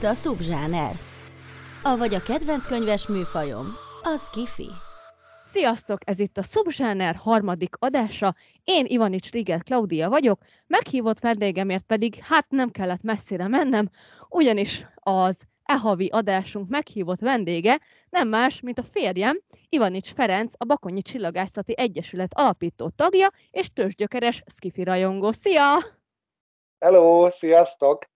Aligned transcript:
Itt 0.00 0.06
a 0.06 0.14
Subzsáner. 0.14 0.92
Avagy 1.82 2.14
a 2.14 2.22
kedvenc 2.22 2.66
könyves 2.66 3.06
műfajom, 3.06 3.66
az 4.02 4.30
kifi. 4.30 4.70
Sziasztok! 5.44 5.98
Ez 6.04 6.18
itt 6.18 6.36
a 6.36 6.42
Subzsáner 6.42 7.14
harmadik 7.14 7.74
adása. 7.78 8.34
Én 8.64 8.84
Ivanics 8.88 9.30
Riger 9.30 9.62
Klaudia 9.62 10.08
vagyok, 10.08 10.40
meghívott 10.66 11.20
vendégemért 11.20 11.84
pedig 11.84 12.14
hát 12.22 12.46
nem 12.48 12.70
kellett 12.70 13.02
messzire 13.02 13.48
mennem, 13.48 13.90
ugyanis 14.28 14.86
az 14.94 15.42
e 15.64 15.74
havi 15.74 16.08
adásunk 16.08 16.68
meghívott 16.68 17.20
vendége 17.20 17.78
nem 18.10 18.28
más, 18.28 18.60
mint 18.60 18.78
a 18.78 18.84
férjem, 18.90 19.40
Ivanics 19.68 20.12
Ferenc, 20.12 20.52
a 20.56 20.64
Bakonyi 20.64 21.02
Csillagászati 21.02 21.76
Egyesület 21.76 22.32
alapító 22.34 22.88
tagja 22.88 23.30
és 23.50 23.72
tőzsgyökeres 23.72 24.42
skifi 24.46 24.82
rajongó. 24.82 25.32
Szia! 25.32 25.84
Hello, 26.78 27.30
sziasztok! 27.30 28.09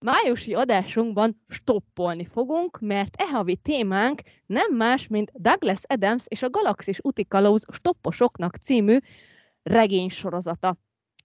Májusi 0.00 0.54
adásunkban 0.54 1.42
stoppolni 1.48 2.24
fogunk, 2.24 2.80
mert 2.80 3.14
e 3.16 3.26
havi 3.26 3.56
témánk 3.56 4.22
nem 4.46 4.74
más, 4.74 5.06
mint 5.06 5.30
Douglas 5.34 5.82
Adams 5.86 6.24
és 6.28 6.42
a 6.42 6.50
Galaxis 6.50 6.98
Utikalóz 7.02 7.64
stopposoknak 7.72 8.56
című 8.56 8.98
regénysorozata. 9.62 10.76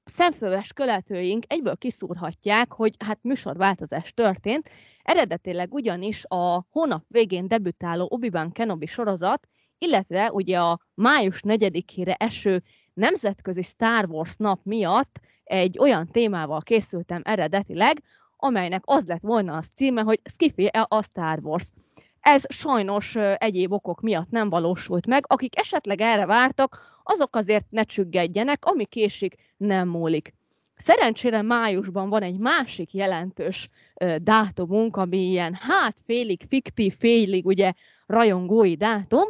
Szemfőves 0.03 0.73
követőink 0.73 1.43
egyből 1.47 1.75
kiszúrhatják, 1.75 2.71
hogy 2.73 2.95
hát 2.99 3.19
műsorváltozás 3.21 4.13
történt, 4.13 4.69
eredetileg 5.03 5.73
ugyanis 5.73 6.25
a 6.25 6.65
hónap 6.69 7.03
végén 7.07 7.47
debütáló 7.47 8.07
Obi-Wan 8.09 8.51
Kenobi 8.51 8.85
sorozat, 8.85 9.47
illetve 9.77 10.31
ugye 10.31 10.59
a 10.59 10.79
május 10.93 11.39
4-ére 11.47 12.15
eső 12.17 12.63
nemzetközi 12.93 13.61
Star 13.61 14.05
Wars 14.09 14.35
nap 14.35 14.59
miatt 14.63 15.19
egy 15.43 15.79
olyan 15.79 16.07
témával 16.07 16.61
készültem 16.61 17.21
eredetileg, 17.23 18.03
amelynek 18.43 18.81
az 18.85 19.05
lett 19.05 19.21
volna 19.21 19.57
az 19.57 19.71
címe, 19.75 20.01
hogy 20.01 20.19
Skiffy 20.23 20.65
a 20.65 21.03
Star 21.03 21.39
Wars. 21.41 21.71
Ez 22.19 22.43
sajnos 22.49 23.15
egyéb 23.37 23.71
okok 23.71 24.01
miatt 24.01 24.29
nem 24.29 24.49
valósult 24.49 25.05
meg. 25.05 25.23
Akik 25.27 25.59
esetleg 25.59 26.01
erre 26.01 26.25
vártak, 26.25 27.01
azok 27.03 27.35
azért 27.35 27.65
ne 27.69 27.83
csüggedjenek, 27.83 28.65
ami 28.65 28.85
késik, 28.85 29.35
nem 29.57 29.87
múlik. 29.87 30.33
Szerencsére 30.75 31.41
májusban 31.41 32.09
van 32.09 32.21
egy 32.21 32.37
másik 32.37 32.93
jelentős 32.93 33.69
ö, 33.93 34.15
dátumunk, 34.21 34.97
ami 34.97 35.17
ilyen 35.17 35.53
hát 35.53 36.01
félig 36.05 36.45
fiktív, 36.47 36.95
félig 36.97 37.45
ugye 37.45 37.73
rajongói 38.05 38.75
dátum, 38.75 39.27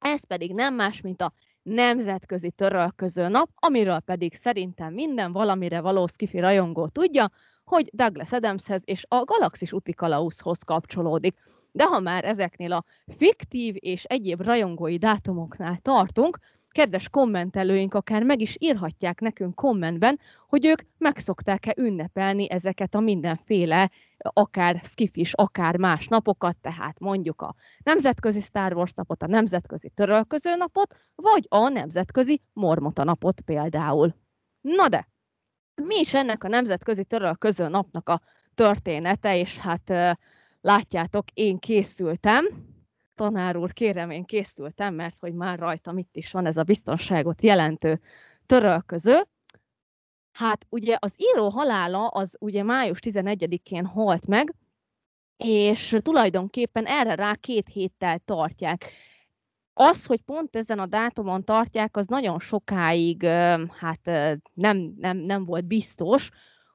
ez 0.00 0.24
pedig 0.24 0.54
nem 0.54 0.74
más, 0.74 1.00
mint 1.00 1.22
a 1.22 1.32
Nemzetközi 1.62 2.50
Törölköző 2.50 3.28
Nap, 3.28 3.50
amiről 3.54 3.98
pedig 4.00 4.34
szerintem 4.34 4.92
minden 4.92 5.32
valamire 5.32 5.80
való 5.80 6.06
skifi 6.06 6.38
rajongó 6.38 6.88
tudja, 6.88 7.30
hogy 7.68 7.90
Douglas 7.92 8.32
Adamshez 8.32 8.82
és 8.84 9.04
a 9.08 9.24
Galaxis 9.24 9.72
úti 9.72 9.92
kalauzhoz 9.92 10.62
kapcsolódik. 10.62 11.36
De 11.72 11.84
ha 11.84 12.00
már 12.00 12.24
ezeknél 12.24 12.72
a 12.72 12.84
fiktív 13.16 13.74
és 13.78 14.04
egyéb 14.04 14.40
rajongói 14.40 14.96
dátumoknál 14.96 15.78
tartunk, 15.82 16.38
kedves 16.68 17.08
kommentelőink 17.08 17.94
akár 17.94 18.22
meg 18.22 18.40
is 18.40 18.56
írhatják 18.58 19.20
nekünk 19.20 19.54
kommentben, 19.54 20.20
hogy 20.48 20.66
ők 20.66 20.82
megszokták-e 20.98 21.74
ünnepelni 21.78 22.50
ezeket 22.50 22.94
a 22.94 23.00
mindenféle, 23.00 23.90
akár 24.18 24.80
skifis, 24.84 25.32
akár 25.32 25.76
más 25.76 26.08
napokat, 26.08 26.56
tehát 26.56 26.98
mondjuk 26.98 27.42
a 27.42 27.54
Nemzetközi 27.82 28.40
Star 28.40 28.76
Wars 28.76 28.92
napot, 28.94 29.22
a 29.22 29.26
Nemzetközi 29.26 29.88
Törölköző 29.88 30.54
napot, 30.56 30.94
vagy 31.14 31.46
a 31.48 31.68
Nemzetközi 31.68 32.42
Mormota 32.52 33.04
napot 33.04 33.40
például. 33.40 34.14
Na 34.60 34.88
de, 34.88 35.08
mi 35.82 35.98
is 36.00 36.14
ennek 36.14 36.44
a 36.44 36.48
Nemzetközi 36.48 37.04
Törölköző 37.04 37.68
napnak 37.68 38.08
a 38.08 38.20
története, 38.54 39.38
és 39.38 39.58
hát 39.58 39.92
látjátok, 40.60 41.24
én 41.34 41.58
készültem, 41.58 42.46
tanár 43.14 43.56
úr, 43.56 43.72
kérem, 43.72 44.10
én 44.10 44.24
készültem, 44.24 44.94
mert 44.94 45.18
hogy 45.18 45.34
már 45.34 45.58
rajtam 45.58 45.98
itt 45.98 46.16
is 46.16 46.30
van 46.30 46.46
ez 46.46 46.56
a 46.56 46.62
biztonságot 46.62 47.42
jelentő 47.42 48.00
törölköző. 48.46 49.26
Hát 50.32 50.66
ugye 50.68 50.96
az 51.00 51.14
író 51.16 51.48
halála 51.48 52.06
az 52.06 52.36
ugye 52.40 52.62
május 52.62 52.98
11-én 53.02 53.86
halt 53.86 54.26
meg, 54.26 54.54
és 55.36 55.96
tulajdonképpen 56.02 56.86
erre 56.86 57.14
rá 57.14 57.34
két 57.34 57.68
héttel 57.68 58.18
tartják. 58.18 58.92
Az, 59.80 60.06
hogy 60.06 60.22
pont 60.22 60.56
ezen 60.56 60.78
a 60.78 60.86
dátumon 60.86 61.44
tartják, 61.44 61.96
az 61.96 62.06
nagyon 62.06 62.38
sokáig 62.38 63.24
hát 63.78 64.10
nem, 64.54 64.94
nem, 64.96 65.16
nem 65.16 65.44
volt 65.44 65.64
biztos, 65.64 66.30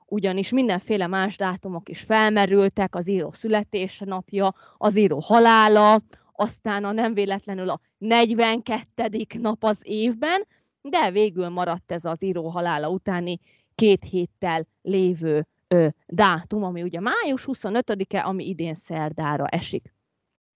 ugyanis 0.05 0.49
mindenféle 0.49 1.07
más 1.07 1.37
dátumok 1.37 1.89
is 1.89 1.99
felmerültek, 1.99 2.95
az 2.95 3.07
író 3.07 3.31
születésnapja, 3.31 4.55
az 4.77 4.95
író 4.95 5.19
halála, 5.19 6.01
aztán 6.31 6.83
a 6.83 6.91
nem 6.91 7.13
véletlenül 7.13 7.69
a 7.69 7.79
42. 7.97 9.25
nap 9.39 9.63
az 9.63 9.81
évben, 9.83 10.47
de 10.81 11.11
végül 11.11 11.49
maradt 11.49 11.91
ez 11.91 12.05
az 12.05 12.23
író 12.23 12.49
halála 12.49 12.89
utáni 12.89 13.39
két 13.75 14.03
héttel 14.03 14.67
lévő 14.81 15.47
ö, 15.67 15.87
dátum, 16.07 16.63
ami 16.63 16.81
ugye 16.81 16.99
május 16.99 17.43
25-e, 17.47 18.25
ami 18.25 18.47
idén 18.47 18.75
szerdára 18.75 19.47
esik. 19.47 19.93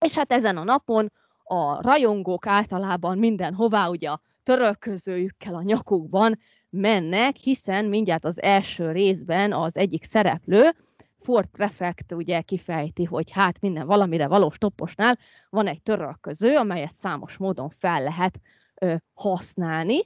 És 0.06 0.16
hát 0.16 0.32
ezen 0.32 0.58
a 0.58 0.64
napon 0.64 1.12
a 1.48 1.82
rajongók 1.82 2.48
általában 2.48 3.18
mindenhová 3.18 3.88
ugye 3.88 4.10
a 4.10 4.22
törölközőjükkel 4.44 5.56
a 5.56 5.62
nyakukban 5.62 6.40
mennek, 6.70 7.36
hiszen 7.36 7.86
mindjárt 7.86 8.26
az 8.26 8.42
első 8.42 8.92
részben 8.92 9.54
az 9.54 9.78
egyik 9.78 10.04
szereplő, 10.04 10.72
Ford 11.20 11.48
Prefect 11.48 12.12
ugye 12.12 12.42
kifejti, 12.42 13.04
hogy 13.04 13.32
hát 13.32 13.60
minden 13.62 13.86
valamire 13.86 14.28
való 14.28 14.50
stopposnál 14.50 15.18
van 15.50 15.68
egy 15.68 15.82
törölköző, 15.82 16.56
amelyet 16.56 16.94
számos 16.94 17.38
módon 17.38 17.70
fel 17.70 18.04
lehet 18.04 18.40
ö, 18.76 18.96
használni. 19.14 20.00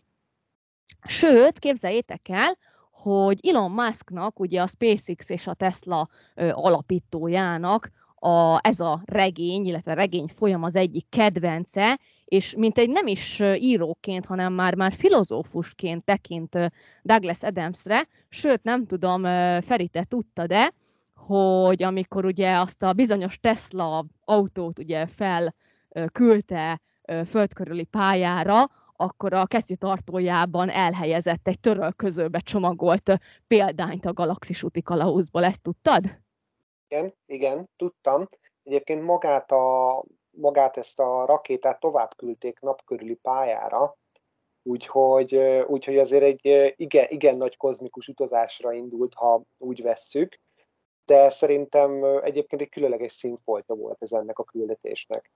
Sőt, 1.08 1.60
képzeljétek 1.60 2.30
el, 2.30 2.58
hogy 2.92 3.48
Elon 3.48 3.72
Musknak, 3.72 4.40
ugye 4.40 4.62
a 4.62 4.68
SpaceX 4.68 5.30
és 5.30 5.48
a 5.48 5.54
Tesla 5.54 6.10
ö, 6.36 6.50
alapítójának 6.50 7.92
a, 8.24 8.60
ez 8.62 8.80
a 8.80 9.02
regény, 9.06 9.66
illetve 9.66 9.94
regény 9.94 10.28
folyam 10.36 10.64
az 10.64 10.76
egyik 10.76 11.06
kedvence, 11.10 12.00
és 12.26 12.54
mint 12.58 12.78
egy 12.78 12.90
nem 12.90 13.08
is 13.08 13.42
íróként, 13.56 14.26
hanem 14.26 14.54
már, 14.54 14.76
már 14.76 14.94
filozófusként 14.94 16.04
tekint 16.04 16.58
Douglas 17.02 17.44
Adamsre, 17.44 18.08
sőt 18.30 18.64
nem 18.64 18.86
tudom, 18.86 19.24
Feri, 19.62 19.88
te 19.88 20.04
tudta, 20.04 20.48
de 20.48 20.72
hogy 21.16 21.84
amikor 21.84 22.26
ugye 22.26 22.58
azt 22.58 22.84
a 22.84 22.94
bizonyos 22.94 23.40
Tesla 23.40 24.06
autót 24.26 24.80
ugye 24.80 25.06
felküldte 25.08 26.82
földkörüli 27.30 27.84
pályára, 27.84 28.70
akkor 28.96 29.34
a 29.34 29.46
kesztyűtartójában 29.46 30.70
elhelyezett 30.70 31.48
egy 31.48 31.60
törölközőbe 31.60 32.40
csomagolt 32.40 33.20
példányt 33.48 34.06
a 34.06 34.14
galaxis 34.14 34.64
úti 34.64 34.82
kalauzból. 34.82 35.44
Ezt 35.44 35.62
tudtad? 35.62 36.20
Igen, 36.92 37.14
igen, 37.26 37.70
tudtam. 37.76 38.28
Egyébként 38.64 39.02
magát, 39.02 39.52
a, 39.52 40.04
magát 40.30 40.78
ezt 40.78 41.00
a 41.00 41.26
rakétát 41.26 41.80
tovább 41.80 42.16
küldték 42.16 42.60
napkörüli 42.60 43.14
pályára, 43.14 43.98
úgyhogy, 44.64 45.36
úgyhogy 45.68 45.98
azért 45.98 46.24
egy 46.24 46.74
igen, 46.76 47.06
igen 47.10 47.38
nagy 47.38 47.58
kozmikus 47.58 48.08
utazásra 48.08 48.74
indult, 48.74 49.14
ha 49.14 49.42
úgy 49.58 49.82
vesszük, 49.82 50.40
de 51.06 51.30
szerintem 51.30 52.04
egyébként 52.24 52.62
egy 52.62 52.70
különleges 52.70 53.12
színfoltja 53.12 53.76
volt 53.76 54.02
ez 54.02 54.12
ennek 54.12 54.40
a 54.40 54.44
küldetésnek. 54.44 55.32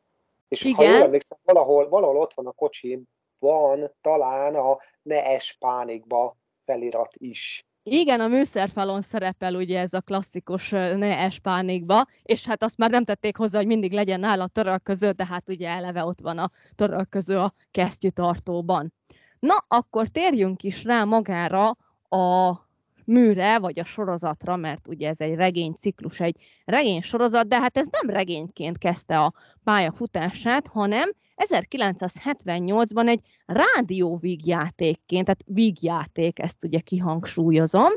És 0.47 0.63
igen. 0.63 0.75
ha 0.75 0.83
jól 0.83 1.01
emlékszem, 1.01 1.37
valahol, 1.43 1.89
valahol 1.89 2.17
ott 2.17 2.33
van 2.33 2.47
a 2.47 2.51
kocsiban 2.51 3.91
talán 4.01 4.55
a 4.55 4.77
ne 5.01 5.25
es 5.25 5.57
pánikba 5.59 6.37
felirat 6.65 7.13
is. 7.17 7.65
Igen, 7.87 8.19
a 8.19 8.27
műszerfalon 8.27 9.01
szerepel 9.01 9.55
ugye 9.55 9.79
ez 9.79 9.93
a 9.93 10.01
klasszikus 10.01 10.69
ne 10.69 11.17
es 11.17 11.39
pánikba, 11.39 12.05
és 12.23 12.45
hát 12.45 12.63
azt 12.63 12.77
már 12.77 12.89
nem 12.89 13.03
tették 13.03 13.37
hozzá, 13.37 13.57
hogy 13.57 13.67
mindig 13.67 13.91
legyen 13.91 14.19
nála 14.19 14.47
törölköző, 14.47 15.11
de 15.11 15.25
hát 15.25 15.49
ugye 15.49 15.69
eleve 15.69 16.03
ott 16.03 16.19
van 16.21 16.37
a 16.37 16.51
törölköző 16.75 17.37
a 17.37 17.53
kesztyűtartóban. 17.71 18.93
Na, 19.39 19.55
akkor 19.67 20.07
térjünk 20.07 20.63
is 20.63 20.83
rá 20.83 21.03
magára 21.03 21.69
a 22.09 22.59
műre, 23.03 23.59
vagy 23.59 23.79
a 23.79 23.85
sorozatra, 23.85 24.55
mert 24.55 24.87
ugye 24.87 25.07
ez 25.07 25.21
egy 25.21 25.35
regényciklus, 25.35 26.19
egy 26.19 26.35
regénysorozat, 26.65 27.47
de 27.47 27.59
hát 27.59 27.77
ez 27.77 27.87
nem 27.91 28.15
regényként 28.15 28.77
kezdte 28.77 29.19
a 29.19 29.33
pályafutását, 29.63 30.67
hanem 30.67 31.11
1978-ban 31.37 33.07
egy 33.07 33.21
rádióvígjátékként, 33.45 35.25
tehát 35.25 35.43
vígjáték, 35.45 36.39
ezt 36.39 36.63
ugye 36.63 36.79
kihangsúlyozom. 36.79 37.91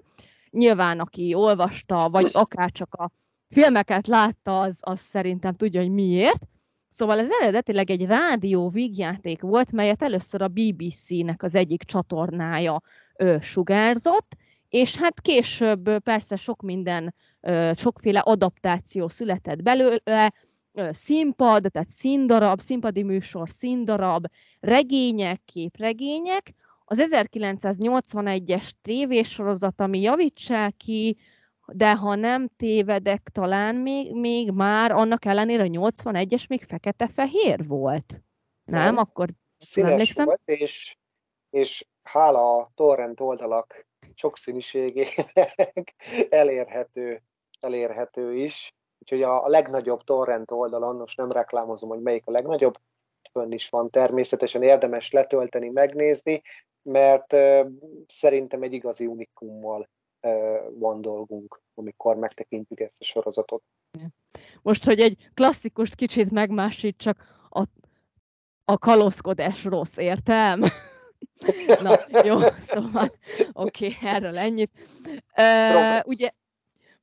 Nyilván, 0.50 1.00
aki 1.00 1.34
olvasta, 1.34 2.08
vagy 2.08 2.28
akár 2.32 2.70
csak 2.70 2.94
a 2.94 3.10
filmeket 3.50 4.06
látta, 4.06 4.60
az, 4.60 4.78
az 4.80 5.00
szerintem 5.00 5.54
tudja, 5.54 5.80
hogy 5.80 5.90
miért. 5.90 6.42
Szóval 6.88 7.18
ez 7.18 7.28
eredetileg 7.40 7.90
egy 7.90 8.06
rádió 8.06 8.68
vígjáték 8.68 9.40
volt, 9.40 9.72
melyet 9.72 10.02
először 10.02 10.42
a 10.42 10.48
BBC-nek 10.48 11.42
az 11.42 11.54
egyik 11.54 11.82
csatornája 11.82 12.82
ö, 13.16 13.36
sugárzott, 13.40 14.36
és 14.68 14.96
hát 14.96 15.20
később 15.20 15.98
persze 15.98 16.36
sok 16.36 16.62
minden, 16.62 17.14
sokféle 17.74 18.20
adaptáció 18.20 19.08
született 19.08 19.62
belőle, 19.62 20.32
színpad, 20.92 21.66
tehát 21.72 21.88
színdarab, 21.88 22.60
színpadi 22.60 23.02
műsor, 23.02 23.48
színdarab, 23.50 24.26
regények, 24.60 25.40
képregények, 25.44 26.54
az 26.84 27.08
1981-es 27.10 28.70
tévésorozat, 28.82 29.80
ami 29.80 30.00
javítsák 30.00 30.76
ki, 30.76 31.16
de 31.66 31.94
ha 31.94 32.14
nem 32.14 32.48
tévedek, 32.56 33.28
talán 33.32 33.74
még, 33.74 34.14
még 34.14 34.50
már 34.50 34.92
annak 34.92 35.24
ellenére 35.24 35.62
a 35.62 35.66
81-es 35.66 36.48
még 36.48 36.64
fekete-fehér 36.64 37.66
volt. 37.66 38.22
Nem? 38.64 38.82
nem. 38.82 38.96
Akkor 38.96 39.28
Színes 39.56 39.90
emlékszem? 39.90 40.24
volt, 40.24 40.40
és, 40.44 40.96
és 41.50 41.86
hála 42.02 42.56
a 42.56 42.70
torrent 42.74 43.20
oldalak 43.20 43.86
sokszínűségének 44.14 45.94
elérhető, 46.30 47.22
elérhető 47.60 48.34
is. 48.34 48.74
Úgyhogy 49.10 49.22
a 49.22 49.48
legnagyobb 49.48 50.04
torrent 50.04 50.50
oldalon, 50.50 50.96
most 50.96 51.16
nem 51.16 51.32
reklámozom, 51.32 51.88
hogy 51.88 52.02
melyik 52.02 52.26
a 52.26 52.30
legnagyobb, 52.30 52.78
fönn 53.32 53.52
is 53.52 53.68
van 53.68 53.90
természetesen, 53.90 54.62
érdemes 54.62 55.10
letölteni, 55.10 55.68
megnézni, 55.68 56.42
mert 56.82 57.32
uh, 57.32 57.66
szerintem 58.06 58.62
egy 58.62 58.72
igazi 58.72 59.06
unikummal 59.06 59.88
van 60.78 61.00
dolgunk, 61.00 61.60
amikor 61.74 62.16
megtekintjük 62.16 62.80
ezt 62.80 63.00
a 63.00 63.04
sorozatot. 63.04 63.62
Most, 64.62 64.84
hogy 64.84 65.00
egy 65.00 65.30
klasszikust 65.34 65.94
kicsit 65.94 66.30
megmásítsak, 66.30 67.46
a, 67.48 67.62
a 68.64 68.78
kalózkodás 68.78 69.64
rossz, 69.64 69.96
értem? 69.96 70.64
Na, 71.82 72.22
jó, 72.24 72.38
szóval 72.58 73.10
oké, 73.52 73.86
okay, 73.86 74.10
erről 74.10 74.38
ennyit. 74.38 74.70
Uh, 75.36 76.06
ugye, 76.06 76.30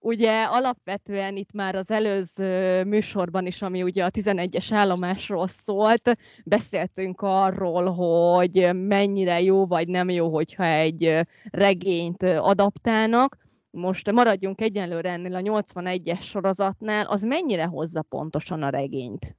ugye 0.05 0.43
alapvetően 0.43 1.35
itt 1.35 1.51
már 1.51 1.75
az 1.75 1.91
előző 1.91 2.83
műsorban 2.83 3.45
is, 3.45 3.61
ami 3.61 3.83
ugye 3.83 4.03
a 4.03 4.09
11-es 4.09 4.67
állomásról 4.69 5.47
szólt, 5.47 6.17
beszéltünk 6.45 7.21
arról, 7.21 7.93
hogy 7.93 8.69
mennyire 8.73 9.41
jó 9.41 9.65
vagy 9.65 9.87
nem 9.87 10.09
jó, 10.09 10.33
hogyha 10.33 10.63
egy 10.63 11.19
regényt 11.51 12.23
adaptálnak. 12.23 13.37
Most 13.69 14.11
maradjunk 14.11 14.61
egyenlőre 14.61 15.09
ennél 15.09 15.35
a 15.35 15.39
81-es 15.39 16.21
sorozatnál, 16.21 17.05
az 17.05 17.21
mennyire 17.21 17.65
hozza 17.65 18.01
pontosan 18.01 18.63
a 18.63 18.69
regényt? 18.69 19.37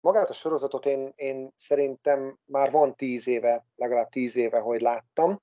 Magát 0.00 0.30
a 0.30 0.32
sorozatot 0.32 0.86
én, 0.86 1.12
én 1.16 1.52
szerintem 1.54 2.38
már 2.44 2.70
van 2.70 2.94
tíz 2.94 3.28
éve, 3.28 3.66
legalább 3.76 4.08
tíz 4.08 4.36
éve, 4.36 4.58
hogy 4.58 4.80
láttam. 4.80 5.42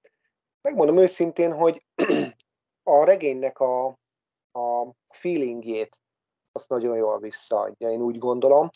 Megmondom 0.61 0.97
őszintén, 0.97 1.53
hogy 1.53 1.85
a 2.83 3.03
regénynek 3.03 3.59
a, 3.59 3.97
a 4.55 4.93
feelingjét 5.09 5.99
azt 6.51 6.69
nagyon 6.69 6.95
jól 6.95 7.19
visszaadja, 7.19 7.91
én 7.91 8.01
úgy 8.01 8.17
gondolom. 8.17 8.69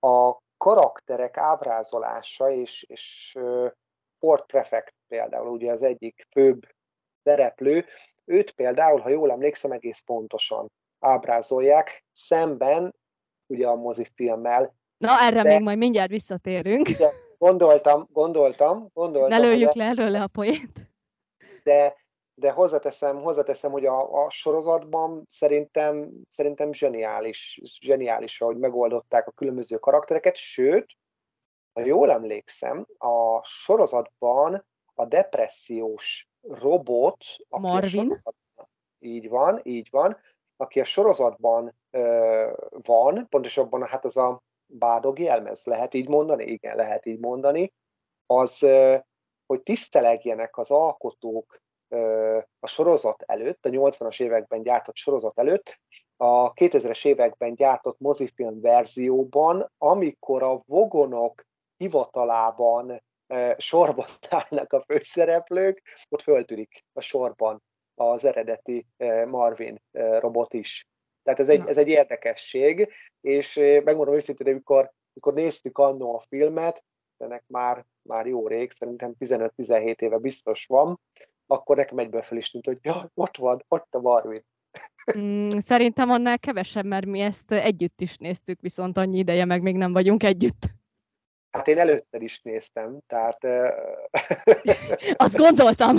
A 0.00 0.38
karakterek 0.56 1.36
ábrázolása 1.36 2.50
és, 2.50 2.82
és 2.88 3.36
Ford 4.18 4.46
Prefect 4.46 4.94
például, 5.08 5.48
ugye 5.48 5.72
az 5.72 5.82
egyik 5.82 6.26
főbb 6.30 6.66
szereplő, 7.22 7.84
őt 8.24 8.50
például, 8.50 9.00
ha 9.00 9.08
jól 9.08 9.30
emlékszem, 9.30 9.70
egész 9.70 10.00
pontosan 10.00 10.70
ábrázolják, 10.98 12.04
szemben 12.12 12.94
ugye 13.46 13.68
a 13.68 13.74
mozifilmmel. 13.74 14.74
Na, 14.96 15.20
erre 15.20 15.42
de, 15.42 15.48
még 15.48 15.62
majd 15.62 15.78
mindjárt 15.78 16.10
visszatérünk. 16.10 16.88
De 16.88 17.12
gondoltam, 17.38 18.08
gondoltam, 18.12 18.88
gondoltam. 18.92 19.40
Ne 19.40 19.46
lőjük 19.46 19.72
le 19.72 19.84
előle 19.84 20.22
a 20.22 20.26
poént. 20.26 20.90
De 21.62 22.05
de 22.38 22.50
hozzáteszem, 22.50 23.22
hozzáteszem, 23.22 23.70
hogy 23.70 23.86
a, 23.86 24.24
a 24.24 24.30
sorozatban 24.30 25.24
szerintem, 25.28 26.10
szerintem 26.28 26.72
zseniális, 26.72 27.60
zseniális, 27.80 28.40
ahogy 28.40 28.58
megoldották 28.58 29.26
a 29.26 29.30
különböző 29.30 29.76
karaktereket, 29.76 30.36
sőt, 30.36 30.86
ha 31.72 31.80
jól 31.80 32.10
emlékszem, 32.10 32.86
a 32.98 33.44
sorozatban 33.44 34.66
a 34.94 35.04
depressziós 35.04 36.28
robot, 36.40 37.16
aki 37.48 37.62
Marvin. 37.62 38.22
A 38.24 38.32
így 38.98 39.28
van, 39.28 39.60
így 39.62 39.88
van, 39.90 40.16
aki 40.56 40.80
a 40.80 40.84
sorozatban 40.84 41.76
ö, 41.90 42.52
van, 42.70 43.28
pontosabban 43.28 43.86
hát 43.86 44.04
az 44.04 44.16
a 44.16 44.42
bádog 44.66 45.18
jelmez, 45.18 45.64
lehet 45.64 45.94
így 45.94 46.08
mondani? 46.08 46.44
Igen, 46.44 46.76
lehet 46.76 47.06
így 47.06 47.18
mondani, 47.18 47.72
az, 48.26 48.62
ö, 48.62 48.96
hogy 49.46 49.62
tisztelegjenek 49.62 50.56
az 50.56 50.70
alkotók 50.70 51.64
a 52.58 52.66
sorozat 52.66 53.22
előtt, 53.26 53.66
a 53.66 53.68
80-as 53.68 54.20
években 54.20 54.62
gyártott 54.62 54.96
sorozat 54.96 55.38
előtt, 55.38 55.80
a 56.16 56.52
2000-es 56.52 57.04
években 57.04 57.54
gyártott 57.54 57.98
mozifilm 57.98 58.60
verzióban, 58.60 59.72
amikor 59.78 60.42
a 60.42 60.62
vogonok 60.66 61.46
hivatalában 61.76 63.02
sorban 63.56 64.06
állnak 64.30 64.72
a 64.72 64.84
főszereplők, 64.86 65.82
ott 66.08 66.22
föltűnik 66.22 66.84
a 66.92 67.00
sorban 67.00 67.62
az 67.94 68.24
eredeti 68.24 68.86
Marvin 69.26 69.82
robot 69.92 70.54
is. 70.54 70.88
Tehát 71.22 71.40
ez 71.40 71.48
egy, 71.48 71.62
ez 71.66 71.78
egy 71.78 71.88
érdekesség, 71.88 72.92
és 73.20 73.54
megmondom 73.84 74.14
őszintén, 74.14 74.46
amikor, 74.46 74.92
amikor 75.12 75.32
néztük 75.32 75.78
annó 75.78 76.14
a 76.14 76.24
filmet, 76.28 76.84
ennek 77.16 77.44
már, 77.46 77.86
már 78.02 78.26
jó 78.26 78.48
rég, 78.48 78.70
szerintem 78.70 79.14
15-17 79.18 80.00
éve 80.00 80.18
biztos 80.18 80.66
van, 80.66 81.00
akkor 81.46 81.76
nekem 81.76 81.98
egyből 81.98 82.22
fel 82.22 82.38
is 82.38 82.50
tűnt, 82.50 82.66
hogy 82.66 82.78
ja, 82.82 83.10
ott 83.14 83.36
van, 83.36 83.64
ott 83.68 83.94
a 83.94 84.00
Marvin. 84.00 84.44
Mm, 85.18 85.58
szerintem 85.58 86.10
annál 86.10 86.38
kevesebb, 86.38 86.84
mert 86.84 87.06
mi 87.06 87.20
ezt 87.20 87.52
együtt 87.52 88.00
is 88.00 88.16
néztük, 88.16 88.60
viszont 88.60 88.96
annyi 88.96 89.18
ideje 89.18 89.44
meg 89.44 89.62
még 89.62 89.76
nem 89.76 89.92
vagyunk 89.92 90.22
együtt. 90.22 90.66
Hát 91.50 91.68
én 91.68 91.78
előtte 91.78 92.18
is 92.18 92.40
néztem, 92.42 92.98
tehát... 93.06 93.44
Azt 95.24 95.36
gondoltam. 95.36 95.98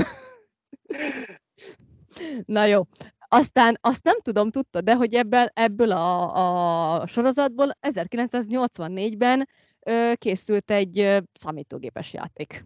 Na 2.46 2.66
jó. 2.66 2.82
Aztán 3.30 3.78
azt 3.82 4.04
nem 4.04 4.20
tudom, 4.22 4.52
tudta, 4.52 4.82
de 4.82 4.96
hogy 4.96 5.14
ebből, 5.14 5.50
ebből 5.54 5.92
a, 5.92 7.00
a 7.00 7.08
sorozatból 7.08 7.78
1984-ben 7.82 9.50
ö, 9.80 10.12
készült 10.16 10.72
egy 10.72 11.00
ö, 11.00 11.18
számítógépes 11.34 12.14
játék. 12.14 12.64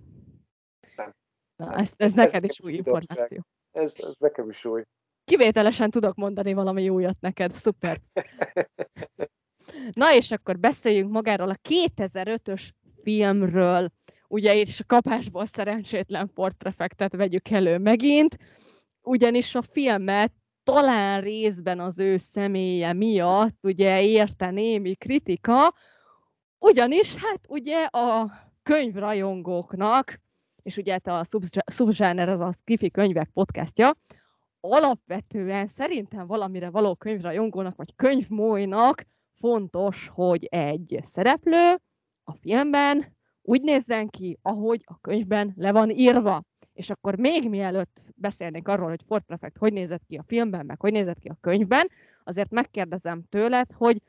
Na, 1.61 1.73
ez, 1.73 1.93
ez 1.97 2.13
neked 2.13 2.43
is 2.43 2.61
új 2.61 2.73
információ. 2.73 3.45
Ez, 3.71 3.93
ez 3.97 4.13
nekem 4.19 4.49
is 4.49 4.65
új. 4.65 4.83
Kivételesen 5.25 5.89
tudok 5.89 6.15
mondani 6.15 6.53
valami 6.53 6.89
újat 6.89 7.17
neked, 7.19 7.51
szuper. 7.51 8.01
Na 9.93 10.13
és 10.13 10.31
akkor 10.31 10.59
beszéljünk 10.59 11.11
magáról 11.11 11.49
a 11.49 11.59
2005-ös 11.69 12.69
filmről. 13.03 13.89
Ugye 14.27 14.55
és 14.55 14.79
a 14.79 14.83
kapásból 14.87 15.45
szerencsétlen 15.45 16.27
Ford 16.27 16.53
Prefectet 16.53 17.15
vegyük 17.15 17.49
elő 17.49 17.77
megint, 17.77 18.37
ugyanis 19.01 19.55
a 19.55 19.61
filmet 19.61 20.33
talán 20.63 21.21
részben 21.21 21.79
az 21.79 21.99
ő 21.99 22.17
személye 22.17 22.93
miatt 22.93 23.57
ugye 23.63 24.03
érte 24.03 24.51
némi 24.51 24.95
kritika, 24.95 25.73
ugyanis 26.59 27.15
hát 27.15 27.45
ugye 27.47 27.83
a 27.83 28.31
könyvrajongóknak 28.63 30.19
és 30.63 30.77
ugye 30.77 30.91
hát 30.91 31.07
a 31.07 31.23
Subzsáner 31.71 32.29
az 32.29 32.39
a 32.39 32.51
Skifi 32.51 32.91
könyvek 32.91 33.29
podcastja, 33.33 33.95
alapvetően 34.59 35.67
szerintem 35.67 36.27
valamire 36.27 36.69
való 36.69 36.95
könyvrajongónak, 36.95 37.75
vagy 37.75 37.95
könyvmójnak 37.95 39.05
fontos, 39.33 40.07
hogy 40.13 40.45
egy 40.45 40.99
szereplő 41.03 41.81
a 42.23 42.33
filmben 42.33 43.15
úgy 43.41 43.61
nézzen 43.61 44.07
ki, 44.07 44.37
ahogy 44.41 44.81
a 44.85 44.99
könyvben 44.99 45.53
le 45.55 45.71
van 45.71 45.89
írva. 45.89 46.43
És 46.73 46.89
akkor 46.89 47.15
még 47.15 47.49
mielőtt 47.49 47.99
beszélnék 48.15 48.67
arról, 48.67 48.89
hogy 48.89 49.01
Ford 49.07 49.23
Prefect 49.23 49.57
hogy 49.57 49.73
nézett 49.73 50.03
ki 50.07 50.15
a 50.15 50.23
filmben, 50.27 50.65
meg 50.65 50.79
hogy 50.79 50.91
nézett 50.91 51.19
ki 51.19 51.27
a 51.27 51.37
könyvben, 51.41 51.89
azért 52.23 52.51
megkérdezem 52.51 53.23
tőled, 53.29 53.71
hogy 53.71 54.01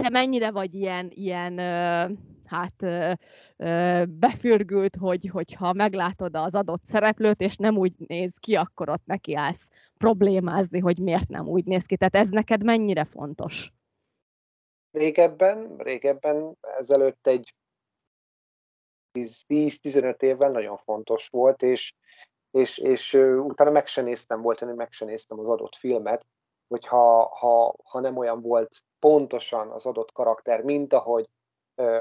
te 0.00 0.08
mennyire 0.08 0.50
vagy 0.50 0.74
ilyen, 0.74 1.10
ilyen 1.14 1.58
hát 2.44 2.86
befürgült, 4.08 4.96
hogy, 4.96 5.28
hogyha 5.32 5.72
meglátod 5.72 6.36
az 6.36 6.54
adott 6.54 6.84
szereplőt, 6.84 7.40
és 7.40 7.56
nem 7.56 7.76
úgy 7.76 7.92
néz 7.96 8.36
ki, 8.36 8.54
akkor 8.54 8.88
ott 8.88 9.04
neki 9.04 9.34
állsz 9.34 9.70
problémázni, 9.98 10.78
hogy 10.78 10.98
miért 10.98 11.28
nem 11.28 11.48
úgy 11.48 11.64
néz 11.64 11.86
ki. 11.86 11.96
Tehát 11.96 12.14
ez 12.14 12.28
neked 12.28 12.64
mennyire 12.64 13.04
fontos? 13.04 13.72
Régebben, 14.90 15.76
régebben 15.76 16.56
ezelőtt 16.60 17.26
egy 17.26 17.54
10-15 19.18 20.22
évvel 20.22 20.50
nagyon 20.50 20.76
fontos 20.76 21.28
volt, 21.28 21.62
és, 21.62 21.94
és, 22.50 22.78
és 22.78 23.14
utána 23.38 23.70
meg 23.70 23.86
se 23.86 24.02
néztem, 24.02 24.40
volt, 24.42 24.58
hogy 24.58 24.74
meg 24.74 24.92
se 24.92 25.04
néztem 25.04 25.38
az 25.38 25.48
adott 25.48 25.74
filmet, 25.74 26.26
hogyha 26.70 27.34
ha, 27.34 27.74
ha 27.84 28.00
nem 28.00 28.16
olyan 28.16 28.40
volt 28.40 28.82
pontosan 28.98 29.70
az 29.70 29.86
adott 29.86 30.12
karakter, 30.12 30.62
mint 30.62 30.92
ahogy 30.92 31.28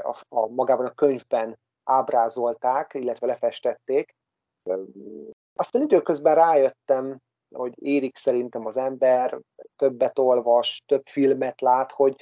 a, 0.04 0.18
a 0.30 0.48
magában 0.48 0.86
a 0.86 0.92
könyvben 0.92 1.60
ábrázolták, 1.84 2.94
illetve 2.94 3.28
lefestették. 3.28 4.16
Aztán 5.56 5.82
időközben 5.82 6.36
rájöttem, 6.36 7.20
hogy 7.56 7.74
érik 7.76 8.18
szerintem 8.18 8.66
az 8.66 8.78
ember, 8.78 9.40
többet 9.76 10.20
olvas, 10.20 10.84
több 10.86 11.06
filmet 11.06 11.62
lát, 11.62 11.92
hogy, 11.92 12.16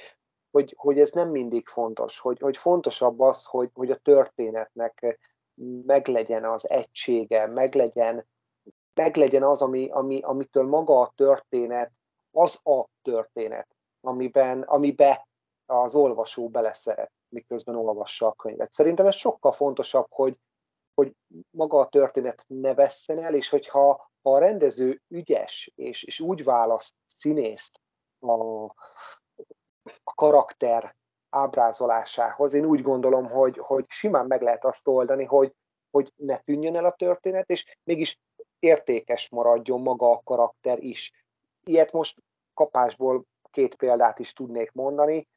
hogy, 0.50 0.74
hogy 0.78 1.00
ez 1.00 1.10
nem 1.10 1.30
mindig 1.30 1.66
fontos, 1.66 2.18
hogy, 2.18 2.38
hogy 2.38 2.56
fontosabb 2.56 3.20
az, 3.20 3.44
hogy, 3.44 3.70
hogy 3.74 3.90
a 3.90 3.96
történetnek 3.96 5.18
meglegyen 5.86 6.44
az 6.44 6.70
egysége, 6.70 7.46
meglegyen, 7.46 8.26
meglegyen 8.94 9.42
az, 9.42 9.62
ami, 9.62 9.88
ami, 9.90 10.20
amitől 10.20 10.64
maga 10.64 11.00
a 11.00 11.12
történet, 11.16 11.92
az 12.30 12.60
a 12.66 12.84
történet, 13.02 13.68
amiben, 14.00 14.62
amibe 14.62 15.28
az 15.66 15.94
olvasó 15.94 16.48
beleszeret, 16.48 17.12
miközben 17.28 17.76
olvassa 17.76 18.26
a 18.26 18.32
könyvet. 18.32 18.72
Szerintem 18.72 19.06
ez 19.06 19.14
sokkal 19.14 19.52
fontosabb, 19.52 20.06
hogy, 20.10 20.40
hogy 20.94 21.12
maga 21.50 21.78
a 21.78 21.88
történet 21.88 22.44
ne 22.46 22.74
vesszen 22.74 23.22
el, 23.22 23.34
és 23.34 23.48
hogyha 23.48 24.10
ha 24.22 24.34
a 24.34 24.38
rendező 24.38 25.02
ügyes, 25.08 25.72
és, 25.74 26.02
és 26.02 26.20
úgy 26.20 26.44
választ 26.44 26.94
színészt 27.16 27.80
a, 28.18 28.32
a 30.04 30.14
karakter 30.14 30.96
ábrázolásához, 31.30 32.52
én 32.52 32.64
úgy 32.64 32.82
gondolom, 32.82 33.30
hogy, 33.30 33.58
hogy 33.58 33.84
simán 33.88 34.26
meg 34.26 34.42
lehet 34.42 34.64
azt 34.64 34.88
oldani, 34.88 35.24
hogy, 35.24 35.54
hogy 35.90 36.12
ne 36.16 36.36
tűnjön 36.36 36.76
el 36.76 36.84
a 36.84 36.94
történet, 36.94 37.50
és 37.50 37.76
mégis 37.84 38.20
értékes 38.58 39.28
maradjon 39.28 39.80
maga 39.80 40.10
a 40.10 40.20
karakter 40.24 40.78
is. 40.82 41.12
Ilyet 41.68 41.92
most 41.92 42.22
kapásból 42.54 43.24
két 43.50 43.74
példát 43.74 44.18
is 44.18 44.32
tudnék 44.32 44.72
mondani. 44.72 45.28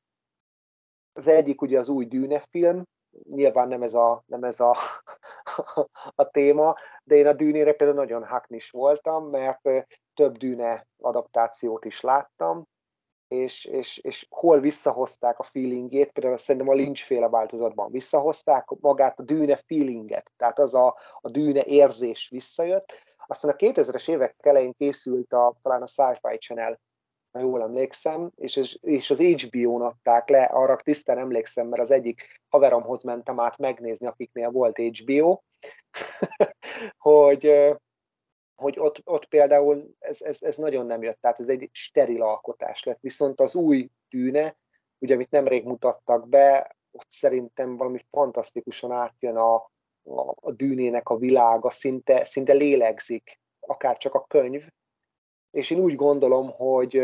Az 1.14 1.28
egyik 1.28 1.62
ugye 1.62 1.80
az 1.80 1.90
új 1.90 2.06
Dűne 2.06 2.44
film, 2.50 2.84
nyilván 3.24 3.68
nem 3.68 3.82
ez 3.82 3.94
a, 3.94 4.24
nem 4.26 4.44
ez 4.44 4.60
a, 4.60 4.76
a 6.16 6.30
téma, 6.30 6.76
de 7.04 7.16
én 7.16 7.28
a 7.28 7.34
Dűnére 7.34 7.74
például 7.74 8.00
nagyon 8.00 8.26
haknis 8.26 8.70
voltam, 8.70 9.30
mert 9.30 9.62
több 10.14 10.38
Dűne 10.38 10.88
adaptációt 10.98 11.86
is 11.86 12.02
láttam, 12.02 12.68
és, 13.28 13.66
és, 13.66 13.98
és 13.98 14.28
hol 14.30 14.60
visszahozták 14.60 15.40
a 15.40 15.44
feelingét, 15.44 16.12
például 16.12 16.38
szerintem 16.38 16.70
a 16.70 16.74
Lynch 16.74 17.04
féle 17.04 17.30
változatban 17.30 17.92
visszahozták 17.92 18.70
magát 18.80 19.20
a 19.20 19.24
dűne 19.24 19.56
feelinget, 19.56 20.32
tehát 20.38 20.60
az 20.60 20.74
a, 20.74 20.98
a 21.22 21.30
dűne 21.30 21.64
érzés 21.64 22.30
visszajött. 22.30 22.86
Aztán 23.32 23.52
a 23.52 23.56
2000-es 23.56 24.10
évek 24.10 24.36
elején 24.40 24.74
készült 24.78 25.34
a, 25.34 25.56
talán 25.62 25.82
a 25.82 25.88
Sci-Fi 25.88 26.38
Channel 26.38 26.80
ha 27.32 27.40
jól 27.40 27.62
emlékszem, 27.62 28.32
és, 28.36 28.78
és 28.82 29.10
az 29.10 29.20
HBO-n 29.20 29.82
adták 29.82 30.30
le, 30.30 30.44
arra 30.44 30.76
tisztán 30.76 31.18
emlékszem, 31.18 31.68
mert 31.68 31.82
az 31.82 31.92
egyik 31.92 32.42
haveromhoz 32.50 33.04
mentem 33.04 33.40
át 33.40 33.58
megnézni, 33.58 34.08
akiknél 34.08 34.50
volt 34.50 34.78
HBO, 34.78 35.42
hogy, 36.98 37.72
hogy 38.56 38.80
ott, 38.80 39.02
ott 39.04 39.26
például 39.26 39.96
ez, 40.00 40.22
ez, 40.22 40.38
ez 40.42 40.56
nagyon 40.56 40.86
nem 40.86 41.02
jött, 41.02 41.22
tehát 41.22 41.40
ez 41.40 41.48
egy 41.48 41.70
steril 41.72 42.24
alkotás 42.24 42.84
lett, 42.84 43.00
viszont 43.00 43.40
az 43.40 43.56
új 43.56 43.90
tűne, 44.10 44.58
ugye 44.98 45.14
amit 45.14 45.32
nemrég 45.32 45.66
mutattak 45.66 46.30
be, 46.30 46.76
ott 46.92 47.12
szerintem 47.12 47.78
valami 47.78 48.00
fantasztikusan 48.10 48.92
átjön 48.92 49.36
a, 49.36 49.72
a, 50.04 50.52
dűnének 50.52 51.10
a 51.10 51.18
világa, 51.18 51.70
szinte, 51.70 52.24
szinte 52.24 52.54
lélegzik, 52.54 53.40
akár 53.60 53.98
csak 53.98 54.14
a 54.14 54.26
könyv, 54.26 54.68
és 55.52 55.70
én 55.70 55.80
úgy 55.80 55.96
gondolom, 55.96 56.50
hogy 56.50 56.96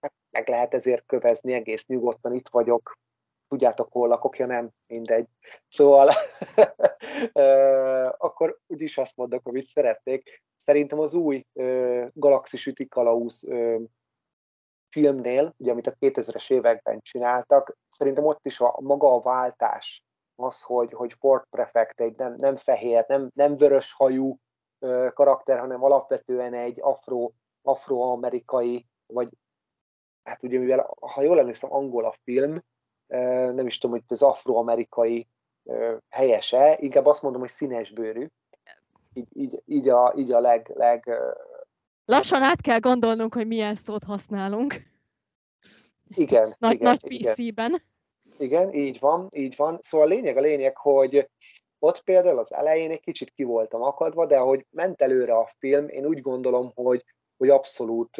hát 0.00 0.12
meg 0.30 0.48
lehet 0.48 0.74
ezért 0.74 1.06
kövezni 1.06 1.52
egész 1.52 1.86
nyugodtan, 1.86 2.34
itt 2.34 2.48
vagyok, 2.48 2.98
tudjátok 3.48 3.92
hol 3.92 4.08
lakok, 4.08 4.38
ja 4.38 4.46
nem, 4.46 4.70
mindegy. 4.86 5.26
Szóval 5.68 6.10
akkor 8.26 8.58
úgyis 8.66 8.98
azt 8.98 9.16
mondok, 9.16 9.46
amit 9.46 9.66
szeretnék. 9.66 10.42
Szerintem 10.56 10.98
az 10.98 11.14
új 11.14 11.46
Galaxis 12.12 12.66
Üti 12.66 12.88
Kalauz 12.88 13.44
filmnél, 14.88 15.54
ugye 15.56 15.70
amit 15.70 15.86
a 15.86 15.96
2000-es 16.00 16.50
években 16.50 17.00
csináltak, 17.00 17.76
szerintem 17.88 18.24
ott 18.24 18.46
is 18.46 18.60
a 18.60 18.76
maga 18.80 19.14
a 19.14 19.20
váltás, 19.20 20.04
az, 20.36 20.62
hogy, 20.62 20.92
hogy 20.92 21.12
Ford 21.12 21.44
Prefect 21.50 22.00
egy 22.00 22.16
nem, 22.16 22.34
nem 22.36 22.56
fehér, 22.56 23.04
nem, 23.08 23.30
nem 23.34 23.56
vörös 23.56 23.92
hajú 23.92 24.38
karakter, 25.14 25.58
hanem 25.58 25.82
alapvetően 25.82 26.54
egy 26.54 26.80
afro 26.80 27.30
afroamerikai, 27.62 28.86
vagy 29.06 29.28
hát 30.22 30.42
ugye 30.42 30.58
mivel, 30.58 30.94
ha 31.00 31.22
jól 31.22 31.38
emlékszem, 31.38 31.72
angol 31.72 32.04
a 32.04 32.14
film, 32.24 32.62
nem 33.54 33.66
is 33.66 33.78
tudom, 33.78 33.96
hogy 33.96 34.04
az 34.08 34.22
afroamerikai 34.22 35.28
helyese, 36.08 36.76
inkább 36.80 37.06
azt 37.06 37.22
mondom, 37.22 37.40
hogy 37.40 37.50
színesbőrű. 37.50 38.26
Így, 39.12 39.28
így, 39.32 39.62
így, 39.66 39.88
a, 39.88 40.12
így 40.16 40.32
a 40.32 40.40
leg, 40.40 40.72
leg... 40.74 41.10
Lassan 42.04 42.42
át 42.42 42.60
kell 42.60 42.78
gondolnunk, 42.78 43.34
hogy 43.34 43.46
milyen 43.46 43.74
szót 43.74 44.04
használunk. 44.04 44.74
Igen. 46.08 46.56
Nagy, 46.58 46.74
igen, 46.74 46.98
nagy 47.00 47.18
PC-ben. 47.18 47.70
Igen, 47.70 47.82
így 48.72 48.98
van, 48.98 49.28
így 49.32 49.56
van. 49.56 49.78
Szóval 49.82 50.06
a 50.06 50.10
lényeg 50.10 50.36
a 50.36 50.40
lényeg, 50.40 50.76
hogy 50.76 51.30
ott 51.78 52.02
például 52.02 52.38
az 52.38 52.52
elején 52.52 52.90
egy 52.90 53.00
kicsit 53.00 53.30
ki 53.30 53.42
voltam 53.42 53.82
akadva, 53.82 54.26
de 54.26 54.38
ahogy 54.38 54.66
ment 54.70 55.02
előre 55.02 55.36
a 55.36 55.50
film, 55.58 55.88
én 55.88 56.06
úgy 56.06 56.20
gondolom, 56.20 56.72
hogy 56.74 57.04
hogy 57.36 57.48
abszolút, 57.48 58.16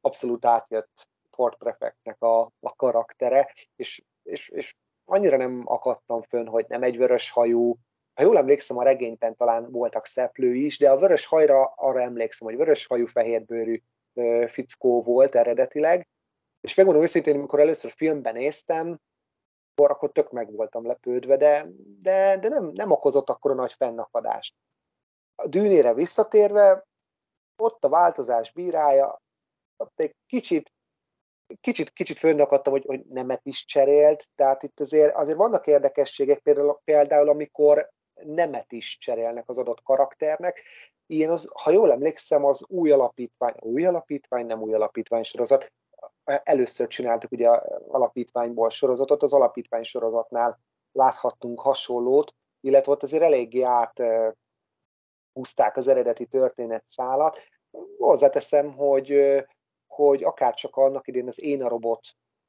abszolút 0.00 0.44
átjött 0.44 1.08
Ford 1.30 1.56
Prefectnek 1.56 2.22
a, 2.22 2.40
a 2.60 2.74
karaktere, 2.76 3.52
és, 3.76 4.02
és, 4.22 4.48
és 4.48 4.74
annyira 5.04 5.36
nem 5.36 5.62
akadtam 5.64 6.22
fönn, 6.22 6.46
hogy 6.46 6.64
nem 6.68 6.82
egy 6.82 6.96
vörös 6.96 7.30
hajú, 7.30 7.76
ha 8.14 8.22
jól 8.22 8.36
emlékszem, 8.36 8.78
a 8.78 8.82
regényben 8.82 9.36
talán 9.36 9.70
voltak 9.70 10.06
szeplői 10.06 10.64
is, 10.64 10.78
de 10.78 10.90
a 10.90 10.98
vörös 10.98 11.26
hajra 11.26 11.64
arra 11.64 12.00
emlékszem, 12.00 12.48
hogy 12.48 12.56
vörös 12.56 12.86
hajú, 12.86 13.06
fehérbőrű 13.06 13.80
fickó 14.46 15.02
volt 15.02 15.34
eredetileg, 15.34 16.08
és 16.60 16.74
megmondom 16.74 17.02
őszintén, 17.02 17.34
amikor 17.34 17.60
először 17.60 17.90
filmben 17.90 18.34
néztem, 18.34 19.00
akkor, 19.74 19.90
akkor 19.90 20.12
tök 20.12 20.30
meg 20.30 20.52
voltam 20.52 20.86
lepődve, 20.86 21.36
de, 21.36 21.66
de, 22.02 22.38
de 22.38 22.48
nem, 22.48 22.70
nem 22.74 22.90
okozott 22.90 23.30
akkor 23.30 23.50
a 23.50 23.54
nagy 23.54 23.72
fennakadást. 23.72 24.54
A 25.34 25.46
dűnére 25.46 25.94
visszatérve, 25.94 26.84
ott 27.56 27.84
a 27.84 27.88
változás 27.88 28.52
bírája, 28.52 29.22
ott 29.76 30.00
egy 30.00 30.14
kicsit 30.26 30.72
kicsit, 31.60 31.90
kicsit 31.90 32.18
fönnakadtam, 32.18 32.72
hogy, 32.72 32.84
hogy 32.86 33.04
nemet 33.04 33.40
is 33.42 33.64
cserélt, 33.64 34.28
tehát 34.34 34.62
itt 34.62 34.80
azért, 34.80 35.14
azért 35.14 35.36
vannak 35.36 35.66
érdekességek, 35.66 36.38
például, 36.38 36.80
például 36.84 37.28
amikor 37.28 37.90
nemet 38.14 38.72
is 38.72 38.98
cserélnek 38.98 39.48
az 39.48 39.58
adott 39.58 39.82
karakternek. 39.82 40.62
Ilyen 41.06 41.30
az, 41.30 41.50
ha 41.62 41.70
jól 41.70 41.92
emlékszem, 41.92 42.44
az 42.44 42.64
új 42.66 42.90
alapítvány, 42.90 43.54
új 43.60 43.86
alapítvány, 43.86 44.46
nem 44.46 44.62
új 44.62 44.74
alapítvány 44.74 45.22
sorozat, 45.22 45.72
először 46.24 46.86
csináltuk 46.86 47.32
ugye 47.32 47.48
alapítványból 47.88 48.70
sorozatot, 48.70 49.22
az 49.22 49.32
alapítvány 49.32 49.82
sorozatnál 49.82 50.60
láthattunk 50.92 51.60
hasonlót, 51.60 52.34
illetve 52.60 52.92
ott 52.92 53.02
azért 53.02 53.22
eléggé 53.22 53.62
át 53.62 54.02
az 55.74 55.88
eredeti 55.88 56.26
történetszálat. 56.26 57.38
Hozzáteszem, 57.98 58.72
hogy, 58.72 59.42
hogy 59.86 60.24
akár 60.24 60.54
csak 60.54 60.76
annak 60.76 61.06
idén 61.08 61.26
az 61.26 61.40
Én 61.40 61.62
a 61.62 61.68
Robot 61.68 62.00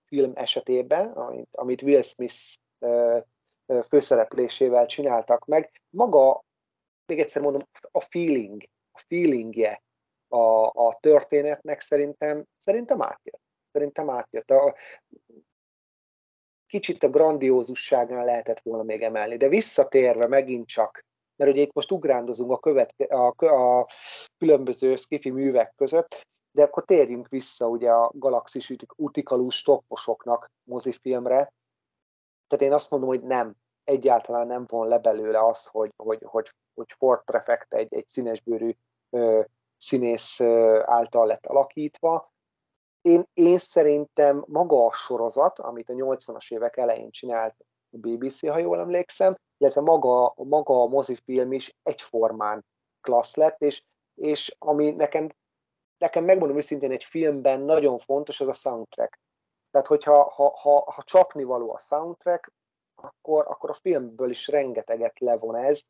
film 0.05 0.31
esetében, 0.35 1.11
amit, 1.11 1.49
amit 1.51 1.81
Will 1.81 2.01
Smith 2.01 2.35
főszereplésével 3.87 4.85
csináltak 4.85 5.45
meg, 5.45 5.81
maga, 5.89 6.43
még 7.05 7.19
egyszer 7.19 7.41
mondom, 7.41 7.61
a 7.91 7.99
feeling, 7.99 8.63
a 8.91 9.03
feelingje 9.07 9.83
a, 10.27 10.65
a 10.65 10.97
történetnek 10.99 11.79
szerintem, 11.79 12.45
szerintem 12.57 13.01
átjött. 13.01 13.43
Szerintem 13.75 14.09
átjött. 14.09 14.51
A, 14.51 14.75
kicsit 16.67 17.03
a 17.03 17.09
grandiózusságán 17.09 18.25
lehetett 18.25 18.59
volna 18.59 18.83
még 18.83 19.01
emelni, 19.01 19.37
de 19.37 19.47
visszatérve 19.47 20.27
megint 20.27 20.67
csak 20.67 21.05
mert 21.35 21.51
ugye 21.51 21.61
itt 21.61 21.73
most 21.73 21.91
ugrándozunk 21.91 22.51
a, 22.51 22.59
követ, 22.59 22.93
a, 22.99 23.45
a 23.45 23.87
különböző 24.37 24.95
skifi 24.95 25.29
művek 25.29 25.73
között. 25.75 26.27
De 26.51 26.63
akkor 26.63 26.85
térjünk 26.85 27.27
vissza 27.27 27.67
ugye 27.67 27.91
a 27.91 28.11
galaxis 28.13 28.73
utikalú 28.95 29.49
stopposoknak 29.49 30.51
mozifilmre. 30.63 31.53
Tehát 32.47 32.65
én 32.65 32.73
azt 32.73 32.89
mondom, 32.89 33.09
hogy 33.09 33.21
nem, 33.21 33.55
egyáltalán 33.83 34.47
nem 34.47 34.65
von 34.67 34.87
le 34.87 34.99
belőle 34.99 35.45
az, 35.45 35.65
hogy, 35.65 35.91
hogy, 35.95 36.21
hogy, 36.25 36.49
hogy 36.73 36.91
Ford 36.97 37.23
Prefect 37.23 37.73
egy, 37.73 37.93
egy 37.93 38.07
színesbőrű 38.07 38.71
ö, 39.09 39.41
színész 39.77 40.39
által 40.85 41.27
lett 41.27 41.45
alakítva. 41.45 42.33
Én, 43.05 43.23
én 43.33 43.57
szerintem 43.57 44.43
maga 44.47 44.85
a 44.85 44.91
sorozat, 44.91 45.59
amit 45.59 45.89
a 45.89 45.93
80-as 45.93 46.51
évek 46.51 46.77
elején 46.77 47.11
csinált 47.11 47.55
a 47.91 47.97
BBC, 47.97 48.47
ha 48.47 48.57
jól 48.57 48.79
emlékszem, 48.79 49.35
illetve 49.57 49.81
maga, 49.81 50.33
maga 50.35 50.81
a 50.81 50.87
mozifilm 50.87 51.51
is 51.51 51.75
egyformán 51.83 52.65
klassz 53.01 53.35
lett, 53.35 53.61
és, 53.61 53.83
és 54.15 54.55
ami 54.59 54.91
nekem, 54.91 55.29
nekem 55.97 56.23
megmondom 56.23 56.57
őszintén 56.57 56.91
egy 56.91 57.03
filmben 57.03 57.59
nagyon 57.59 57.99
fontos, 57.99 58.39
az 58.39 58.47
a 58.47 58.53
soundtrack. 58.53 59.19
Tehát, 59.71 59.87
hogyha 59.87 60.29
ha, 60.29 60.57
ha, 60.57 60.91
ha 60.91 61.03
csapni 61.03 61.43
való 61.43 61.73
a 61.73 61.79
soundtrack, 61.79 62.51
akkor, 62.95 63.45
akkor 63.47 63.69
a 63.69 63.79
filmből 63.81 64.29
is 64.29 64.47
rengeteget 64.47 65.19
levon 65.19 65.55
ez. 65.55 65.81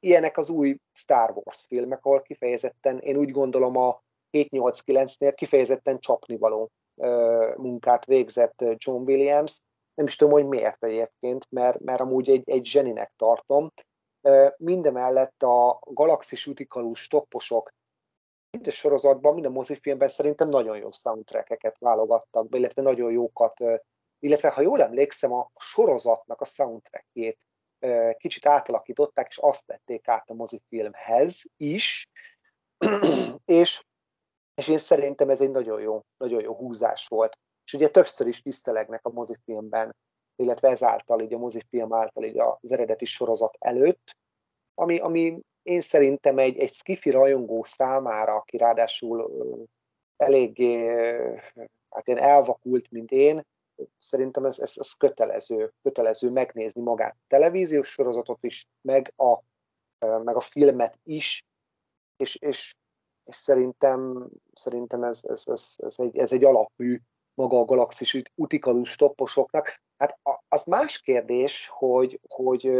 Ilyenek 0.00 0.38
az 0.38 0.50
új 0.50 0.76
Star 0.92 1.30
Wars 1.34 1.64
filmek, 1.66 2.04
ahol 2.04 2.22
kifejezetten, 2.22 2.98
én 2.98 3.16
úgy 3.16 3.30
gondolom 3.30 3.76
a 3.76 4.02
7-8-9-nél 4.34 5.32
kifejezetten 5.34 5.98
csapnivaló 5.98 6.70
munkát 7.56 8.04
végzett 8.04 8.64
John 8.76 9.02
Williams. 9.02 9.58
Nem 9.94 10.06
is 10.06 10.16
tudom, 10.16 10.32
hogy 10.32 10.46
miért 10.46 10.84
egyébként, 10.84 11.46
mert, 11.50 11.80
mert 11.80 12.00
amúgy 12.00 12.28
egy, 12.30 12.42
egy 12.50 12.66
zseninek 12.66 13.12
tartom. 13.16 13.72
Mindemellett 14.56 15.42
a 15.42 15.78
galaxis 15.84 16.46
utikalú 16.46 16.94
stopposok 16.94 17.72
mind 18.50 18.66
a 18.66 18.70
sorozatban, 18.70 19.34
mind 19.34 19.46
a 19.46 19.50
mozifilmben 19.50 20.08
szerintem 20.08 20.48
nagyon 20.48 20.76
jó 20.76 20.92
soundtrackeket 20.92 21.76
válogattak 21.78 22.48
be, 22.48 22.58
illetve 22.58 22.82
nagyon 22.82 23.12
jókat, 23.12 23.60
illetve 24.18 24.48
ha 24.48 24.60
jól 24.60 24.82
emlékszem, 24.82 25.32
a 25.32 25.50
sorozatnak 25.56 26.40
a 26.40 26.44
soundtrackjét 26.44 27.38
kicsit 28.16 28.46
átalakították, 28.46 29.26
és 29.28 29.38
azt 29.38 29.66
vették 29.66 30.08
át 30.08 30.30
a 30.30 30.34
mozifilmhez 30.34 31.42
is, 31.56 32.08
és, 33.44 33.84
és 34.54 34.68
én 34.68 34.78
szerintem 34.78 35.30
ez 35.30 35.40
egy 35.40 35.50
nagyon 35.50 35.80
jó, 35.80 36.00
nagyon 36.16 36.42
jó 36.42 36.54
húzás 36.54 37.06
volt. 37.06 37.38
És 37.64 37.72
ugye 37.72 37.88
többször 37.88 38.26
is 38.26 38.42
tisztelegnek 38.42 39.06
a 39.06 39.10
mozifilmben, 39.10 39.96
illetve 40.36 40.68
ezáltal, 40.68 41.20
így 41.20 41.34
a 41.34 41.38
mozifilm 41.38 41.94
által 41.94 42.24
így 42.24 42.38
az 42.38 42.72
eredeti 42.72 43.04
sorozat 43.04 43.56
előtt, 43.58 44.16
ami, 44.74 44.98
ami 44.98 45.40
én 45.62 45.80
szerintem 45.80 46.38
egy, 46.38 46.58
egy 46.58 46.72
skifi 46.72 47.10
rajongó 47.10 47.62
számára, 47.64 48.34
aki 48.34 48.56
ráadásul 48.56 49.32
eléggé 50.16 50.86
hát 51.90 52.08
én 52.08 52.18
elvakult, 52.18 52.90
mint 52.90 53.10
én, 53.10 53.46
szerintem 53.98 54.44
ez, 54.44 54.58
ez, 54.58 54.72
ez 54.76 54.92
kötelező, 54.92 55.72
kötelező 55.82 56.30
megnézni 56.30 56.82
magát 56.82 57.12
a 57.12 57.24
televíziós 57.26 57.88
sorozatot 57.88 58.44
is, 58.44 58.66
meg 58.80 59.12
a, 59.16 59.38
meg 59.98 60.36
a 60.36 60.40
filmet 60.40 60.98
is, 61.02 61.44
és, 62.16 62.36
és, 62.36 62.74
és 63.24 63.34
szerintem, 63.34 64.28
szerintem 64.52 65.02
ez, 65.02 65.20
ez, 65.22 65.42
ez, 65.46 65.74
ez, 65.76 65.94
egy, 65.98 66.16
ez 66.16 66.32
egy 66.32 66.44
alapmű 66.44 66.98
maga 67.34 67.58
a 67.58 67.64
galaxis 67.64 68.22
utikalus 68.34 68.96
topposoknak. 68.96 69.82
Hát 69.96 70.18
az 70.48 70.64
más 70.64 71.00
kérdés, 71.00 71.68
hogy, 71.72 72.20
hogy 72.28 72.70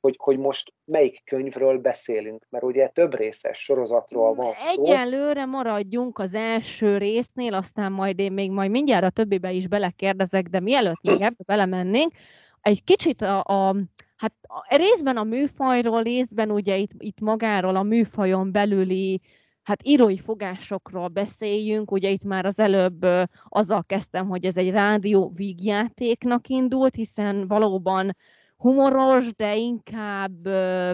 hogy, 0.00 0.16
hogy 0.18 0.38
most 0.38 0.72
melyik 0.84 1.22
könyvről 1.24 1.78
beszélünk, 1.78 2.46
mert 2.50 2.64
ugye 2.64 2.88
több 2.88 3.14
részes 3.14 3.58
sorozatról 3.58 4.34
van 4.34 4.52
szó. 4.56 4.84
Egyelőre 4.84 5.44
maradjunk 5.44 6.18
az 6.18 6.34
első 6.34 6.98
résznél, 6.98 7.54
aztán 7.54 7.92
majd 7.92 8.18
én 8.18 8.32
még 8.32 8.50
majd 8.50 8.70
mindjárt 8.70 9.04
a 9.04 9.10
többibe 9.10 9.52
is 9.52 9.68
belekérdezek, 9.68 10.46
de 10.46 10.60
mielőtt 10.60 11.08
még 11.08 11.20
ebbe 11.20 11.44
belemennénk, 11.46 12.12
egy 12.60 12.84
kicsit 12.84 13.22
a, 13.22 13.42
a 13.44 13.76
hát 14.16 14.32
a, 14.42 14.76
részben 14.76 15.16
a 15.16 15.24
műfajról, 15.24 16.02
részben 16.02 16.50
ugye 16.50 16.76
itt, 16.76 16.90
itt 16.98 17.20
magáról 17.20 17.76
a 17.76 17.82
műfajon 17.82 18.52
belüli 18.52 19.20
hát 19.68 19.86
írói 19.86 20.18
fogásokról 20.18 21.08
beszéljünk, 21.08 21.90
ugye 21.90 22.08
itt 22.08 22.22
már 22.22 22.44
az 22.44 22.58
előbb 22.58 23.06
azzal 23.48 23.84
kezdtem, 23.84 24.28
hogy 24.28 24.44
ez 24.44 24.56
egy 24.56 24.70
rádió 24.70 25.32
vígjátéknak 25.34 26.48
indult, 26.48 26.94
hiszen 26.94 27.48
valóban 27.48 28.16
humoros, 28.56 29.34
de 29.34 29.56
inkább 29.56 30.42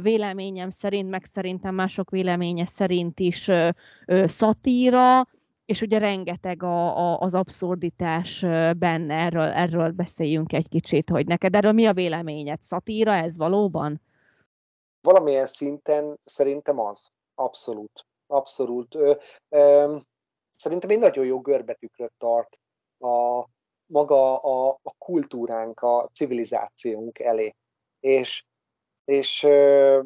véleményem 0.03 0.71
szerint, 0.71 1.11
meg 1.11 1.25
szerintem 1.25 1.75
mások 1.75 2.11
véleménye 2.11 2.67
szerint 2.67 3.21
is 3.21 3.51
szatíra, 4.25 5.29
és 5.65 5.83
ugye 5.83 5.99
rengeteg 5.99 6.63
a, 6.63 6.99
a, 6.99 7.19
az 7.21 7.35
abszurditás 7.35 8.41
benne, 8.77 9.15
erről, 9.15 9.43
erről 9.43 9.91
beszéljünk 9.91 10.53
egy 10.53 10.69
kicsit, 10.69 11.11
hogy 11.11 11.27
neked 11.27 11.55
erről 11.55 11.73
mi 11.73 11.87
a 11.87 11.93
véleményed? 11.93 12.63
Szatíra 12.63 13.13
ez 13.13 13.37
valóban? 13.37 14.01
Valamilyen 15.01 15.47
szinten 15.47 16.19
szerintem 16.25 16.81
az. 16.81 17.11
Abszolút. 17.35 18.07
Abszolút. 18.27 18.99
Szerintem 20.57 20.91
egy 20.91 20.99
nagyon 20.99 21.25
jó 21.25 21.41
görbetükröt 21.41 22.13
tart 22.19 22.61
a, 22.99 23.45
maga 23.87 24.41
a, 24.41 24.79
a 24.83 24.95
kultúránk, 24.99 25.81
a 25.81 26.11
civilizációnk 26.15 27.19
elé. 27.19 27.55
És, 28.01 28.45
és, 29.05 29.43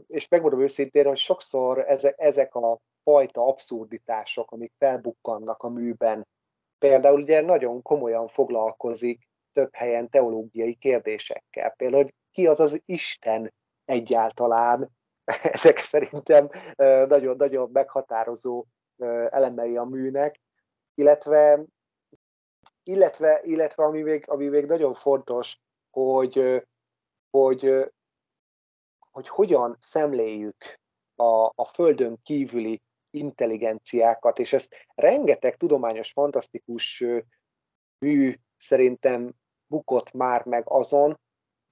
és 0.07 0.29
megmondom 0.29 0.61
őszintén, 0.61 1.07
hogy 1.07 1.19
sokszor 1.19 1.79
ezek, 1.79 2.15
ezek 2.19 2.55
a 2.55 2.79
fajta 3.03 3.47
abszurditások, 3.47 4.51
amik 4.51 4.73
felbukkannak 4.79 5.63
a 5.63 5.69
műben, 5.69 6.27
például 6.79 7.21
ugye 7.21 7.41
nagyon 7.41 7.83
komolyan 7.83 8.29
foglalkozik 8.29 9.29
több 9.53 9.75
helyen 9.75 10.09
teológiai 10.09 10.75
kérdésekkel. 10.75 11.71
Például, 11.71 12.03
hogy 12.03 12.15
ki 12.33 12.47
az 12.47 12.61
az 12.61 12.83
Isten 12.85 13.55
egyáltalán, 13.85 14.91
ezek 15.53 15.79
szerintem 15.79 16.49
nagyon-nagyon 17.09 17.71
meghatározó 17.73 18.67
elemei 19.29 19.77
a 19.77 19.85
műnek, 19.85 20.41
illetve 20.95 21.65
illetve, 22.83 23.41
illetve 23.43 23.85
ami, 23.85 24.03
még, 24.03 24.25
ami 24.29 24.49
még 24.49 24.67
nagyon 24.67 24.95
fontos, 24.95 25.59
hogy, 25.91 26.65
hogy, 27.31 27.91
hogy 29.11 29.29
hogyan 29.29 29.77
szemléljük 29.81 30.79
a, 31.15 31.53
a 31.55 31.65
Földön 31.65 32.19
kívüli 32.23 32.83
intelligenciákat, 33.11 34.39
és 34.39 34.53
ezt 34.53 34.75
rengeteg 34.95 35.57
tudományos, 35.57 36.13
fantasztikus 36.13 37.05
mű 37.99 38.35
szerintem 38.57 39.33
bukott 39.67 40.13
már 40.13 40.45
meg 40.45 40.63
azon, 40.67 41.21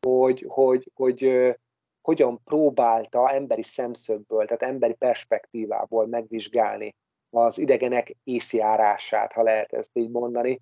hogy, 0.06 0.44
hogy, 0.48 0.90
hogy 0.94 1.20
hogyan 2.06 2.40
próbálta 2.44 3.30
emberi 3.30 3.62
szemszögből, 3.62 4.46
tehát 4.46 4.62
emberi 4.62 4.94
perspektívából 4.94 6.06
megvizsgálni 6.06 6.94
az 7.30 7.58
idegenek 7.58 8.16
észjárását, 8.24 9.32
ha 9.32 9.42
lehet 9.42 9.72
ezt 9.72 9.90
így 9.92 10.10
mondani, 10.10 10.60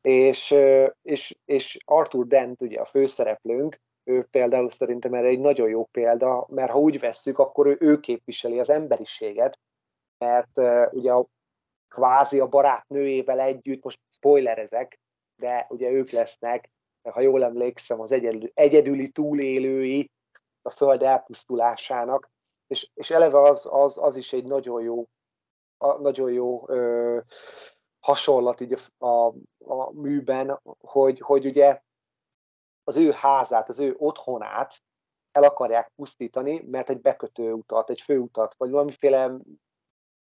és, 0.00 0.54
és, 1.02 1.36
és 1.44 1.78
Arthur 1.84 2.26
Dent, 2.26 2.62
ugye 2.62 2.80
a 2.80 2.86
főszereplőnk, 2.86 3.80
ő 4.04 4.26
például 4.30 4.70
szerintem 4.70 5.14
erre 5.14 5.26
egy 5.26 5.40
nagyon 5.40 5.68
jó 5.68 5.84
példa, 5.84 6.46
mert 6.50 6.70
ha 6.70 6.78
úgy 6.78 7.00
vesszük, 7.00 7.38
akkor 7.38 7.66
ő, 7.66 7.76
ő 7.80 8.00
képviseli 8.00 8.58
az 8.58 8.70
emberiséget, 8.70 9.58
mert 10.18 10.58
uh, 10.58 10.92
ugye 10.92 11.12
a 11.12 11.26
kvázi 11.88 12.40
a 12.40 12.46
barátnőjével 12.46 13.40
együtt, 13.40 13.84
most 13.84 13.98
spoilerezek, 14.08 15.00
de 15.36 15.66
ugye 15.68 15.90
ők 15.90 16.10
lesznek, 16.10 16.70
ha 17.10 17.20
jól 17.20 17.44
emlékszem, 17.44 18.00
az 18.00 18.12
egyedüli, 18.12 18.50
egyedüli 18.54 19.08
túlélői 19.08 20.10
a 20.64 20.70
föld 20.70 21.02
elpusztulásának, 21.02 22.30
és, 22.66 22.90
és 22.94 23.10
eleve 23.10 23.40
az, 23.40 23.68
az, 23.70 23.98
az 23.98 24.16
is 24.16 24.32
egy 24.32 24.44
nagyon 24.44 24.82
jó, 24.82 25.08
a, 25.76 25.92
nagyon 25.92 26.32
jó 26.32 26.68
ö, 26.68 27.20
hasonlat 28.00 28.60
így 28.60 28.72
a, 28.98 29.06
a, 29.06 29.34
a 29.58 29.92
műben, 29.92 30.60
hogy, 30.78 31.20
hogy 31.20 31.46
ugye 31.46 31.80
az 32.84 32.96
ő 32.96 33.10
házát, 33.10 33.68
az 33.68 33.78
ő 33.78 33.94
otthonát 33.98 34.82
el 35.32 35.42
akarják 35.42 35.92
pusztítani, 35.96 36.60
mert 36.66 36.90
egy 36.90 37.00
bekötő 37.00 37.52
utat, 37.52 37.90
egy 37.90 38.00
főutat, 38.00 38.54
vagy 38.56 38.70
valamiféle 38.70 39.36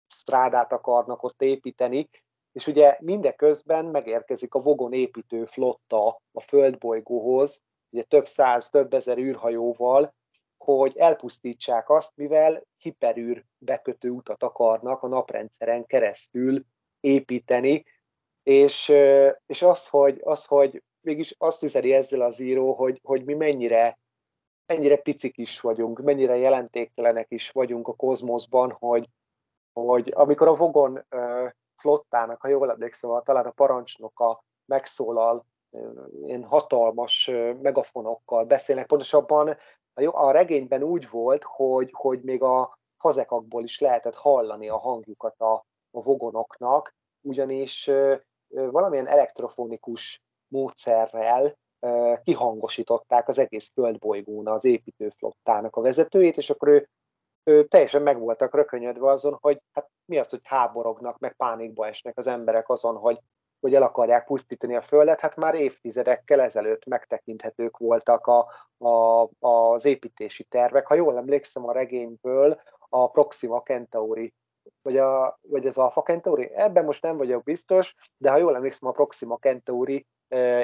strádát 0.08 0.72
akarnak 0.72 1.24
ott 1.24 1.42
építeni, 1.42 2.10
és 2.52 2.68
ugye 2.68 2.98
mindeközben 3.00 3.86
megérkezik 3.86 4.54
a 4.54 4.62
Vogon 4.62 4.94
építő 4.94 5.46
flotta 5.46 6.22
a 6.32 6.42
földbolygóhoz, 6.42 7.64
ugye 7.90 8.04
több 8.04 8.26
száz, 8.26 8.70
több 8.70 8.94
ezer 8.94 9.18
űrhajóval, 9.18 10.14
hogy 10.64 10.98
elpusztítsák 10.98 11.90
azt, 11.90 12.12
mivel 12.16 12.64
hiperűr 12.78 13.46
bekötő 13.58 14.10
utat 14.10 14.44
akarnak 14.44 15.04
a 15.04 15.08
naprendszeren 15.08 15.86
keresztül 15.86 16.66
építeni, 17.00 17.86
és, 18.44 18.90
és 19.46 19.62
az, 19.62 19.88
hogy, 19.88 20.22
az, 20.24 20.46
hogy 20.46 20.84
mégis 21.02 21.36
azt 21.38 21.64
üzeni 21.64 21.94
ezzel 21.94 22.22
az 22.22 22.40
író, 22.40 22.74
hogy, 22.74 23.00
hogy 23.04 23.26
mi 23.26 23.34
mennyire, 23.34 24.00
mennyire 24.66 24.98
picik 24.98 25.38
is 25.38 25.60
vagyunk, 25.60 26.02
mennyire 26.02 26.36
jelentéktelenek 26.36 27.32
is 27.32 27.50
vagyunk 27.50 27.88
a 27.88 27.94
kozmoszban, 27.94 28.72
hogy, 28.72 29.10
hogy 29.74 30.12
amikor 30.16 30.48
a 30.48 30.56
Vogon 30.56 31.06
flottának, 31.76 32.42
ha 32.42 32.48
jól 32.48 32.72
emlékszem, 32.72 33.22
talán 33.24 33.46
a 33.46 33.52
parancsnoka 33.52 34.44
megszólal 34.66 35.46
ilyen 36.26 36.44
hatalmas 36.44 37.32
megafonokkal 37.62 38.46
beszélnek. 38.46 38.88
Pontosabban 38.88 39.58
a 39.94 40.32
regényben 40.32 40.84
úgy 40.84 41.10
volt, 41.10 41.44
hogy, 41.44 41.90
hogy 41.92 42.22
még 42.22 42.44
a 42.44 42.80
kazekakból 42.98 43.64
is 43.64 43.80
lehetett 43.80 44.16
hallani 44.16 44.70
a 44.70 44.78
hangjukat 44.78 45.40
a, 45.40 45.54
a 45.92 46.02
vogonoknak, 46.02 46.96
ugyanis 47.22 47.92
valamilyen 48.48 49.08
elektrofonikus 49.08 50.22
módszerrel 50.48 51.56
kihangosították 52.24 53.28
az 53.28 53.38
egész 53.38 53.72
földbolygón 53.74 54.48
az 54.48 54.66
építőflottának 54.66 55.76
a 55.76 55.82
vezetőjét, 55.82 56.38
és 56.38 56.50
akkor 56.50 56.68
ő, 56.68 56.90
ő 57.44 57.68
teljesen 57.68 58.02
meg 58.02 58.20
voltak 58.20 58.56
rökönyödve 58.56 59.08
azon, 59.08 59.38
hogy 59.42 59.62
hát 59.72 59.90
mi 60.06 60.18
az, 60.18 60.30
hogy 60.30 60.42
háborognak, 60.44 61.20
meg 61.20 61.36
pánikba 61.36 61.88
esnek 61.88 62.18
az 62.18 62.28
emberek 62.28 62.70
azon, 62.70 62.96
hogy, 62.96 63.20
hogy 63.62 63.74
el 63.74 63.84
akarják 63.84 64.26
pusztítani 64.26 64.76
a 64.76 64.82
Földet, 64.82 65.20
hát 65.20 65.36
már 65.36 65.56
évtizedekkel 65.56 66.42
ezelőtt 66.42 66.86
megtekinthetők 66.86 67.78
voltak 67.78 68.28
a, 68.28 68.48
a, 68.88 69.30
az 69.40 69.86
építési 69.86 70.44
tervek. 70.44 70.88
Ha 70.88 70.94
jól 70.94 71.18
emlékszem 71.18 71.68
a 71.68 71.72
regényből, 71.72 72.62
a 72.90 73.10
Proxima 73.10 73.62
Centauri 73.62 74.34
vagy, 74.82 74.98
a, 74.98 75.40
vagy 75.42 75.68
az 75.68 75.78
Alpha 75.78 76.02
Centauri, 76.02 76.52
ebben 76.54 76.86
most 76.86 77.02
nem 77.02 77.18
vagyok 77.18 77.44
biztos, 77.44 77.96
de 78.18 78.30
ha 78.30 78.38
jól 78.38 78.56
emlékszem, 78.56 78.90
a 78.90 78.92
Proxima 78.92 79.38
Centauri 79.38 80.06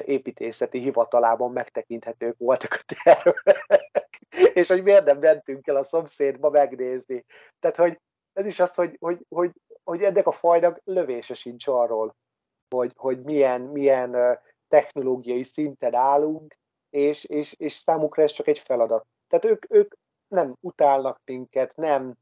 építészeti 0.05 0.79
hivatalában 0.79 1.51
megtekinthetők 1.51 2.37
voltak 2.37 2.73
a 2.73 2.93
tervek, 3.03 4.19
és 4.53 4.67
hogy 4.67 4.83
miért 4.83 5.05
nem 5.05 5.19
mentünk 5.19 5.67
el 5.67 5.75
a 5.75 5.83
szomszédba 5.83 6.49
megnézni. 6.49 7.25
Tehát, 7.59 7.77
hogy 7.77 7.99
ez 8.33 8.45
is 8.45 8.59
az, 8.59 8.75
hogy, 8.75 8.97
hogy, 8.99 9.25
hogy, 9.29 9.51
hogy 9.83 10.03
ennek 10.03 10.27
a 10.27 10.31
fajnak 10.31 10.81
lövése 10.83 11.33
sincs 11.33 11.67
arról, 11.67 12.15
hogy, 12.69 12.93
hogy 12.95 13.23
milyen, 13.23 13.61
milyen 13.61 14.39
technológiai 14.67 15.43
szinten 15.43 15.93
állunk, 15.93 16.57
és, 16.89 17.23
és, 17.23 17.53
és 17.53 17.73
számukra 17.73 18.23
ez 18.23 18.31
csak 18.31 18.47
egy 18.47 18.59
feladat. 18.59 19.05
Tehát 19.27 19.45
ők, 19.45 19.71
ők 19.71 19.93
nem 20.27 20.55
utálnak 20.59 21.21
minket, 21.25 21.75
nem, 21.75 22.15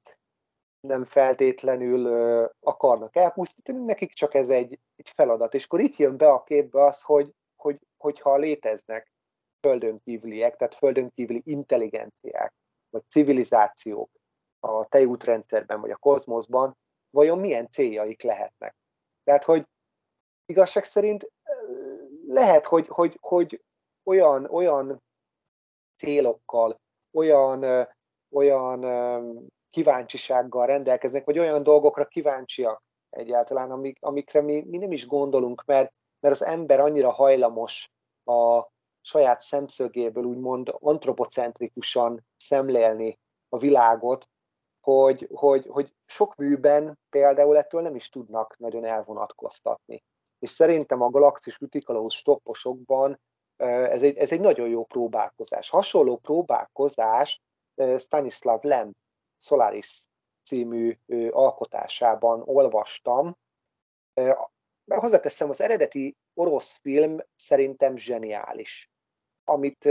nem 0.79 1.03
feltétlenül 1.03 2.05
ö, 2.05 2.45
akarnak 2.60 3.15
elpusztítani, 3.15 3.79
nekik 3.79 4.13
csak 4.13 4.34
ez 4.34 4.49
egy, 4.49 4.79
egy 4.95 5.10
feladat. 5.15 5.53
És 5.53 5.65
akkor 5.65 5.79
itt 5.79 5.95
jön 5.95 6.17
be 6.17 6.29
a 6.29 6.43
képbe 6.43 6.84
az, 6.84 7.01
hogy, 7.01 7.31
hogy, 7.55 7.79
hogyha 7.97 8.38
léteznek 8.38 9.12
földön 9.60 10.01
kívüliek, 10.03 10.55
tehát 10.55 10.75
földön 10.75 11.12
kívüli 11.15 11.41
intelligenciák, 11.45 12.53
vagy 12.89 13.03
civilizációk 13.10 14.10
a 14.60 14.86
tejútrendszerben, 14.86 15.81
vagy 15.81 15.91
a 15.91 15.97
kozmoszban, 15.97 16.77
vajon 17.10 17.39
milyen 17.39 17.69
céljaik 17.71 18.21
lehetnek. 18.21 18.75
Tehát, 19.23 19.43
hogy 19.43 19.65
igazság 20.45 20.84
szerint 20.84 21.31
lehet, 22.27 22.65
hogy, 22.65 22.88
hogy, 22.88 23.17
hogy 23.21 23.63
olyan, 24.03 24.45
olyan 24.45 25.03
célokkal, 25.97 26.79
olyan, 27.13 27.88
olyan 28.31 28.86
kíváncsisággal 29.69 30.65
rendelkeznek, 30.65 31.25
vagy 31.25 31.39
olyan 31.39 31.63
dolgokra 31.63 32.05
kíváncsiak 32.05 32.84
egyáltalán, 33.10 33.71
amik, 33.71 33.97
amikre 34.01 34.41
mi, 34.41 34.63
mi 34.67 34.77
nem 34.77 34.91
is 34.91 35.08
gondolunk, 35.08 35.63
mert, 35.65 35.93
mert 36.19 36.34
az 36.36 36.43
ember 36.43 36.79
annyira 36.79 37.12
hajlamos 37.12 37.91
a 38.23 38.67
saját 39.01 39.41
szemszögéből 39.41 40.23
úgymond 40.23 40.73
antropocentrikusan 40.79 42.25
szemlélni 42.38 43.19
a 43.49 43.58
világot, 43.58 44.25
hogy, 44.81 45.29
hogy, 45.34 45.67
hogy 45.67 45.93
sok 46.05 46.36
műben 46.36 46.99
például 47.10 47.58
ettől 47.58 47.81
nem 47.81 47.95
is 47.95 48.10
tudnak 48.10 48.58
nagyon 48.58 48.86
elvonatkoztatni. 48.86 50.03
És 50.45 50.51
szerintem 50.51 51.01
a 51.01 51.10
Galaxis 51.10 51.60
Utikalóz 51.60 52.13
stopposokban 52.13 53.19
ez 53.55 54.03
egy, 54.03 54.17
ez 54.17 54.31
egy 54.31 54.39
nagyon 54.39 54.67
jó 54.67 54.84
próbálkozás. 54.84 55.69
Hasonló 55.69 56.17
próbálkozás 56.17 57.41
Stanislav 57.97 58.63
Lem 58.63 58.91
Solaris 59.38 60.03
című 60.47 60.97
alkotásában 61.29 62.41
olvastam. 62.45 63.38
Hozzáteszem, 64.86 65.49
az 65.49 65.62
eredeti 65.62 66.15
orosz 66.34 66.77
film 66.81 67.17
szerintem 67.36 67.97
zseniális. 67.97 68.89
Amit, 69.43 69.89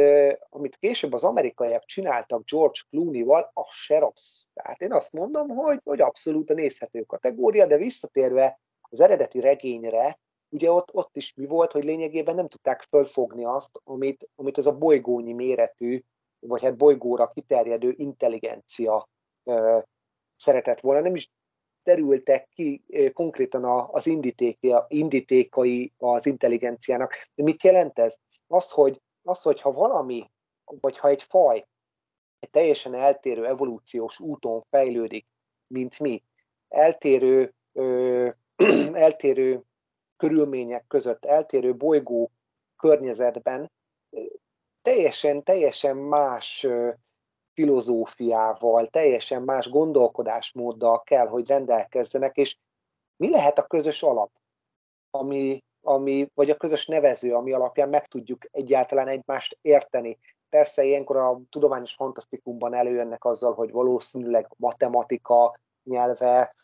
amit 0.48 0.76
később 0.76 1.12
az 1.12 1.24
amerikaiak 1.24 1.84
csináltak 1.84 2.44
George 2.44 2.80
Clooney-val, 2.90 3.50
az 3.52 3.68
se 3.70 3.98
rossz. 3.98 4.44
Tehát 4.52 4.80
én 4.80 4.92
azt 4.92 5.12
mondom, 5.12 5.48
hogy, 5.48 5.80
hogy 5.84 6.00
abszolút 6.00 6.50
a 6.50 6.54
nézhető 6.54 7.02
kategória, 7.02 7.66
de 7.66 7.76
visszatérve 7.76 8.60
az 8.80 9.00
eredeti 9.00 9.40
regényre, 9.40 10.18
ugye 10.54 10.72
ott, 10.72 10.94
ott 10.94 11.16
is 11.16 11.34
mi 11.34 11.46
volt, 11.46 11.72
hogy 11.72 11.84
lényegében 11.84 12.34
nem 12.34 12.48
tudták 12.48 12.82
fölfogni 12.82 13.44
azt, 13.44 13.80
amit, 13.84 14.28
amit 14.34 14.56
az 14.56 14.66
a 14.66 14.78
bolygónyi 14.78 15.32
méretű, 15.32 16.02
vagy 16.38 16.62
hát 16.62 16.76
bolygóra 16.76 17.30
kiterjedő 17.30 17.94
intelligencia 17.96 19.08
szeretett 20.36 20.80
volna, 20.80 21.00
nem 21.00 21.14
is 21.14 21.30
terültek 21.82 22.48
ki 22.48 22.84
konkrétan 23.12 23.88
az 23.90 24.06
indítékai 24.88 25.92
az 25.98 26.26
intelligenciának. 26.26 27.14
De 27.34 27.42
mit 27.42 27.62
jelent 27.62 27.98
ez? 27.98 28.16
Az, 28.46 28.70
hogy, 28.70 29.00
az, 29.22 29.42
hogy 29.42 29.60
ha 29.60 29.72
valami, 29.72 30.30
vagy 30.64 30.98
ha 30.98 31.08
egy 31.08 31.22
faj 31.22 31.66
egy 32.38 32.50
teljesen 32.50 32.94
eltérő 32.94 33.46
evolúciós 33.46 34.20
úton 34.20 34.64
fejlődik, 34.70 35.26
mint 35.66 35.98
mi, 35.98 36.22
eltérő, 36.68 37.54
ö, 37.72 38.28
eltérő 38.92 39.64
körülmények 40.16 40.84
között, 40.86 41.24
eltérő 41.24 41.76
bolygó 41.76 42.30
környezetben, 42.76 43.70
teljesen, 44.82 45.42
teljesen 45.42 45.96
más 45.96 46.66
filozófiával, 47.52 48.86
teljesen 48.86 49.42
más 49.42 49.68
gondolkodásmóddal 49.68 51.02
kell, 51.02 51.26
hogy 51.26 51.46
rendelkezzenek, 51.46 52.36
és 52.36 52.56
mi 53.16 53.30
lehet 53.30 53.58
a 53.58 53.66
közös 53.66 54.02
alap, 54.02 54.30
ami, 55.10 55.64
ami, 55.80 56.30
vagy 56.34 56.50
a 56.50 56.56
közös 56.56 56.86
nevező, 56.86 57.34
ami 57.34 57.52
alapján 57.52 57.88
meg 57.88 58.06
tudjuk 58.06 58.44
egyáltalán 58.50 59.08
egymást 59.08 59.58
érteni. 59.60 60.18
Persze 60.48 60.84
ilyenkor 60.84 61.16
a 61.16 61.40
tudományos 61.50 61.94
fantasztikumban 61.94 62.74
előjönnek 62.74 63.24
azzal, 63.24 63.54
hogy 63.54 63.70
valószínűleg 63.70 64.48
matematika 64.56 65.58
nyelve 65.82 66.54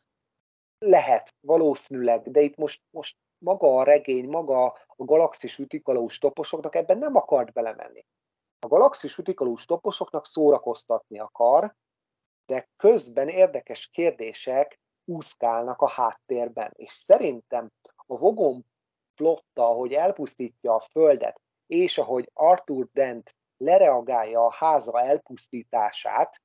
lehet, 0.79 1.35
valószínűleg, 1.41 2.31
de 2.31 2.41
itt 2.41 2.57
most, 2.57 2.81
most 2.91 3.17
maga 3.41 3.77
a 3.79 3.83
regény, 3.83 4.29
maga 4.29 4.65
a 4.87 5.05
galaxis 5.05 5.59
ütikalós 5.59 6.19
toposoknak 6.19 6.75
ebben 6.75 6.99
nem 6.99 7.17
akart 7.17 7.53
belemenni. 7.53 8.07
A 8.59 8.67
galaxis 8.67 9.19
utikalós 9.19 9.65
toposoknak 9.65 10.27
szórakoztatni 10.27 11.19
akar, 11.19 11.75
de 12.47 12.69
közben 12.77 13.29
érdekes 13.29 13.87
kérdések 13.87 14.81
úszkálnak 15.05 15.81
a 15.81 15.89
háttérben. 15.89 16.73
És 16.77 16.93
szerintem 16.93 17.71
a 18.07 18.19
Vogon 18.19 18.65
flotta, 19.15 19.69
ahogy 19.69 19.93
elpusztítja 19.93 20.75
a 20.75 20.81
Földet, 20.91 21.41
és 21.67 21.99
ahogy 21.99 22.31
Arthur 22.33 22.89
Dent 22.93 23.35
lereagálja 23.57 24.45
a 24.45 24.53
háza 24.53 25.01
elpusztítását, 25.01 26.43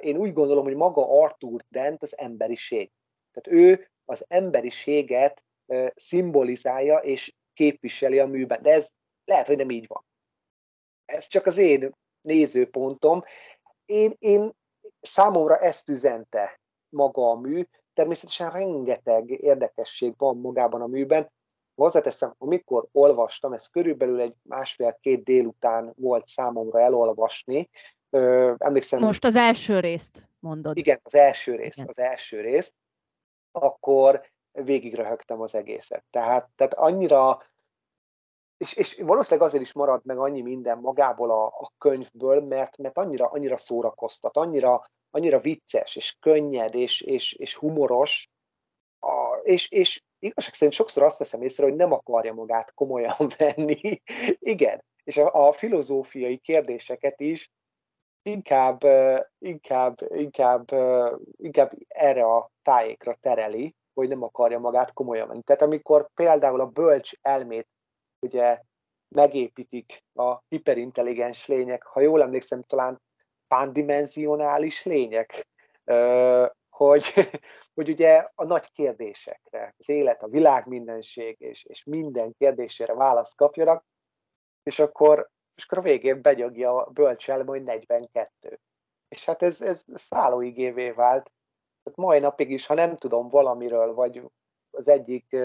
én 0.00 0.16
úgy 0.16 0.32
gondolom, 0.32 0.64
hogy 0.64 0.74
maga 0.74 1.22
Arthur 1.22 1.64
Dent 1.68 2.02
az 2.02 2.18
emberiség. 2.18 2.90
Tehát 3.32 3.60
ő 3.60 3.90
az 4.04 4.24
emberiséget 4.28 5.44
szimbolizálja 5.94 6.96
és 6.96 7.34
képviseli 7.52 8.18
a 8.18 8.26
műben. 8.26 8.62
De 8.62 8.70
ez 8.70 8.88
lehet, 9.24 9.46
hogy 9.46 9.56
nem 9.56 9.70
így 9.70 9.86
van 9.86 10.04
ez 11.12 11.26
csak 11.26 11.46
az 11.46 11.56
én 11.56 11.92
nézőpontom. 12.20 13.22
Én, 13.84 14.14
én 14.18 14.50
számomra 15.00 15.58
ezt 15.58 15.88
üzente 15.88 16.60
maga 16.88 17.30
a 17.30 17.34
mű, 17.34 17.66
természetesen 17.94 18.50
rengeteg 18.50 19.30
érdekesség 19.30 20.14
van 20.16 20.36
magában 20.36 20.80
a 20.80 20.86
műben. 20.86 21.32
Hozzáteszem, 21.74 22.34
amikor 22.38 22.88
olvastam, 22.92 23.52
ez 23.52 23.66
körülbelül 23.66 24.20
egy 24.20 24.34
másfél-két 24.42 25.24
délután 25.24 25.92
volt 25.96 26.26
számomra 26.26 26.80
elolvasni. 26.80 27.68
Ö, 28.10 28.54
emlékszem, 28.58 29.00
Most 29.00 29.24
az 29.24 29.36
első 29.36 29.80
részt 29.80 30.28
mondod. 30.38 30.76
Igen, 30.76 31.00
az 31.02 31.14
első 31.14 31.54
részt, 31.54 31.76
igen. 31.76 31.88
az 31.88 31.98
első 31.98 32.40
részt. 32.40 32.74
Akkor 33.50 34.31
végigröhögtem 34.52 35.40
az 35.40 35.54
egészet. 35.54 36.04
Tehát, 36.10 36.48
tehát 36.56 36.74
annyira 36.74 37.42
és, 38.62 38.74
és 38.74 38.96
valószínűleg 39.00 39.48
azért 39.48 39.62
is 39.62 39.72
marad 39.72 40.04
meg 40.04 40.18
annyi 40.18 40.40
minden 40.40 40.78
magából 40.78 41.30
a, 41.30 41.46
a 41.46 41.72
könyvből, 41.78 42.40
mert, 42.40 42.76
mert 42.76 42.98
annyira, 42.98 43.26
annyira 43.26 43.56
szórakoztat, 43.56 44.36
annyira, 44.36 44.90
annyira 45.10 45.40
vicces, 45.40 45.96
és 45.96 46.16
könnyed, 46.20 46.74
és, 46.74 47.00
és, 47.00 47.32
és 47.32 47.54
humoros, 47.54 48.28
a, 48.98 49.40
és, 49.42 49.70
és 49.70 50.02
igazság 50.18 50.54
szerint 50.54 50.76
sokszor 50.76 51.02
azt 51.02 51.18
veszem 51.18 51.42
észre, 51.42 51.64
hogy 51.64 51.74
nem 51.74 51.92
akarja 51.92 52.32
magát 52.34 52.74
komolyan 52.74 53.16
venni. 53.38 54.02
Igen, 54.38 54.84
és 55.04 55.16
a, 55.16 55.48
a 55.48 55.52
filozófiai 55.52 56.36
kérdéseket 56.36 57.20
is 57.20 57.50
inkább, 58.22 58.80
inkább, 59.38 59.98
inkább, 60.08 60.70
inkább 61.36 61.72
erre 61.88 62.24
a 62.24 62.50
tájékra 62.62 63.14
tereli, 63.14 63.74
hogy 63.94 64.08
nem 64.08 64.22
akarja 64.22 64.58
magát 64.58 64.92
komolyan 64.92 65.26
menni. 65.26 65.42
Tehát 65.42 65.62
amikor 65.62 66.08
például 66.14 66.60
a 66.60 66.66
bölcs 66.66 67.12
elmét 67.20 67.68
ugye 68.26 68.60
megépítik 69.08 70.04
a 70.14 70.38
hiperintelligens 70.48 71.46
lények, 71.46 71.82
ha 71.82 72.00
jól 72.00 72.22
emlékszem, 72.22 72.62
talán 72.62 73.02
pándimenzionális 73.48 74.84
lények, 74.84 75.48
hogy, 76.68 77.04
hogy 77.74 77.88
ugye 77.88 78.28
a 78.34 78.44
nagy 78.44 78.72
kérdésekre, 78.72 79.74
az 79.78 79.88
élet, 79.88 80.22
a 80.22 80.28
világ 80.28 80.66
mindenség 80.66 81.36
és, 81.40 81.64
és 81.64 81.84
minden 81.84 82.34
kérdésére 82.38 82.94
választ 82.94 83.36
kapjanak, 83.36 83.84
és 84.62 84.78
akkor, 84.78 85.28
és 85.54 85.64
akkor 85.64 85.78
a 85.78 85.82
végén 85.82 86.22
begyagja 86.22 86.76
a 86.76 86.90
bölcselme, 86.90 87.50
hogy 87.50 87.62
42. 87.62 88.58
És 89.08 89.24
hát 89.24 89.42
ez, 89.42 89.60
ez 89.60 89.84
szállóigévé 89.94 90.90
vált. 90.90 91.32
Mai 91.94 92.18
napig 92.18 92.50
is, 92.50 92.66
ha 92.66 92.74
nem 92.74 92.96
tudom 92.96 93.28
valamiről, 93.28 93.94
vagy 93.94 94.22
az 94.70 94.88
egyik 94.88 95.36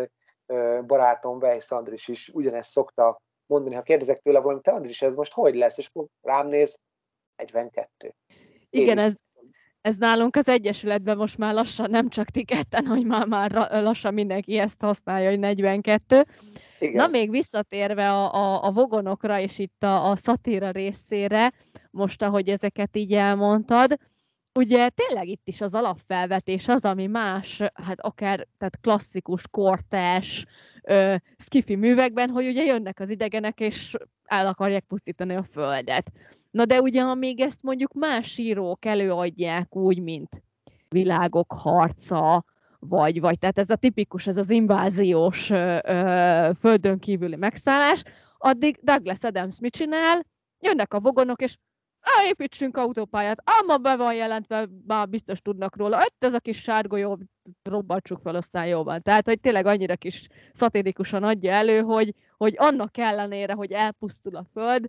barátom, 0.86 1.38
Weiss 1.38 1.72
Andris 1.72 2.08
is 2.08 2.30
ugyanezt 2.30 2.70
szokta 2.70 3.22
mondani, 3.46 3.76
ha 3.76 3.82
kérdezek 3.82 4.22
tőle 4.22 4.40
valamit, 4.40 4.64
te 4.64 4.72
Andris, 4.72 5.02
ez 5.02 5.16
most 5.16 5.34
hogy 5.34 5.56
lesz? 5.56 5.78
És 5.78 5.88
akkor 5.88 6.06
rám 6.22 6.48
néz, 6.48 6.80
42. 7.36 8.14
Igen, 8.70 8.98
ez, 8.98 9.16
ez 9.82 9.98
nálunk 9.98 10.36
az 10.36 10.48
Egyesületben 10.48 11.18
most 11.18 11.38
már 11.38 11.54
lassan, 11.54 11.90
nem 11.90 12.10
csak 12.10 12.30
ti 12.30 12.44
ketten, 12.44 12.86
hogy 12.86 13.06
már, 13.06 13.28
már 13.28 13.52
lassan 13.70 14.14
mindenki 14.14 14.58
ezt 14.58 14.82
használja, 14.82 15.30
hogy 15.30 15.40
42. 15.40 16.26
Igen. 16.80 16.96
Na 16.96 17.08
még 17.08 17.30
visszatérve 17.30 18.12
a, 18.12 18.34
a, 18.34 18.64
a 18.64 18.72
vogonokra 18.72 19.40
és 19.40 19.60
itt 19.60 19.84
a, 19.84 20.10
a 20.10 20.16
szatíra 20.16 20.72
részére, 20.72 21.54
most 21.92 22.22
ahogy 22.22 22.50
ezeket 22.50 22.96
így 22.96 23.14
elmondtad, 23.14 23.98
ugye 24.58 24.90
tényleg 24.90 25.28
itt 25.28 25.48
is 25.48 25.62
az 25.62 25.74
alapfelvetés 25.74 26.68
az, 26.68 26.86
ami 26.86 27.08
más, 27.08 27.62
hát 27.74 28.00
akár 28.00 28.48
tehát 28.58 28.80
klasszikus, 28.82 29.44
kortás, 29.52 30.46
ö, 30.84 31.16
skifi 31.38 31.76
művekben, 31.76 32.30
hogy 32.30 32.48
ugye 32.48 32.64
jönnek 32.64 33.00
az 33.00 33.10
idegenek, 33.10 33.60
és 33.60 33.96
el 34.26 34.48
akarják 34.48 34.84
pusztítani 34.84 35.36
a 35.36 35.48
földet. 35.52 36.12
Na 36.52 36.66
de 36.66 36.82
ugye, 36.82 37.02
ha 37.02 37.16
még 37.16 37.40
ezt 37.40 37.64
mondjuk 37.64 37.94
más 37.94 38.38
írók 38.38 38.86
előadják 38.86 39.76
úgy, 39.76 40.02
mint 40.02 40.42
világok 40.90 41.54
harca, 41.54 42.46
vagy, 42.80 43.20
vagy 43.20 43.40
tehát 43.40 43.60
ez 43.60 43.70
a 43.70 43.76
tipikus, 43.76 44.28
ez 44.28 44.38
az 44.38 44.50
inváziós 44.50 45.50
ö, 45.50 45.78
ö, 45.84 46.50
földön 46.60 47.00
kívüli 47.00 47.36
megszállás, 47.36 48.04
addig 48.38 48.80
Douglas 48.82 49.24
Adams 49.24 49.60
mit 49.60 49.74
csinál? 49.74 50.26
Jönnek 50.60 50.94
a 50.94 51.00
vogonok, 51.00 51.42
és 51.42 51.58
építsünk 52.28 52.78
autópályát, 52.78 53.44
ám 53.44 53.82
be 53.82 53.96
van 53.96 54.14
jelentve, 54.14 54.68
már 54.88 55.10
biztos 55.10 55.42
tudnak 55.42 55.76
róla, 55.76 55.98
ott 55.98 56.24
ez 56.24 56.34
a 56.34 56.40
kis 56.40 56.62
sárgolyó, 56.62 57.18
robbantsuk 57.64 58.20
fel, 58.24 58.36
aztán 58.36 58.68
jó 58.68 58.84
van. 58.84 59.02
Tehát, 59.02 59.26
hogy 59.26 59.40
tényleg 59.40 59.66
annyira 59.66 59.96
kis 59.96 60.28
szatirikusan 60.54 61.24
adja 61.24 61.52
elő, 61.52 61.82
hogy, 61.82 62.14
hogy 62.38 62.54
annak 62.58 62.98
ellenére, 62.98 63.54
hogy 63.54 63.72
elpusztul 63.72 64.36
a 64.36 64.46
föld, 64.54 64.86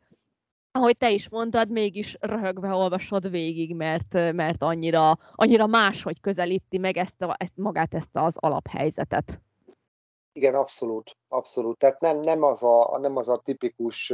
ahogy 0.72 0.96
te 0.96 1.10
is 1.10 1.28
mondtad, 1.28 1.70
mégis 1.70 2.16
röhögve 2.20 2.74
olvasod 2.74 3.30
végig, 3.30 3.74
mert, 3.74 4.12
mert 4.12 4.62
annyira, 4.62 5.18
annyira 5.34 5.66
máshogy 5.66 6.20
közelíti 6.20 6.78
meg 6.78 6.96
ezt, 6.96 7.22
a, 7.22 7.34
ezt 7.38 7.56
magát 7.56 7.94
ezt 7.94 8.10
az 8.12 8.36
alaphelyzetet. 8.36 9.40
Igen, 10.32 10.54
abszolút, 10.54 11.16
abszolút. 11.28 11.78
Tehát 11.78 12.00
nem, 12.00 12.20
nem, 12.20 12.42
az, 12.42 12.62
a, 12.62 12.98
nem 13.00 13.16
az 13.16 13.28
a 13.28 13.36
tipikus 13.36 14.12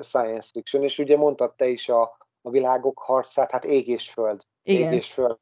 science 0.00 0.48
fiction, 0.52 0.82
és 0.82 0.98
ugye 0.98 1.16
mondtad 1.16 1.54
te 1.54 1.68
is 1.68 1.88
a, 1.88 2.02
a 2.42 2.50
világok 2.50 2.98
harcát, 2.98 3.50
hát 3.50 3.64
ég 3.64 3.88
és 3.88 4.10
föld. 4.10 4.42
Igen. 4.62 4.92
Ég 4.92 4.98
és 4.98 5.12
föld. 5.12 5.36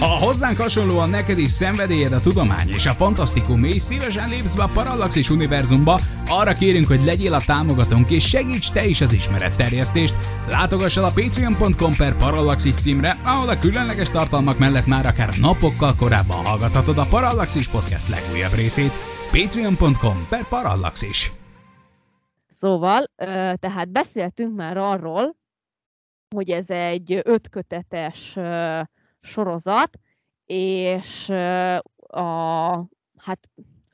Ha 0.00 0.06
hozzánk 0.06 0.58
hasonlóan 0.58 1.10
neked 1.10 1.38
is 1.38 1.50
szenvedélyed 1.50 2.12
a 2.12 2.20
tudomány 2.20 2.68
és 2.68 2.86
a 2.86 2.90
fantasztikum, 2.90 3.64
és 3.64 3.82
szívesen 3.82 4.28
lépsz 4.28 4.54
be 4.54 4.62
a 4.62 4.70
Parallaxis 4.74 5.30
univerzumba, 5.30 5.98
arra 6.28 6.52
kérünk, 6.52 6.86
hogy 6.86 7.04
legyél 7.04 7.34
a 7.34 7.40
támogatónk 7.46 8.10
és 8.10 8.28
segíts 8.28 8.72
te 8.72 8.84
is 8.84 9.00
az 9.00 9.12
ismeretterjesztést. 9.12 10.14
Látogass 10.48 10.96
el 10.96 11.04
a 11.04 11.12
patreon.com 11.14 11.92
per 11.96 12.16
Parallaxis 12.16 12.74
címre, 12.74 13.16
ahol 13.24 13.48
a 13.48 13.58
különleges 13.58 14.10
tartalmak 14.10 14.58
mellett 14.58 14.86
már 14.86 15.06
akár 15.06 15.28
napokkal 15.40 15.92
korábban 15.98 16.44
hallgathatod 16.44 16.98
a 16.98 17.06
Parallaxis 17.10 17.68
podcast 17.68 18.08
legújabb 18.08 18.54
részét. 18.54 18.92
patreon.com 19.32 20.26
per 20.28 20.48
Parallaxis. 20.48 21.32
Szóval, 22.56 23.04
tehát 23.56 23.88
beszéltünk 23.88 24.56
már 24.56 24.76
arról, 24.76 25.36
hogy 26.34 26.50
ez 26.50 26.70
egy 26.70 27.20
ötkötetes 27.24 28.38
sorozat, 29.20 29.98
és 30.44 31.28
a, 32.06 32.76
hát 33.16 33.50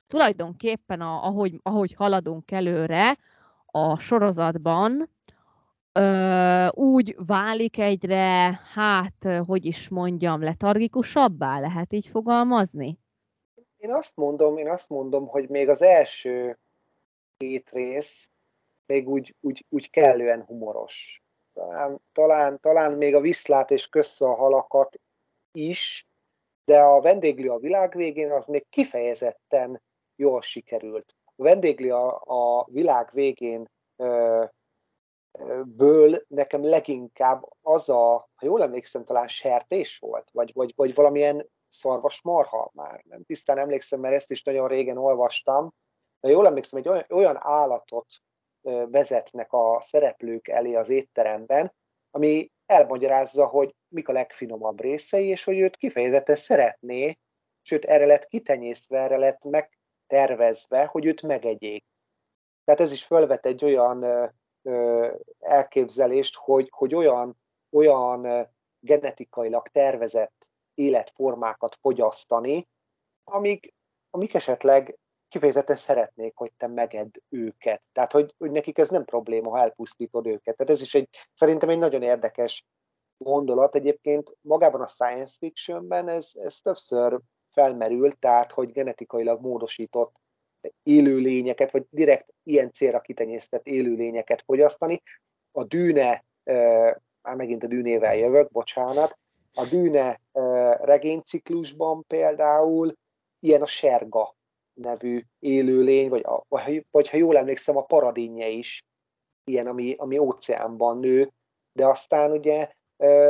tulajdonképpen 0.06 1.00
a, 1.00 1.26
ahogy, 1.26 1.60
ahogy 1.62 1.94
haladunk 1.94 2.50
előre 2.50 3.16
a 3.66 3.98
sorozatban, 3.98 5.10
ö, 5.92 6.66
úgy 6.70 7.16
válik 7.26 7.78
egyre, 7.78 8.60
hát, 8.72 9.28
hogy 9.46 9.66
is 9.66 9.88
mondjam, 9.88 10.42
letargikusabbá, 10.42 11.60
lehet 11.60 11.92
így 11.92 12.06
fogalmazni? 12.06 12.98
Én 13.76 13.92
azt 13.92 14.16
mondom, 14.16 14.56
én 14.56 14.68
azt 14.68 14.88
mondom, 14.88 15.26
hogy 15.26 15.48
még 15.48 15.68
az 15.68 15.82
első 15.82 16.58
két 17.36 17.70
rész 17.70 18.31
még 18.86 19.08
úgy, 19.08 19.36
úgy, 19.40 19.66
úgy 19.68 19.90
kellően 19.90 20.44
humoros. 20.44 21.22
Talán, 21.52 22.00
talán, 22.12 22.60
talán 22.60 22.92
még 22.92 23.14
a 23.14 23.20
viszlát 23.20 23.70
és 23.70 23.86
kössze 23.86 24.24
a 24.24 24.34
halakat 24.34 25.00
is, 25.52 26.06
de 26.64 26.80
a 26.80 27.00
vendéglő 27.00 27.50
a 27.50 27.58
világ 27.58 27.96
végén 27.96 28.30
az 28.30 28.46
még 28.46 28.66
kifejezetten 28.68 29.82
jól 30.16 30.42
sikerült. 30.42 31.14
A 31.24 31.42
vendéglő 31.42 31.92
a, 31.92 32.22
a 32.24 32.66
világ 32.70 33.10
végén 33.12 33.70
ö, 33.96 34.44
ből 35.64 36.24
nekem 36.28 36.64
leginkább 36.64 37.42
az 37.62 37.88
a, 37.88 38.12
ha 38.34 38.46
jól 38.46 38.62
emlékszem, 38.62 39.04
talán 39.04 39.28
sertés 39.28 39.98
volt, 39.98 40.30
vagy, 40.32 40.50
vagy, 40.54 40.72
vagy 40.76 40.94
valamilyen 40.94 41.48
szarvas 41.68 42.22
marha 42.22 42.70
már. 42.74 43.02
Nem 43.08 43.22
tisztán 43.22 43.58
emlékszem, 43.58 44.00
mert 44.00 44.14
ezt 44.14 44.30
is 44.30 44.42
nagyon 44.42 44.68
régen 44.68 44.98
olvastam, 44.98 45.74
de 46.20 46.28
jól 46.28 46.46
emlékszem, 46.46 46.78
egy 46.78 46.88
olyan, 46.88 47.04
olyan 47.08 47.36
állatot 47.38 48.06
vezetnek 48.90 49.52
a 49.52 49.80
szereplők 49.80 50.48
elé 50.48 50.74
az 50.74 50.88
étteremben, 50.88 51.74
ami 52.10 52.50
elmagyarázza, 52.66 53.46
hogy 53.46 53.74
mik 53.88 54.08
a 54.08 54.12
legfinomabb 54.12 54.80
részei, 54.80 55.26
és 55.26 55.44
hogy 55.44 55.58
őt 55.58 55.76
kifejezetten 55.76 56.36
szeretné, 56.36 57.18
sőt 57.62 57.84
erre 57.84 58.06
lett 58.06 58.26
kitenyészve, 58.26 58.98
erre 58.98 59.16
lett 59.16 59.44
megtervezve, 59.44 60.84
hogy 60.84 61.06
őt 61.06 61.22
megegyék. 61.22 61.84
Tehát 62.64 62.80
ez 62.80 62.92
is 62.92 63.04
felvet 63.04 63.46
egy 63.46 63.64
olyan 63.64 64.02
ö, 64.62 65.12
elképzelést, 65.38 66.36
hogy, 66.36 66.68
hogy 66.70 66.94
olyan, 66.94 67.36
olyan 67.70 68.48
genetikailag 68.80 69.68
tervezett 69.68 70.46
életformákat 70.74 71.78
fogyasztani, 71.80 72.68
amik, 73.24 73.74
amik 74.10 74.34
esetleg 74.34 74.98
kifejezetten 75.32 75.76
szeretnék, 75.76 76.36
hogy 76.36 76.52
te 76.56 76.66
meged 76.66 77.10
őket. 77.28 77.82
Tehát, 77.92 78.12
hogy, 78.12 78.34
hogy 78.38 78.50
nekik 78.50 78.78
ez 78.78 78.88
nem 78.88 79.04
probléma, 79.04 79.50
ha 79.50 79.58
elpusztítod 79.58 80.26
őket. 80.26 80.56
Tehát 80.56 80.72
ez 80.72 80.82
is 80.82 80.94
egy, 80.94 81.08
szerintem 81.34 81.68
egy 81.68 81.78
nagyon 81.78 82.02
érdekes 82.02 82.64
gondolat. 83.16 83.74
Egyébként 83.74 84.36
magában 84.40 84.80
a 84.80 84.86
science 84.86 85.32
fictionben 85.38 86.08
ez, 86.08 86.30
ez 86.34 86.58
többször 86.60 87.20
felmerül, 87.52 88.12
tehát, 88.12 88.52
hogy 88.52 88.72
genetikailag 88.72 89.40
módosított 89.40 90.14
élőlényeket, 90.82 91.70
vagy 91.70 91.86
direkt 91.90 92.34
ilyen 92.42 92.72
célra 92.72 93.00
kitenyésztett 93.00 93.66
élőlényeket 93.66 94.42
fogyasztani. 94.42 95.02
A 95.52 95.64
dűne, 95.64 96.24
már 97.22 97.36
megint 97.36 97.64
a 97.64 97.66
dűnével 97.66 98.16
jövök, 98.16 98.50
bocsánat, 98.50 99.18
a 99.52 99.64
dűne 99.64 100.20
regényciklusban 100.82 102.04
például 102.06 102.96
ilyen 103.40 103.62
a 103.62 103.66
serga 103.66 104.34
nevű 104.74 105.22
élőlény, 105.38 106.08
vagy, 106.08 106.22
a, 106.24 106.42
vagy, 106.48 106.86
vagy 106.90 107.08
ha 107.08 107.16
jól 107.16 107.36
emlékszem, 107.36 107.76
a 107.76 107.82
paradinje 107.82 108.48
is 108.48 108.84
ilyen, 109.44 109.66
ami, 109.66 109.94
ami 109.98 110.18
óceánban 110.18 110.98
nő, 110.98 111.32
de 111.72 111.86
aztán 111.86 112.30
ugye 112.30 112.70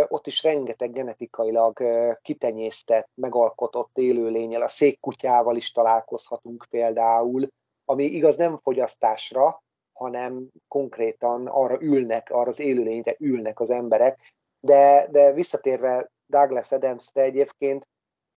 ott 0.08 0.26
is 0.26 0.42
rengeteg 0.42 0.92
genetikailag 0.92 1.82
kitenyésztett, 2.22 3.08
megalkotott 3.14 3.98
élőlényel, 3.98 4.62
a 4.62 4.68
székkutyával 4.68 5.56
is 5.56 5.70
találkozhatunk 5.70 6.66
például, 6.70 7.48
ami 7.84 8.04
igaz 8.04 8.36
nem 8.36 8.58
fogyasztásra, 8.62 9.62
hanem 9.92 10.48
konkrétan 10.68 11.46
arra 11.46 11.80
ülnek, 11.80 12.30
arra 12.30 12.48
az 12.48 12.60
élőlényre 12.60 13.16
ülnek 13.18 13.60
az 13.60 13.70
emberek. 13.70 14.34
De, 14.60 15.08
de 15.10 15.32
visszatérve 15.32 16.10
Douglas 16.26 16.72
Adamsre 16.72 17.22
egyébként, 17.22 17.88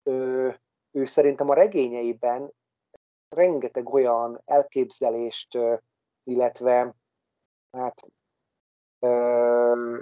ő, 0.04 0.56
ő 0.92 1.06
szerintem 1.06 1.50
a 1.50 1.54
regényeiben 1.54 2.52
rengeteg 3.34 3.93
olyan 3.93 4.41
elképzelést, 4.46 5.58
illetve 6.24 6.96
hát 7.72 8.08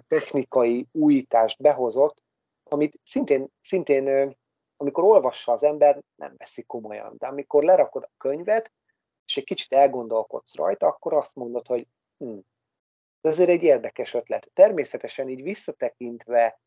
technikai 0.07 0.87
újítást 0.91 1.61
behozott, 1.61 2.23
amit 2.63 2.99
szintén, 3.03 3.47
szintén 3.61 4.35
amikor 4.77 5.03
olvassa 5.03 5.51
az 5.51 5.63
ember, 5.63 6.01
nem 6.15 6.33
veszi 6.37 6.63
komolyan. 6.63 7.15
De 7.17 7.27
amikor 7.27 7.63
lerakod 7.63 8.03
a 8.03 8.11
könyvet, 8.17 8.71
és 9.25 9.37
egy 9.37 9.43
kicsit 9.43 9.73
elgondolkodsz 9.73 10.55
rajta, 10.55 10.87
akkor 10.87 11.13
azt 11.13 11.35
mondod, 11.35 11.67
hogy 11.67 11.87
hm, 12.17 12.37
ez 13.21 13.31
azért 13.31 13.49
egy 13.49 13.63
érdekes 13.63 14.13
ötlet. 14.13 14.49
Természetesen 14.53 15.29
így 15.29 15.43
visszatekintve, 15.43 16.59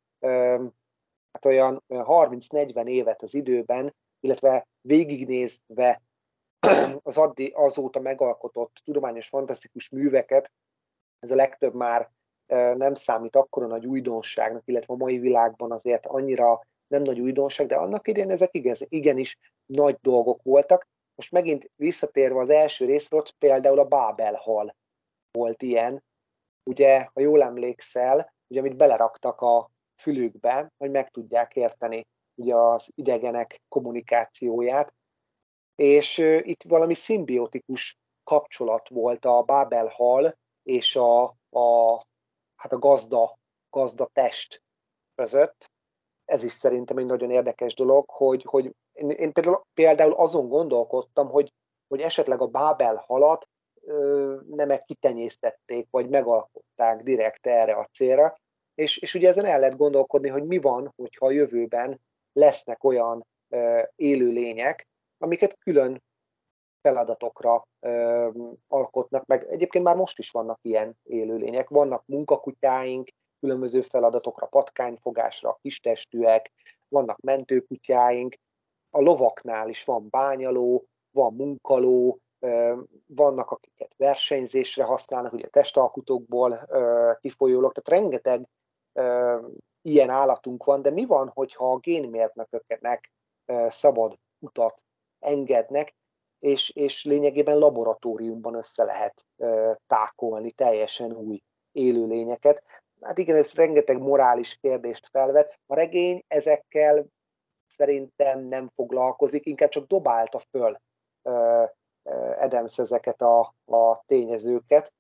hát 1.33 1.44
olyan 1.44 1.83
30-40 1.88 2.87
évet 2.87 3.22
az 3.22 3.35
időben, 3.35 3.94
illetve 4.20 4.66
végignézve 4.81 6.03
az 7.03 7.16
addi, 7.16 7.53
azóta 7.55 8.00
megalkotott 8.00 8.81
tudományos 8.85 9.29
fantasztikus 9.29 9.88
műveket, 9.88 10.53
ez 11.18 11.31
a 11.31 11.35
legtöbb 11.35 11.74
már 11.74 12.11
nem 12.77 12.94
számít 12.94 13.37
akkora 13.37 13.66
nagy 13.66 13.87
újdonságnak, 13.87 14.62
illetve 14.64 14.94
a 14.94 14.96
mai 14.96 15.18
világban 15.18 15.72
azért 15.72 16.07
annyira 16.07 16.61
nem 16.87 17.03
nagy 17.03 17.20
újdonság, 17.20 17.66
de 17.66 17.77
annak 17.77 18.09
idén 18.09 18.31
ezek 18.31 18.55
igaz, 18.55 18.87
igenis 18.88 19.38
nagy 19.66 19.98
dolgok 20.00 20.42
voltak. 20.42 20.88
Most 21.14 21.33
megint 21.33 21.70
visszatérve 21.77 22.40
az 22.40 22.50
első 22.50 22.85
részről, 22.85 23.22
például 23.38 23.79
a 23.79 23.85
Bábel 23.85 24.35
hal 24.35 24.77
volt 25.33 25.62
ilyen, 25.62 26.05
ugye, 26.62 27.09
ha 27.12 27.20
jól 27.20 27.42
emlékszel, 27.42 28.33
ugye, 28.46 28.61
amit 28.61 28.77
beleraktak 28.77 29.40
a 29.40 29.70
fülükbe, 29.96 30.72
hogy 30.77 30.90
meg 30.90 31.11
tudják 31.11 31.57
érteni 31.57 32.07
ugye 32.35 32.55
az 32.55 32.90
idegenek 32.94 33.62
kommunikációját, 33.68 34.92
és 35.74 36.18
itt 36.42 36.62
valami 36.62 36.94
szimbiotikus 36.94 37.98
kapcsolat 38.24 38.88
volt 38.88 39.24
a 39.24 39.42
Bábel 39.42 39.87
hal 39.87 40.38
és 40.62 40.96
a, 40.96 41.22
a, 41.50 41.94
hát 42.56 42.72
a 42.72 42.78
gazda, 42.78 43.38
gazda 43.70 44.10
test 44.12 44.62
között. 45.14 45.70
Ez 46.24 46.44
is 46.44 46.52
szerintem 46.52 46.96
egy 46.96 47.06
nagyon 47.06 47.30
érdekes 47.30 47.74
dolog, 47.74 48.10
hogy, 48.10 48.44
hogy 48.48 48.74
én, 48.92 49.32
például, 49.74 50.12
azon 50.12 50.48
gondolkodtam, 50.48 51.28
hogy, 51.28 51.52
hogy 51.88 52.00
esetleg 52.00 52.40
a 52.40 52.46
Bábel 52.46 52.96
halat 53.06 53.48
ö, 53.80 54.37
nem 54.46 54.78
kitenyésztették, 54.84 55.87
vagy 55.90 56.08
megalkották 56.08 57.02
direkt 57.02 57.46
erre 57.46 57.74
a 57.74 57.88
célra, 57.92 58.37
és, 58.74 58.98
és 58.98 59.14
ugye 59.14 59.28
ezen 59.28 59.44
el 59.44 59.58
lehet 59.58 59.76
gondolkodni, 59.76 60.28
hogy 60.28 60.44
mi 60.44 60.58
van, 60.58 60.92
hogyha 60.96 61.26
a 61.26 61.30
jövőben 61.30 62.00
lesznek 62.32 62.84
olyan 62.84 63.26
ö, 63.48 63.82
élőlények, 63.96 64.88
amiket 65.18 65.59
külön 65.59 66.03
feladatokra 66.81 67.66
ö, 67.81 68.29
alkotnak 68.68 69.27
meg. 69.27 69.44
Egyébként 69.48 69.85
már 69.85 69.96
most 69.96 70.18
is 70.18 70.31
vannak 70.31 70.59
ilyen 70.62 70.98
élőlények. 71.03 71.68
Vannak 71.68 72.07
munkakutyáink, 72.07 73.09
különböző 73.40 73.83
feladatokra, 73.83 74.46
patkányfogásra, 74.46 75.59
kistestűek, 75.62 76.53
vannak 76.88 77.20
mentőkutyáink, 77.20 78.35
a 78.90 79.00
lovaknál 79.00 79.68
is 79.68 79.85
van 79.85 80.07
bányaló, 80.11 80.87
van 81.11 81.35
munkaló, 81.35 82.18
vannak, 83.07 83.50
akiket 83.50 83.94
versenyzésre 83.96 84.85
használnak, 84.85 85.33
ugye 85.33 85.48
testalkutokból 85.48 86.68
kifolyólag, 87.20 87.72
tehát 87.72 88.03
rengeteg 88.03 88.48
ilyen 89.83 90.11
állatunk 90.11 90.64
van, 90.64 90.83
de 90.83 90.90
mi 90.90 91.05
van, 91.05 91.29
hogyha 91.29 91.72
a 91.72 91.79
génmérnököknek 91.79 93.11
szabad 93.66 94.18
utat 94.38 94.83
engednek, 95.24 95.94
és, 96.38 96.70
és 96.70 97.04
lényegében 97.04 97.58
laboratóriumban 97.58 98.54
össze 98.54 98.84
lehet 98.84 99.26
tákolni 99.87 100.50
teljesen 100.50 101.12
új 101.12 101.42
élőlényeket. 101.72 102.62
Hát 103.00 103.18
igen, 103.18 103.37
ez 103.37 103.52
rengeteg 103.52 103.98
morális 103.98 104.58
kérdést 104.60 105.06
felvet. 105.06 105.58
A 105.66 105.74
regény 105.74 106.24
ezekkel 106.28 107.06
szerintem 107.66 108.40
nem 108.40 108.70
foglalkozik, 108.74 109.46
inkább 109.46 109.68
csak 109.68 109.87
dobálta 109.87 110.42
föl 110.50 110.76
Adams 112.38 112.78
ezeket 112.78 113.22
a, 113.22 113.54
a 113.64 114.02
tényezőket, 114.06 114.92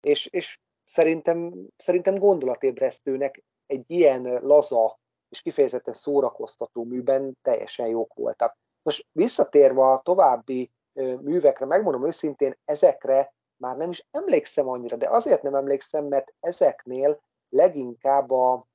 és, 0.00 0.26
és 0.26 0.58
szerintem, 0.84 1.66
szerintem 1.76 2.18
gondolatébresztőnek 2.18 3.42
egy 3.66 3.84
ilyen 3.86 4.22
laza 4.22 4.98
és 5.28 5.42
kifejezetten 5.42 5.94
szórakoztató 5.94 6.84
műben 6.84 7.38
teljesen 7.42 7.86
jók 7.86 8.14
voltak. 8.14 8.56
Most 8.82 9.06
visszatérve 9.12 9.82
a 9.82 10.00
további 10.00 10.72
művekre, 11.20 11.66
megmondom 11.66 12.06
őszintén, 12.06 12.58
ezekre 12.64 13.34
már 13.56 13.76
nem 13.76 13.90
is 13.90 14.06
emlékszem 14.10 14.68
annyira, 14.68 14.96
de 14.96 15.08
azért 15.08 15.42
nem 15.42 15.54
emlékszem, 15.54 16.04
mert 16.04 16.34
ezeknél 16.40 17.20
leginkább 17.48 18.30
a, 18.30 18.66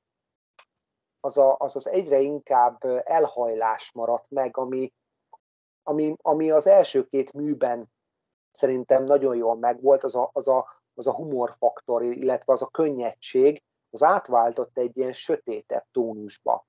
az, 1.19 1.37
a, 1.37 1.55
az 1.59 1.75
az 1.75 1.87
egyre 1.87 2.19
inkább 2.19 2.83
elhajlás 3.03 3.91
maradt 3.91 4.29
meg, 4.29 4.57
ami, 4.57 4.93
ami, 5.83 6.15
ami 6.21 6.51
az 6.51 6.67
első 6.67 7.05
két 7.05 7.33
műben 7.33 7.91
szerintem 8.51 9.03
nagyon 9.03 9.35
jól 9.35 9.55
megvolt, 9.55 10.03
az 10.03 10.15
a, 10.15 10.29
az 10.33 10.47
a, 10.47 10.81
az 10.93 11.07
a 11.07 11.13
humorfaktor, 11.13 12.03
illetve 12.03 12.53
az 12.53 12.61
a 12.61 12.67
könnyedség, 12.67 13.63
az 13.89 14.03
átváltott 14.03 14.77
egy 14.77 14.97
ilyen 14.97 15.13
sötétebb 15.13 15.85
tónusba. 15.91 16.65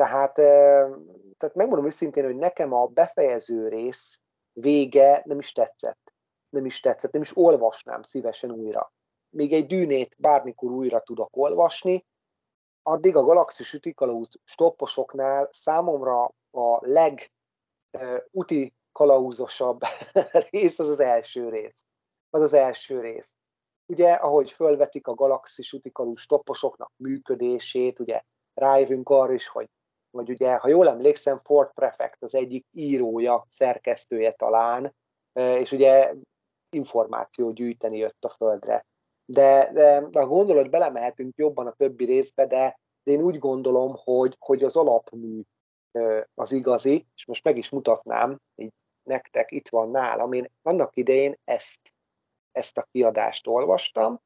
Tehát, 0.00 0.34
tehát 1.36 1.54
megmondom 1.54 1.86
őszintén, 1.86 2.24
hogy 2.24 2.36
nekem 2.36 2.72
a 2.72 2.86
befejező 2.86 3.68
rész 3.68 4.20
vége 4.52 5.22
nem 5.24 5.38
is 5.38 5.52
tetszett. 5.52 6.12
Nem 6.48 6.64
is 6.64 6.80
tetszett, 6.80 7.12
nem 7.12 7.22
is 7.22 7.36
olvasnám 7.36 8.02
szívesen 8.02 8.50
újra. 8.50 8.92
Még 9.30 9.52
egy 9.52 9.66
dűnét 9.66 10.16
bármikor 10.18 10.70
újra 10.70 11.00
tudok 11.00 11.36
olvasni, 11.36 12.06
addig 12.82 13.16
a 13.16 13.22
Galaxis 13.22 13.72
Ütikalauz 13.72 14.28
stopposoknál 14.44 15.48
számomra 15.52 16.24
a 16.50 16.78
leg 16.80 17.32
úti 18.30 18.74
kalauzosabb 18.92 19.80
rész 20.50 20.78
az 20.78 20.88
az 20.88 21.00
első 21.00 21.48
rész. 21.48 21.84
Az 22.30 22.40
az 22.40 22.52
első 22.52 23.00
rész. 23.00 23.36
Ugye, 23.86 24.12
ahogy 24.12 24.50
fölvetik 24.50 25.06
a 25.06 25.14
galaxis 25.14 25.72
utikalú 25.72 26.16
stopposoknak 26.16 26.92
működését, 26.96 27.98
ugye 27.98 28.22
rájövünk 28.54 29.08
arra 29.08 29.32
is, 29.32 29.46
hogy, 29.46 29.68
hogy 30.10 30.30
ugye, 30.30 30.56
ha 30.56 30.68
jól 30.68 30.88
emlékszem, 30.88 31.40
Ford 31.44 31.72
Prefect 31.74 32.22
az 32.22 32.34
egyik 32.34 32.66
írója, 32.72 33.46
szerkesztője 33.48 34.32
talán, 34.32 34.94
és 35.32 35.72
ugye 35.72 36.14
információ 36.70 37.50
gyűjteni 37.50 37.96
jött 37.96 38.24
a 38.24 38.28
földre. 38.28 38.86
De, 39.24 39.70
de, 39.72 40.08
a 40.12 40.26
gondolat 40.26 40.70
belemehetünk 40.70 41.36
jobban 41.36 41.66
a 41.66 41.72
többi 41.72 42.04
részbe, 42.04 42.46
de 42.46 42.78
én 43.02 43.22
úgy 43.22 43.38
gondolom, 43.38 43.94
hogy, 44.04 44.36
hogy 44.38 44.64
az 44.64 44.76
alapmű 44.76 45.40
az 46.34 46.52
igazi, 46.52 47.06
és 47.14 47.26
most 47.26 47.44
meg 47.44 47.56
is 47.56 47.68
mutatnám, 47.68 48.40
így 48.54 48.72
nektek 49.02 49.50
itt 49.50 49.68
van 49.68 49.90
nálam, 49.90 50.32
én 50.32 50.50
annak 50.62 50.96
idején 50.96 51.38
ezt, 51.44 51.94
ezt 52.52 52.78
a 52.78 52.86
kiadást 52.92 53.46
olvastam, 53.46 54.20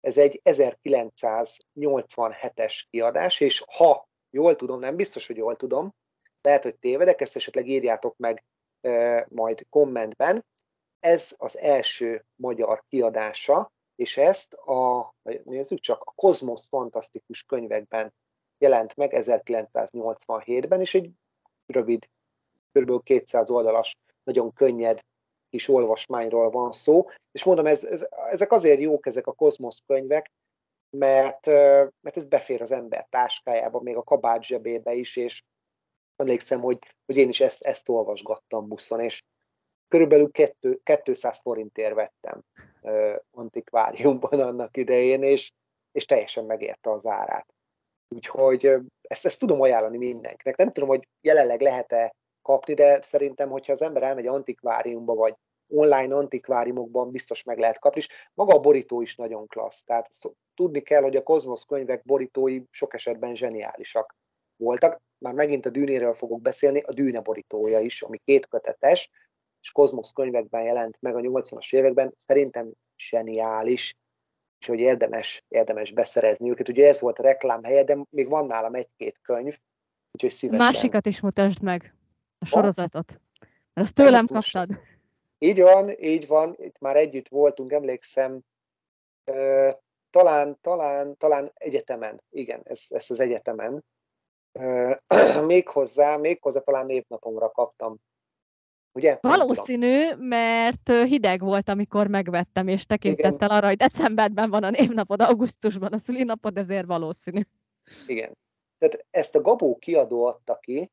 ez 0.00 0.18
egy 0.18 0.40
1987-es 0.44 2.82
kiadás, 2.90 3.40
és 3.40 3.64
ha 3.76 4.07
jól 4.30 4.56
tudom, 4.56 4.80
nem 4.80 4.96
biztos, 4.96 5.26
hogy 5.26 5.36
jól 5.36 5.56
tudom, 5.56 5.94
lehet, 6.42 6.62
hogy 6.62 6.76
tévedek, 6.76 7.20
ezt 7.20 7.36
esetleg 7.36 7.68
írjátok 7.68 8.16
meg 8.16 8.44
e, 8.80 9.26
majd 9.30 9.66
kommentben, 9.70 10.44
ez 11.00 11.34
az 11.36 11.58
első 11.58 12.24
magyar 12.36 12.84
kiadása, 12.88 13.72
és 13.94 14.16
ezt 14.16 14.54
a, 14.54 15.12
nézzük 15.44 15.80
csak, 15.80 16.02
a 16.04 16.12
Kozmosz 16.14 16.68
fantasztikus 16.68 17.42
könyvekben 17.42 18.14
jelent 18.58 18.96
meg 18.96 19.12
1987-ben, 19.14 20.80
és 20.80 20.94
egy 20.94 21.10
rövid, 21.66 22.08
kb. 22.72 23.02
200 23.02 23.50
oldalas, 23.50 23.96
nagyon 24.24 24.52
könnyed 24.52 25.00
kis 25.50 25.68
olvasmányról 25.68 26.50
van 26.50 26.72
szó, 26.72 27.06
és 27.32 27.44
mondom, 27.44 27.66
ez, 27.66 27.84
ez, 27.84 28.06
ezek 28.30 28.52
azért 28.52 28.80
jók, 28.80 29.06
ezek 29.06 29.26
a 29.26 29.32
kozmosz 29.32 29.82
könyvek, 29.86 30.30
mert, 30.90 31.46
mert 32.00 32.16
ez 32.16 32.26
befér 32.26 32.62
az 32.62 32.70
ember 32.70 33.06
táskájába, 33.10 33.80
még 33.80 33.96
a 33.96 34.02
kabát 34.02 34.42
zsebébe 34.42 34.92
is, 34.92 35.16
és 35.16 35.42
emlékszem, 36.16 36.60
hogy, 36.60 36.78
hogy 37.06 37.16
én 37.16 37.28
is 37.28 37.40
ezt, 37.40 37.62
ezt 37.62 37.88
olvasgattam 37.88 38.68
buszon, 38.68 39.00
és 39.00 39.22
körülbelül 39.88 40.30
2, 40.30 40.80
200 41.02 41.40
forintért 41.40 41.94
vettem 41.94 42.42
antikváriumban 43.30 44.40
annak 44.40 44.76
idején, 44.76 45.22
és, 45.22 45.52
és 45.92 46.04
teljesen 46.04 46.44
megérte 46.44 46.90
az 46.90 47.06
árát. 47.06 47.54
Úgyhogy 48.08 48.74
ezt, 49.02 49.24
ezt 49.24 49.38
tudom 49.38 49.60
ajánlani 49.60 49.96
mindenkinek. 49.96 50.56
Nem 50.56 50.72
tudom, 50.72 50.88
hogy 50.88 51.08
jelenleg 51.20 51.60
lehet-e 51.60 52.14
kapni, 52.42 52.74
de 52.74 53.02
szerintem, 53.02 53.50
hogyha 53.50 53.72
az 53.72 53.82
ember 53.82 54.02
elmegy 54.02 54.26
antikváriumba, 54.26 55.14
vagy 55.14 55.34
online 55.68 56.14
antikváriumokban 56.14 57.10
biztos 57.10 57.42
meg 57.42 57.58
lehet 57.58 57.78
kapni, 57.78 58.00
és 58.00 58.08
maga 58.34 58.54
a 58.54 58.60
borító 58.60 59.00
is 59.00 59.16
nagyon 59.16 59.46
klassz. 59.46 59.82
Tehát 59.82 60.08
tudni 60.58 60.80
kell, 60.80 61.02
hogy 61.02 61.16
a 61.16 61.22
Kozmosz 61.22 61.64
könyvek 61.64 62.04
borítói 62.04 62.62
sok 62.70 62.94
esetben 62.94 63.34
zseniálisak 63.34 64.16
voltak. 64.56 65.00
Már 65.18 65.34
megint 65.34 65.66
a 65.66 65.70
dűnéről 65.70 66.14
fogok 66.14 66.42
beszélni, 66.42 66.80
a 66.80 66.92
dűne 66.92 67.20
borítója 67.20 67.80
is, 67.80 68.02
ami 68.02 68.18
két 68.24 68.46
kötetes, 68.46 69.10
és 69.60 69.70
Kozmosz 69.70 70.12
könyvekben 70.12 70.62
jelent 70.62 70.96
meg 71.00 71.16
a 71.16 71.20
80-as 71.20 71.74
években, 71.74 72.12
szerintem 72.16 72.72
zseniális 72.96 73.96
úgyhogy 74.60 74.80
érdemes, 74.80 75.44
érdemes 75.48 75.92
beszerezni 75.92 76.50
őket. 76.50 76.68
Ugye 76.68 76.88
ez 76.88 77.00
volt 77.00 77.18
a 77.18 77.22
reklám 77.22 77.62
helye, 77.62 77.84
de 77.84 77.98
még 78.10 78.28
van 78.28 78.46
nálam 78.46 78.74
egy-két 78.74 79.18
könyv, 79.22 79.58
Úgyhogy 80.10 80.30
szívesen. 80.30 80.66
Másikat 80.66 81.06
is 81.06 81.20
mutasd 81.20 81.62
meg, 81.62 81.94
a 82.38 82.44
sorozatot. 82.44 83.20
Mert 83.72 83.88
azt 83.88 83.94
tőlem 83.94 84.26
kaptad. 84.26 84.68
Így 85.38 85.60
van, 85.60 85.90
így 86.00 86.26
van, 86.26 86.54
itt 86.58 86.78
már 86.78 86.96
együtt 86.96 87.28
voltunk, 87.28 87.72
emlékszem, 87.72 88.40
talán, 90.10 90.58
talán, 90.60 91.16
talán 91.16 91.50
egyetemen, 91.54 92.22
igen, 92.30 92.60
ez, 92.64 92.82
ez 92.88 93.10
az 93.10 93.20
egyetemen. 93.20 93.84
Ö, 94.52 94.94
még 95.46 95.68
hozzá, 95.68 96.16
még 96.16 96.42
hozzá 96.42 96.60
talán 96.60 96.86
névnapomra 96.86 97.50
kaptam. 97.50 97.96
Ugye? 98.92 99.18
Valószínű, 99.20 100.14
mert 100.14 100.90
hideg 100.90 101.40
volt, 101.40 101.68
amikor 101.68 102.06
megvettem, 102.06 102.68
és 102.68 102.84
tekintettel 102.86 103.50
arra, 103.50 103.66
hogy 103.66 103.76
decemberben 103.76 104.50
van 104.50 104.64
a 104.64 104.70
névnapod, 104.70 105.20
augusztusban 105.20 105.92
a 105.92 105.98
szülinapod, 105.98 106.56
ezért 106.56 106.86
valószínű. 106.86 107.40
Igen. 108.06 108.36
Tehát 108.78 109.06
ezt 109.10 109.34
a 109.34 109.40
Gabó 109.40 109.76
kiadó 109.76 110.24
adta 110.24 110.58
ki, 110.58 110.90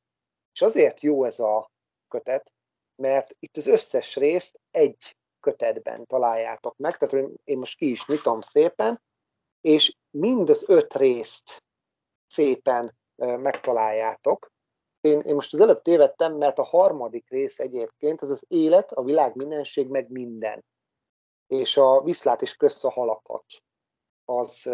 és 0.53 0.61
azért 0.61 1.01
jó 1.01 1.23
ez 1.23 1.39
a 1.39 1.71
kötet, 2.07 2.53
mert 2.95 3.35
itt 3.39 3.57
az 3.57 3.67
összes 3.67 4.15
részt 4.15 4.59
egy 4.71 5.15
kötetben 5.45 6.05
találjátok 6.05 6.77
meg, 6.77 6.97
tehát 6.97 7.29
én 7.43 7.57
most 7.57 7.77
ki 7.77 7.89
is 7.89 8.05
nyitom 8.05 8.41
szépen, 8.41 9.01
és 9.61 9.95
mind 10.09 10.49
az 10.49 10.65
öt 10.67 10.95
részt 10.95 11.63
szépen 12.27 12.97
megtaláljátok. 13.15 14.51
Én, 15.01 15.19
én 15.19 15.35
most 15.35 15.53
az 15.53 15.59
előbb 15.59 15.81
tévedtem, 15.81 16.35
mert 16.35 16.59
a 16.59 16.63
harmadik 16.63 17.29
rész 17.29 17.59
egyébként 17.59 18.21
az 18.21 18.29
az 18.29 18.43
élet, 18.47 18.91
a 18.91 19.03
világ 19.03 19.35
mindenség, 19.35 19.87
meg 19.87 20.09
minden. 20.09 20.65
És 21.47 21.77
a 21.77 22.01
viszlát 22.01 22.41
és 22.41 22.55
kösz 22.55 22.83
a 22.83 22.91
halakat. 22.91 23.45
Az, 24.25 24.69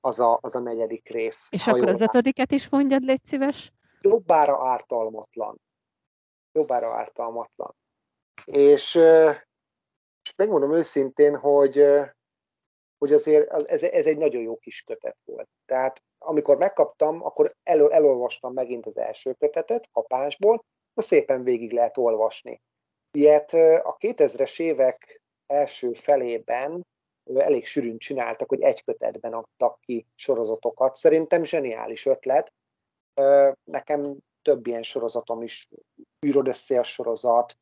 az, 0.00 0.18
a, 0.18 0.38
az 0.40 0.54
a 0.54 0.60
negyedik 0.60 1.08
rész. 1.08 1.48
És 1.50 1.66
akkor 1.66 1.88
az 1.88 2.00
ötödiket 2.00 2.52
is 2.52 2.68
mondjad, 2.68 3.02
légy 3.02 3.24
szíves. 3.24 3.72
jobbára 4.00 4.68
ártalmatlan. 4.68 5.60
Jobbára 6.52 6.94
ártalmatlan. 6.94 7.74
És, 8.44 8.98
és 10.22 10.34
megmondom 10.36 10.74
őszintén, 10.74 11.36
hogy, 11.36 11.84
hogy 12.98 13.12
azért 13.12 13.48
az- 13.48 13.68
ez, 13.68 13.82
ez 13.82 14.06
egy 14.06 14.18
nagyon 14.18 14.42
jó 14.42 14.56
kis 14.56 14.82
kötet 14.82 15.16
volt. 15.24 15.48
Tehát 15.66 16.02
amikor 16.18 16.56
megkaptam, 16.56 17.24
akkor 17.24 17.54
el, 17.62 17.92
elolvastam 17.92 18.52
megint 18.52 18.86
az 18.86 18.96
első 18.96 19.32
kötetet 19.32 19.88
kapásból, 19.92 20.64
akkor 20.90 21.04
szépen 21.04 21.42
végig 21.42 21.72
lehet 21.72 21.98
olvasni. 21.98 22.60
Ilyet 23.10 23.52
a 23.82 23.96
2000-es 23.98 24.60
évek 24.60 25.20
első 25.46 25.92
felében 25.92 26.86
elég 27.34 27.66
sűrűn 27.66 27.98
csináltak, 27.98 28.48
hogy 28.48 28.60
egy 28.60 28.84
kötetben 28.84 29.32
adtak 29.32 29.80
ki 29.80 30.06
sorozatokat. 30.14 30.94
Szerintem 30.94 31.44
zseniális 31.44 32.06
ötlet, 32.06 32.52
Nekem 33.64 34.16
több 34.42 34.66
ilyen 34.66 34.82
sorozatom 34.82 35.42
is, 35.42 35.68
űrodösszél 36.26 36.82
sorozat, 36.82 37.56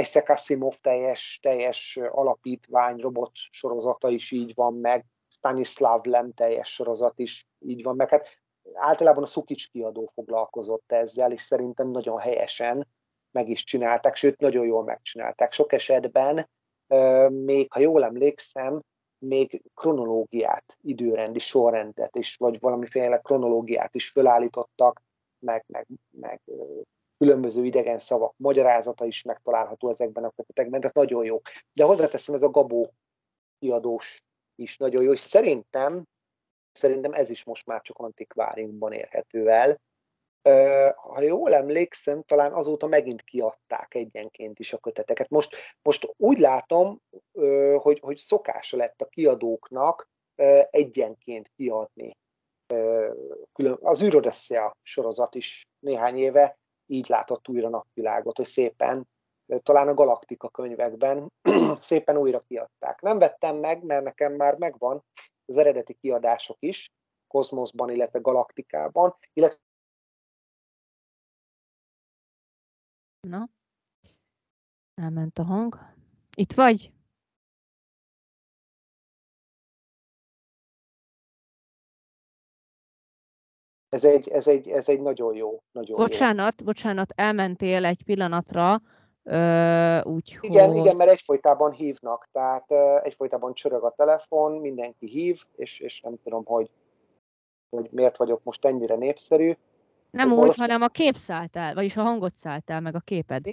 Isaac 0.00 0.28
Asimov 0.28 0.76
teljes, 0.80 1.38
teljes 1.42 1.96
alapítvány, 1.96 2.96
robot 2.96 3.30
sorozata 3.32 4.08
is 4.08 4.30
így 4.30 4.54
van 4.54 4.74
meg, 4.74 5.04
Stanislav 5.28 6.04
Lem 6.04 6.32
teljes 6.32 6.74
sorozat 6.74 7.18
is 7.18 7.46
így 7.58 7.82
van 7.82 7.96
meg. 7.96 8.08
Hát 8.08 8.26
általában 8.74 9.22
a 9.22 9.26
Szukics 9.26 9.70
kiadó 9.70 10.10
foglalkozott 10.14 10.92
ezzel, 10.92 11.32
és 11.32 11.42
szerintem 11.42 11.88
nagyon 11.88 12.18
helyesen 12.18 12.88
meg 13.30 13.48
is 13.48 13.64
csinálták, 13.64 14.16
sőt, 14.16 14.40
nagyon 14.40 14.66
jól 14.66 14.84
megcsinálták. 14.84 15.52
Sok 15.52 15.72
esetben, 15.72 16.48
még 17.28 17.72
ha 17.72 17.80
jól 17.80 18.04
emlékszem, 18.04 18.82
még 19.18 19.62
kronológiát, 19.74 20.78
időrendi 20.80 21.38
sorrendet, 21.38 22.16
és 22.16 22.36
vagy 22.36 22.60
valamiféle 22.60 23.18
kronológiát 23.18 23.94
is 23.94 24.10
fölállítottak, 24.10 25.02
meg, 25.38 25.64
meg, 25.66 25.86
meg 26.10 26.40
különböző 27.24 27.64
idegen 27.64 27.98
szavak 27.98 28.34
magyarázata 28.36 29.04
is 29.04 29.22
megtalálható 29.22 29.88
ezekben 29.88 30.24
a 30.24 30.30
kötetekben, 30.30 30.80
tehát 30.80 30.96
nagyon 30.96 31.24
jó. 31.24 31.40
De 31.72 31.84
hozzáteszem, 31.84 32.34
ez 32.34 32.42
a 32.42 32.50
Gabó 32.50 32.94
kiadós 33.58 34.22
is 34.54 34.76
nagyon 34.76 35.02
jó, 35.02 35.12
és 35.12 35.20
szerintem, 35.20 36.04
szerintem 36.72 37.12
ez 37.12 37.30
is 37.30 37.44
most 37.44 37.66
már 37.66 37.80
csak 37.80 37.98
antikváriumban 37.98 38.92
érhető 38.92 39.48
el. 39.48 39.80
Ha 40.94 41.22
jól 41.22 41.54
emlékszem, 41.54 42.22
talán 42.22 42.52
azóta 42.52 42.86
megint 42.86 43.22
kiadták 43.22 43.94
egyenként 43.94 44.58
is 44.58 44.72
a 44.72 44.78
köteteket. 44.78 45.28
Most, 45.28 45.56
most 45.82 46.14
úgy 46.16 46.38
látom, 46.38 47.00
hogy, 47.76 48.00
hogy 48.00 48.16
szokása 48.16 48.76
lett 48.76 49.00
a 49.00 49.06
kiadóknak 49.06 50.08
egyenként 50.70 51.50
kiadni. 51.56 52.16
Külön, 53.52 53.78
az 53.80 54.02
űrodösszea 54.02 54.72
sorozat 54.82 55.34
is 55.34 55.66
néhány 55.78 56.18
éve 56.18 56.58
így 56.86 57.08
látott 57.08 57.48
újra 57.48 57.68
napvilágot, 57.68 58.36
hogy 58.36 58.46
szépen, 58.46 59.08
talán 59.62 59.88
a 59.88 59.94
Galaktika 59.94 60.48
könyvekben 60.48 61.32
szépen 61.80 62.16
újra 62.16 62.40
kiadták. 62.40 63.00
Nem 63.00 63.18
vettem 63.18 63.56
meg, 63.56 63.84
mert 63.84 64.04
nekem 64.04 64.32
már 64.32 64.58
megvan 64.58 65.04
az 65.46 65.56
eredeti 65.56 65.94
kiadások 65.94 66.56
is, 66.60 66.92
Kozmoszban, 67.26 67.90
illetve 67.90 68.18
Galaktikában, 68.18 69.16
illetve 69.32 69.62
Na, 73.20 73.48
elment 74.94 75.38
a 75.38 75.42
hang. 75.42 75.78
Itt 76.36 76.52
vagy? 76.52 76.93
Ez 83.94 84.04
egy, 84.04 84.28
ez 84.28 84.46
egy, 84.46 84.68
ez 84.68 84.88
egy 84.88 85.00
nagyon 85.00 85.34
jó, 85.34 85.62
nagyon 85.72 85.98
jó. 85.98 86.04
Bocsánat, 86.04 86.64
bocsánat, 86.64 87.12
elmentél 87.14 87.84
egy 87.84 88.02
pillanatra, 88.04 88.80
ö, 89.22 90.00
úgyhogy... 90.02 90.50
Igen, 90.50 90.76
igen, 90.76 90.96
mert 90.96 91.10
egyfolytában 91.10 91.72
hívnak, 91.72 92.28
tehát 92.32 92.64
uh, 92.68 93.04
egyfolytában 93.06 93.54
csörög 93.54 93.84
a 93.84 93.94
telefon, 93.96 94.52
mindenki 94.52 95.06
hív, 95.06 95.42
és, 95.56 95.80
és 95.80 96.00
nem 96.00 96.14
tudom, 96.22 96.44
hogy, 96.44 96.70
hogy 97.70 97.88
miért 97.90 98.16
vagyok 98.16 98.40
most 98.42 98.64
ennyire 98.64 98.96
népszerű. 98.96 99.52
Nem 100.10 100.28
hogy 100.28 100.32
úgy, 100.32 100.40
valószínű- 100.40 100.70
hanem 100.70 100.88
a 100.88 100.92
kép 100.92 101.16
szállt 101.16 101.56
el, 101.56 101.74
vagyis 101.74 101.96
a 101.96 102.02
hangot 102.02 102.34
szállt 102.34 102.70
el, 102.70 102.80
meg 102.80 102.94
a 102.94 103.00
képed. 103.00 103.44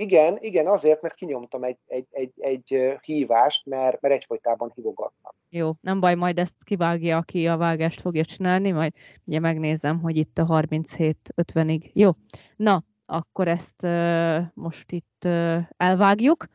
Igen, 0.00 0.36
igen, 0.40 0.66
azért, 0.66 1.02
mert 1.02 1.14
kinyomtam 1.14 1.62
egy, 1.62 1.78
egy, 1.86 2.06
egy, 2.10 2.32
egy 2.36 2.98
hívást, 3.02 3.66
mert, 3.66 4.00
mert 4.00 4.14
egyfolytában 4.14 4.72
hívogatnak. 4.74 5.34
Jó, 5.48 5.72
nem 5.80 6.00
baj, 6.00 6.14
majd 6.14 6.38
ezt 6.38 6.64
kivágja, 6.64 7.16
aki 7.16 7.46
a 7.46 7.56
vágást 7.56 8.00
fogja 8.00 8.24
csinálni, 8.24 8.70
majd 8.70 8.92
ugye 9.24 9.38
megnézem, 9.38 10.00
hogy 10.00 10.16
itt 10.16 10.38
a 10.38 10.46
37-50-ig. 10.46 11.92
Jó, 11.92 12.10
na, 12.56 12.84
akkor 13.06 13.48
ezt 13.48 13.82
ö, 13.82 14.38
most 14.54 14.92
itt 14.92 15.24
ö, 15.24 15.58
elvágjuk. 15.76 16.48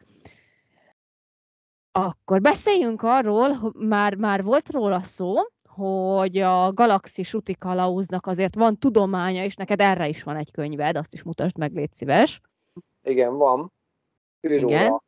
Akkor 1.91 2.41
beszéljünk 2.41 3.02
arról, 3.02 3.74
már, 3.80 4.16
már 4.16 4.43
volt 4.43 4.72
róla 4.72 5.02
szó, 5.02 5.34
hogy 5.64 6.38
a 6.38 6.74
Galaxis 6.74 7.34
úti 7.34 7.56
kalauznak 7.56 8.28
azért 8.28 8.56
van 8.56 8.78
tudománya, 8.78 9.43
és 9.43 9.56
neked 9.56 9.82
erre 9.82 10.08
is 10.08 10.24
van 10.24 10.36
egy 10.36 10.52
könyved, 10.52 10.98
azt 10.98 11.14
is 11.14 11.24
mutasd 11.24 11.58
meg, 11.58 11.74
légy 11.74 11.93
szíves. 11.93 12.41
Igen, 13.06 13.38
van. 13.38 13.74
Igen. 14.39 14.58
Őróla 14.58 15.03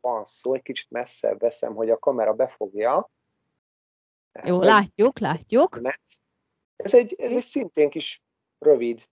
van 0.00 0.24
szó, 0.24 0.54
egy 0.54 0.62
kicsit 0.62 0.90
messzebb 0.90 1.38
veszem, 1.38 1.74
hogy 1.74 1.90
a 1.90 1.98
kamera 1.98 2.34
befogja. 2.34 3.10
Jó, 4.44 4.60
látjuk, 4.60 5.18
látjuk. 5.18 5.80
Ez 6.76 6.94
egy, 6.94 7.14
ez 7.18 7.30
egy 7.30 7.44
szintén 7.44 7.90
kis 7.90 8.22
rövid, 8.58 9.08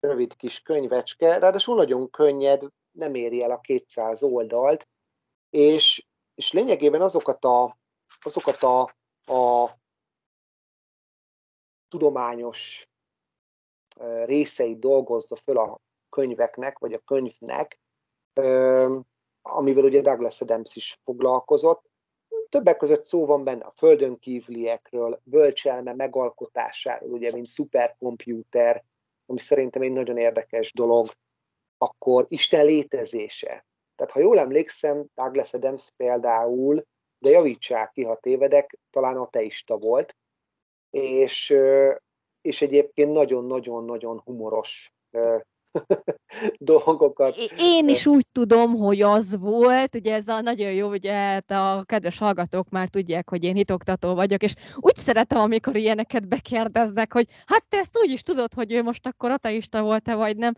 rövid 0.00 0.36
kis 0.36 0.60
könyvecske, 0.60 1.38
ráadásul 1.38 1.76
nagyon 1.76 2.10
könnyed, 2.10 2.62
nem 2.90 3.14
éri 3.14 3.42
el 3.42 3.50
a 3.50 3.60
200 3.60 4.22
oldalt, 4.22 4.88
és, 5.50 6.06
és 6.34 6.52
lényegében 6.52 7.00
azokat 7.00 7.44
a, 7.44 7.78
azokat 8.20 8.62
a, 8.62 8.80
a 9.34 9.70
tudományos 11.88 12.88
részeit 14.24 14.78
dolgozza 14.78 15.36
föl 15.36 15.58
a 15.58 15.80
könyveknek, 16.12 16.78
vagy 16.78 16.92
a 16.92 16.98
könyvnek, 16.98 17.80
amivel 19.42 19.84
ugye 19.84 20.00
Douglas 20.00 20.40
Adams 20.40 20.76
is 20.76 21.00
foglalkozott. 21.04 21.90
Többek 22.48 22.76
között 22.76 23.02
szó 23.04 23.26
van 23.26 23.44
benne 23.44 23.64
a 23.64 23.72
földön 23.76 24.18
kívüliekről, 24.18 25.20
bölcselme 25.24 25.94
megalkotásáról, 25.94 27.10
ugye, 27.10 27.32
mint 27.32 27.46
szuperkomputer, 27.46 28.84
ami 29.26 29.38
szerintem 29.38 29.82
egy 29.82 29.92
nagyon 29.92 30.18
érdekes 30.18 30.72
dolog, 30.72 31.06
akkor 31.78 32.26
Isten 32.28 32.64
létezése. 32.64 33.66
Tehát 33.96 34.12
ha 34.12 34.20
jól 34.20 34.38
emlékszem, 34.38 35.06
Douglas 35.14 35.54
Adams 35.54 35.90
például, 35.96 36.84
de 37.18 37.30
javítsák 37.30 37.90
ki, 37.90 38.02
ha 38.02 38.16
tévedek, 38.16 38.78
talán 38.90 39.16
ateista 39.16 39.76
volt, 39.76 40.16
és, 40.90 41.54
és 42.40 42.62
egyébként 42.62 43.12
nagyon-nagyon-nagyon 43.12 44.20
humoros 44.24 44.92
dolgokat. 46.58 47.36
Én 47.58 47.88
is 47.88 48.06
úgy 48.06 48.26
tudom, 48.32 48.76
hogy 48.76 49.02
az 49.02 49.36
volt, 49.38 49.94
ugye 49.94 50.14
ez 50.14 50.28
a 50.28 50.40
nagyon 50.40 50.72
jó, 50.72 50.90
ugye 50.90 51.12
hát 51.12 51.50
a 51.50 51.82
kedves 51.86 52.18
hallgatók 52.18 52.68
már 52.68 52.88
tudják, 52.88 53.28
hogy 53.28 53.44
én 53.44 53.54
hitoktató 53.54 54.14
vagyok, 54.14 54.42
és 54.42 54.54
úgy 54.76 54.96
szeretem, 54.96 55.38
amikor 55.38 55.76
ilyeneket 55.76 56.28
bekérdeznek, 56.28 57.12
hogy 57.12 57.26
hát 57.46 57.64
te 57.68 57.76
ezt 57.76 57.98
úgy 57.98 58.10
is 58.10 58.22
tudod, 58.22 58.54
hogy 58.54 58.72
ő 58.72 58.82
most 58.82 59.06
akkor 59.06 59.30
ateista 59.30 59.82
volt-e, 59.82 60.14
vagy 60.14 60.36
nem 60.36 60.54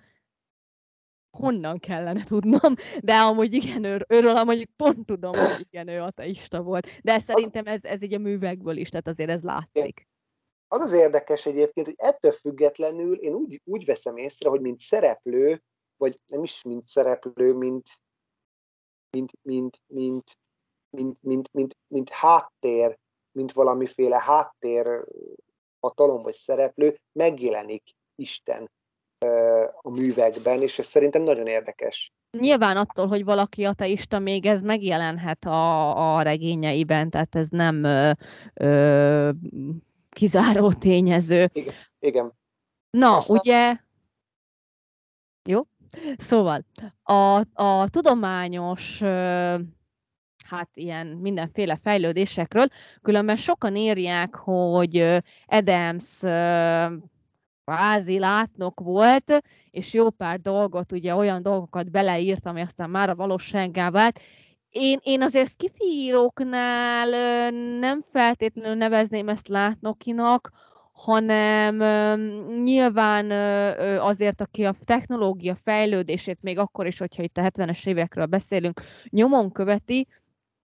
honnan 1.30 1.78
kellene 1.78 2.24
tudnom, 2.24 2.74
de 3.00 3.14
amúgy 3.14 3.54
igen, 3.54 3.84
ő, 3.84 4.04
őről 4.08 4.36
amúgy 4.36 4.68
pont 4.76 5.06
tudom, 5.06 5.32
hogy 5.32 5.66
igen, 5.70 5.88
ő 5.88 6.00
ateista 6.00 6.62
volt. 6.62 6.86
De 7.02 7.18
szerintem 7.18 7.66
ez, 7.66 7.84
ez 7.84 8.02
így 8.02 8.14
a 8.14 8.18
művekből 8.18 8.76
is, 8.76 8.88
tehát 8.88 9.08
azért 9.08 9.30
ez 9.30 9.42
látszik. 9.42 10.06
Az 10.68 10.80
az 10.80 10.92
érdekes 10.92 11.46
egyébként, 11.46 11.86
hogy 11.86 11.96
ettől 11.98 12.32
függetlenül 12.32 13.16
én 13.16 13.34
úgy, 13.34 13.60
úgy 13.64 13.84
veszem 13.84 14.16
észre, 14.16 14.48
hogy 14.48 14.60
mint 14.60 14.80
szereplő, 14.80 15.62
vagy 15.96 16.20
nem 16.26 16.42
is 16.42 16.62
mint 16.62 16.86
szereplő, 16.86 17.52
mint, 17.52 17.88
mint, 19.10 19.32
mint, 19.42 19.80
mint, 19.86 20.38
mint, 20.90 21.18
mint, 21.20 21.52
mint, 21.52 21.76
mint 21.86 22.10
háttér, 22.10 22.98
mint 23.32 23.52
valamiféle 23.52 24.20
háttér 24.20 25.04
hatalom 25.80 26.22
vagy 26.22 26.34
szereplő, 26.34 26.98
megjelenik 27.12 27.82
Isten 28.14 28.70
a 29.80 29.90
művekben, 29.90 30.62
és 30.62 30.78
ez 30.78 30.86
szerintem 30.86 31.22
nagyon 31.22 31.46
érdekes. 31.46 32.12
Nyilván 32.38 32.76
attól, 32.76 33.06
hogy 33.06 33.24
valaki 33.24 33.64
ateista, 33.64 34.18
még 34.18 34.46
ez 34.46 34.60
megjelenhet 34.60 35.44
a, 35.44 36.16
a 36.16 36.22
regényeiben, 36.22 37.10
tehát 37.10 37.34
ez 37.34 37.48
nem 37.48 37.84
ö, 37.84 38.10
ö, 38.54 39.30
kizáró 40.14 40.72
tényező. 40.72 41.50
Igen. 41.52 41.74
igen. 41.98 42.32
Na, 42.90 43.16
Aztán... 43.16 43.36
ugye... 43.36 43.76
Jó? 45.48 45.62
Szóval, 46.16 46.64
a, 47.02 47.44
a 47.54 47.88
tudományos 47.88 49.00
hát 50.44 50.68
ilyen 50.74 51.06
mindenféle 51.06 51.78
fejlődésekről, 51.82 52.66
különben 53.02 53.36
sokan 53.36 53.76
írják, 53.76 54.34
hogy 54.34 55.22
Adams 55.46 56.18
kvázi 57.64 58.18
látnok 58.18 58.80
volt, 58.80 59.42
és 59.70 59.92
jó 59.92 60.10
pár 60.10 60.40
dolgot, 60.40 60.92
ugye 60.92 61.14
olyan 61.14 61.42
dolgokat 61.42 61.90
beleírt, 61.90 62.46
ami 62.46 62.60
aztán 62.60 62.90
már 62.90 63.08
a 63.08 63.14
valósággá 63.14 63.90
vált. 63.90 64.20
Én, 64.76 64.98
én 65.02 65.22
azért 65.22 65.50
skifíróknál 65.50 67.08
nem 67.78 68.04
feltétlenül 68.12 68.74
nevezném 68.74 69.28
ezt 69.28 69.48
látnokinak, 69.48 70.50
hanem 70.92 71.76
nyilván 72.62 73.30
azért, 74.00 74.40
aki 74.40 74.64
a 74.64 74.74
technológia 74.84 75.54
fejlődését 75.64 76.38
még 76.40 76.58
akkor 76.58 76.86
is, 76.86 76.98
hogyha 76.98 77.22
itt 77.22 77.36
a 77.36 77.42
70-es 77.42 77.86
évekről 77.86 78.26
beszélünk, 78.26 78.82
nyomon 79.10 79.52
követi, 79.52 80.06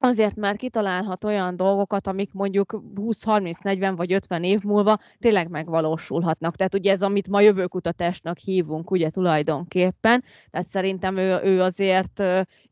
azért 0.03 0.35
már 0.35 0.55
kitalálhat 0.55 1.23
olyan 1.23 1.55
dolgokat, 1.55 2.07
amik 2.07 2.33
mondjuk 2.33 2.81
20-30-40 2.95 3.93
vagy 3.95 4.13
50 4.13 4.43
év 4.43 4.61
múlva 4.63 4.97
tényleg 5.19 5.49
megvalósulhatnak. 5.49 6.55
Tehát 6.55 6.75
ugye 6.75 6.91
ez, 6.91 7.01
amit 7.01 7.27
ma 7.27 7.41
jövőkutatásnak 7.41 8.37
hívunk, 8.37 8.91
ugye 8.91 9.09
tulajdonképpen, 9.09 10.23
tehát 10.49 10.67
szerintem 10.67 11.17
ő, 11.17 11.39
ő 11.43 11.61
azért, 11.61 12.23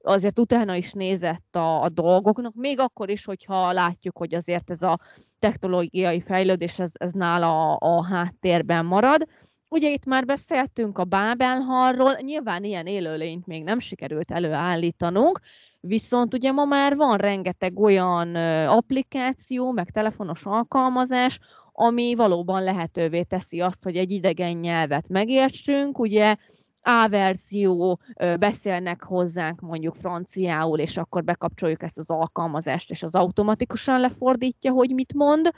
azért 0.01 0.39
utána 0.39 0.75
is 0.75 0.91
nézett 0.91 1.55
a, 1.55 1.81
a 1.81 1.89
dolgoknak, 1.89 2.53
még 2.55 2.79
akkor 2.79 3.09
is, 3.09 3.25
hogyha 3.25 3.71
látjuk, 3.71 4.17
hogy 4.17 4.33
azért 4.33 4.69
ez 4.69 4.81
a 4.81 4.99
technológiai 5.39 6.21
fejlődés, 6.21 6.79
ez, 6.79 6.91
ez 6.93 7.11
nála 7.11 7.73
a, 7.73 7.97
a 7.97 8.05
háttérben 8.05 8.85
marad. 8.85 9.27
Ugye 9.67 9.89
itt 9.89 10.05
már 10.05 10.25
beszéltünk 10.25 10.97
a 10.97 11.03
Bábelharról, 11.03 12.17
nyilván 12.21 12.63
ilyen 12.63 12.85
élőlényt 12.85 13.45
még 13.45 13.63
nem 13.63 13.79
sikerült 13.79 14.31
előállítanunk, 14.31 15.39
Viszont 15.81 16.33
ugye 16.33 16.51
ma 16.51 16.65
már 16.65 16.95
van 16.95 17.17
rengeteg 17.17 17.79
olyan 17.79 18.35
applikáció, 18.65 19.71
meg 19.71 19.91
telefonos 19.91 20.45
alkalmazás, 20.45 21.39
ami 21.71 22.15
valóban 22.15 22.63
lehetővé 22.63 23.23
teszi 23.23 23.59
azt, 23.59 23.83
hogy 23.83 23.95
egy 23.95 24.11
idegen 24.11 24.55
nyelvet 24.57 25.09
megértsünk. 25.09 25.99
Ugye 25.99 26.35
A 26.81 27.07
verzió 27.09 27.99
beszélnek 28.39 29.03
hozzánk 29.03 29.59
mondjuk 29.59 29.95
franciául, 29.95 30.79
és 30.79 30.97
akkor 30.97 31.23
bekapcsoljuk 31.23 31.83
ezt 31.83 31.97
az 31.97 32.09
alkalmazást, 32.09 32.89
és 32.89 33.03
az 33.03 33.15
automatikusan 33.15 33.99
lefordítja, 33.99 34.71
hogy 34.71 34.89
mit 34.89 35.13
mond. 35.13 35.51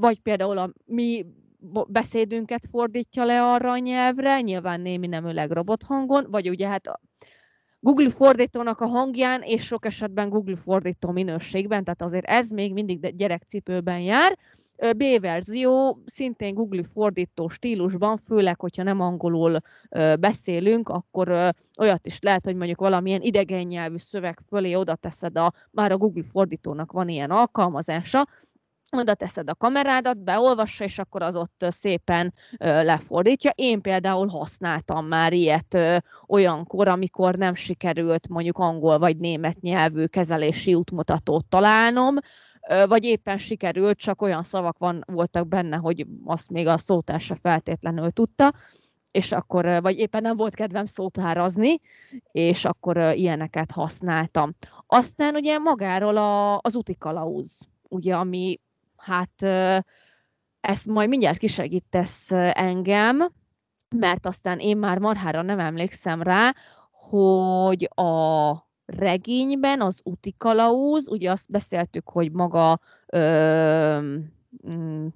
Vagy 0.00 0.20
például 0.20 0.58
a 0.58 0.72
mi 0.84 1.26
beszédünket 1.88 2.66
fordítja 2.70 3.24
le 3.24 3.42
arra 3.42 3.70
a 3.70 3.78
nyelvre, 3.78 4.40
nyilván 4.40 4.80
némi 4.80 5.06
nemüleg 5.06 5.50
robothangon, 5.50 6.26
vagy 6.30 6.48
ugye 6.48 6.68
hát 6.68 7.00
Google 7.80 8.10
fordítónak 8.10 8.80
a 8.80 8.86
hangján, 8.86 9.42
és 9.42 9.64
sok 9.64 9.84
esetben 9.86 10.28
Google 10.28 10.56
fordító 10.56 11.10
minőségben, 11.10 11.84
tehát 11.84 12.02
azért 12.02 12.26
ez 12.26 12.50
még 12.50 12.72
mindig 12.72 13.16
gyerekcipőben 13.16 14.00
jár. 14.00 14.38
B 14.96 15.20
verzió 15.20 16.02
szintén 16.06 16.54
Google 16.54 16.82
fordító 16.92 17.48
stílusban, 17.48 18.20
főleg, 18.26 18.60
hogyha 18.60 18.82
nem 18.82 19.00
angolul 19.00 19.58
beszélünk, 20.20 20.88
akkor 20.88 21.28
olyat 21.78 22.06
is 22.06 22.18
lehet, 22.20 22.44
hogy 22.44 22.56
mondjuk 22.56 22.80
valamilyen 22.80 23.20
idegen 23.20 23.66
nyelvű 23.66 23.96
szöveg 23.96 24.38
fölé 24.48 24.74
oda 24.74 24.94
teszed 24.94 25.38
a, 25.38 25.52
már 25.70 25.92
a 25.92 25.96
Google 25.96 26.24
fordítónak 26.32 26.92
van 26.92 27.08
ilyen 27.08 27.30
alkalmazása, 27.30 28.28
oda 28.96 29.14
teszed 29.14 29.50
a 29.50 29.54
kamerádat, 29.54 30.18
beolvassa, 30.18 30.84
és 30.84 30.98
akkor 30.98 31.22
az 31.22 31.36
ott 31.36 31.66
szépen 31.70 32.34
lefordítja. 32.58 33.50
Én 33.54 33.80
például 33.80 34.28
használtam 34.28 35.06
már 35.06 35.32
ilyet 35.32 35.78
olyankor, 36.26 36.88
amikor 36.88 37.36
nem 37.36 37.54
sikerült 37.54 38.28
mondjuk 38.28 38.58
angol 38.58 38.98
vagy 38.98 39.16
német 39.16 39.60
nyelvű 39.60 40.04
kezelési 40.04 40.74
útmutatót 40.74 41.44
találnom, 41.44 42.16
vagy 42.86 43.04
éppen 43.04 43.38
sikerült, 43.38 43.98
csak 43.98 44.22
olyan 44.22 44.42
szavak 44.42 44.78
van, 44.78 45.04
voltak 45.06 45.48
benne, 45.48 45.76
hogy 45.76 46.06
azt 46.24 46.50
még 46.50 46.66
a 46.66 46.78
szótársa 46.78 47.36
feltétlenül 47.42 48.10
tudta, 48.10 48.52
és 49.10 49.32
akkor, 49.32 49.64
vagy 49.82 49.98
éppen 49.98 50.22
nem 50.22 50.36
volt 50.36 50.54
kedvem 50.54 50.84
szótárazni, 50.84 51.80
és 52.32 52.64
akkor 52.64 52.96
ilyeneket 52.96 53.70
használtam. 53.70 54.56
Aztán 54.86 55.34
ugye 55.34 55.58
magáról 55.58 56.16
a, 56.16 56.58
az 56.58 56.74
utikalauz, 56.74 57.60
ugye, 57.88 58.16
ami 58.16 58.60
hát 58.98 59.42
ezt 60.60 60.86
majd 60.86 61.08
mindjárt 61.08 61.38
kisegítesz 61.38 62.30
engem, 62.52 63.32
mert 63.96 64.26
aztán 64.26 64.58
én 64.58 64.76
már 64.76 64.98
marhára 64.98 65.42
nem 65.42 65.58
emlékszem 65.58 66.22
rá, 66.22 66.54
hogy 66.90 67.88
a 67.94 68.52
regényben 68.86 69.80
az 69.80 70.00
úti 70.04 70.34
kalauz, 70.38 71.08
ugye 71.08 71.30
azt 71.30 71.50
beszéltük, 71.50 72.08
hogy 72.08 72.32
maga 72.32 72.80
ö, 73.06 74.00
mm, 74.68 75.06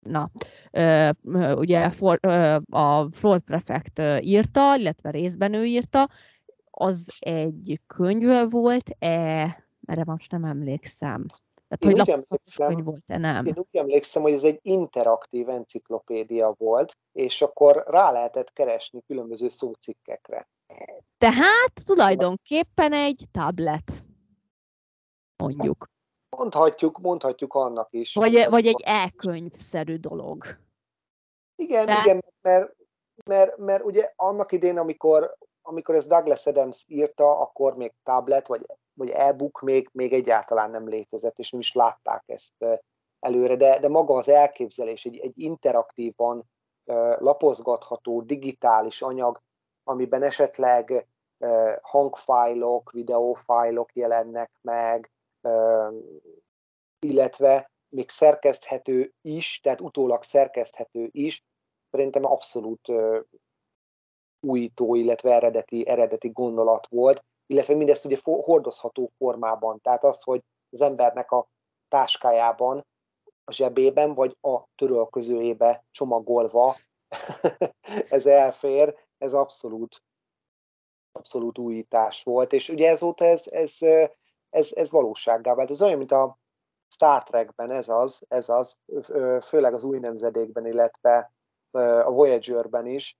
na, 0.00 0.30
ö, 0.70 1.10
ugye 1.54 1.90
for, 1.90 2.18
ö, 2.22 2.56
a 2.70 3.08
Floyd 3.12 3.40
Prefect 3.40 4.02
írta, 4.20 4.76
illetve 4.76 5.10
részben 5.10 5.54
ő 5.54 5.64
írta, 5.64 6.08
az 6.70 7.16
egy 7.18 7.80
könyv 7.86 8.50
volt-e, 8.50 9.64
erre 9.86 10.04
most 10.04 10.30
nem 10.30 10.44
emlékszem. 10.44 11.26
Tehát, 11.78 11.96
én 11.96 12.00
hogy 12.00 12.00
úgy 12.00 12.24
emlékszem, 12.24 12.72
hogy 12.74 12.84
volt-e, 12.84 13.18
nem? 13.18 13.46
Én 13.46 13.54
úgy 13.56 13.76
emlékszem, 13.76 14.22
hogy 14.22 14.32
ez 14.32 14.44
egy 14.44 14.58
interaktív 14.62 15.48
enciklopédia 15.48 16.54
volt, 16.58 16.96
és 17.12 17.42
akkor 17.42 17.84
rá 17.86 18.10
lehetett 18.10 18.52
keresni 18.52 19.02
különböző 19.06 19.48
szócikkekre. 19.48 20.48
Tehát 21.18 21.72
tulajdonképpen 21.84 22.92
egy 22.92 23.24
tablet, 23.32 23.92
mondjuk. 25.36 25.86
Mondhatjuk, 26.36 26.98
mondhatjuk 26.98 27.54
annak 27.54 27.88
is. 27.90 28.14
Vagy, 28.14 28.46
vagy 28.50 28.66
egy 28.66 28.82
e-könyvszerű 28.84 29.96
dolog. 29.96 30.44
Igen, 31.56 31.86
De... 31.86 32.00
igen, 32.04 32.24
mert, 32.42 32.74
mert, 33.24 33.56
mert 33.56 33.84
ugye 33.84 34.12
annak 34.16 34.52
idén, 34.52 34.78
amikor, 34.78 35.36
amikor 35.62 35.94
ez 35.94 36.06
Douglas 36.06 36.46
Adams 36.46 36.84
írta, 36.86 37.38
akkor 37.40 37.76
még 37.76 37.92
tablet 38.02 38.46
vagy 38.46 38.66
vagy 38.94 39.10
e-book 39.10 39.60
még, 39.60 39.88
még 39.92 40.12
egyáltalán 40.12 40.70
nem 40.70 40.88
létezett, 40.88 41.38
és 41.38 41.50
nem 41.50 41.60
is 41.60 41.72
látták 41.72 42.22
ezt 42.26 42.64
előre, 43.20 43.56
de, 43.56 43.78
de 43.78 43.88
maga 43.88 44.14
az 44.14 44.28
elképzelés, 44.28 45.04
egy, 45.04 45.18
egy 45.18 45.38
interaktívan 45.38 46.44
lapozgatható 47.18 48.22
digitális 48.22 49.02
anyag, 49.02 49.40
amiben 49.82 50.22
esetleg 50.22 51.06
hangfájlok, 51.82 52.90
videófájlok 52.90 53.94
jelennek 53.94 54.50
meg, 54.60 55.10
illetve 56.98 57.70
még 57.88 58.10
szerkeszthető 58.10 59.12
is, 59.20 59.60
tehát 59.62 59.80
utólag 59.80 60.22
szerkeszthető 60.22 61.08
is, 61.10 61.44
szerintem 61.90 62.24
abszolút 62.24 62.92
újító, 64.40 64.94
illetve 64.94 65.32
eredeti, 65.32 65.88
eredeti 65.88 66.28
gondolat 66.28 66.86
volt, 66.86 67.24
illetve 67.46 67.74
mindezt 67.74 68.04
ugye 68.04 68.18
hordozható 68.22 69.12
formában. 69.18 69.80
Tehát 69.80 70.04
az, 70.04 70.22
hogy 70.22 70.42
az 70.70 70.80
embernek 70.80 71.30
a 71.30 71.48
táskájában, 71.88 72.86
a 73.44 73.52
zsebében, 73.52 74.14
vagy 74.14 74.36
a 74.40 74.60
törölközőjébe 74.74 75.84
csomagolva 75.90 76.76
ez 78.08 78.26
elfér, 78.26 78.98
ez 79.18 79.34
abszolút, 79.34 80.02
abszolút 81.12 81.58
újítás 81.58 82.22
volt, 82.22 82.52
és 82.52 82.68
ugye 82.68 82.88
ezóta 82.88 83.24
ez, 83.24 83.46
ez, 83.46 83.76
ez, 84.50 84.72
ez 84.74 84.90
valósággá 84.90 85.54
vált. 85.54 85.70
Ez 85.70 85.82
olyan, 85.82 85.98
mint 85.98 86.12
a 86.12 86.38
Star 86.88 87.22
Trekben, 87.22 87.70
ez 87.70 87.88
az, 87.88 88.24
ez 88.28 88.48
az, 88.48 88.76
főleg 89.42 89.74
az 89.74 89.84
új 89.84 89.98
nemzedékben, 89.98 90.66
illetve 90.66 91.32
a 92.04 92.10
Voyager-ben 92.10 92.86
is, 92.86 93.18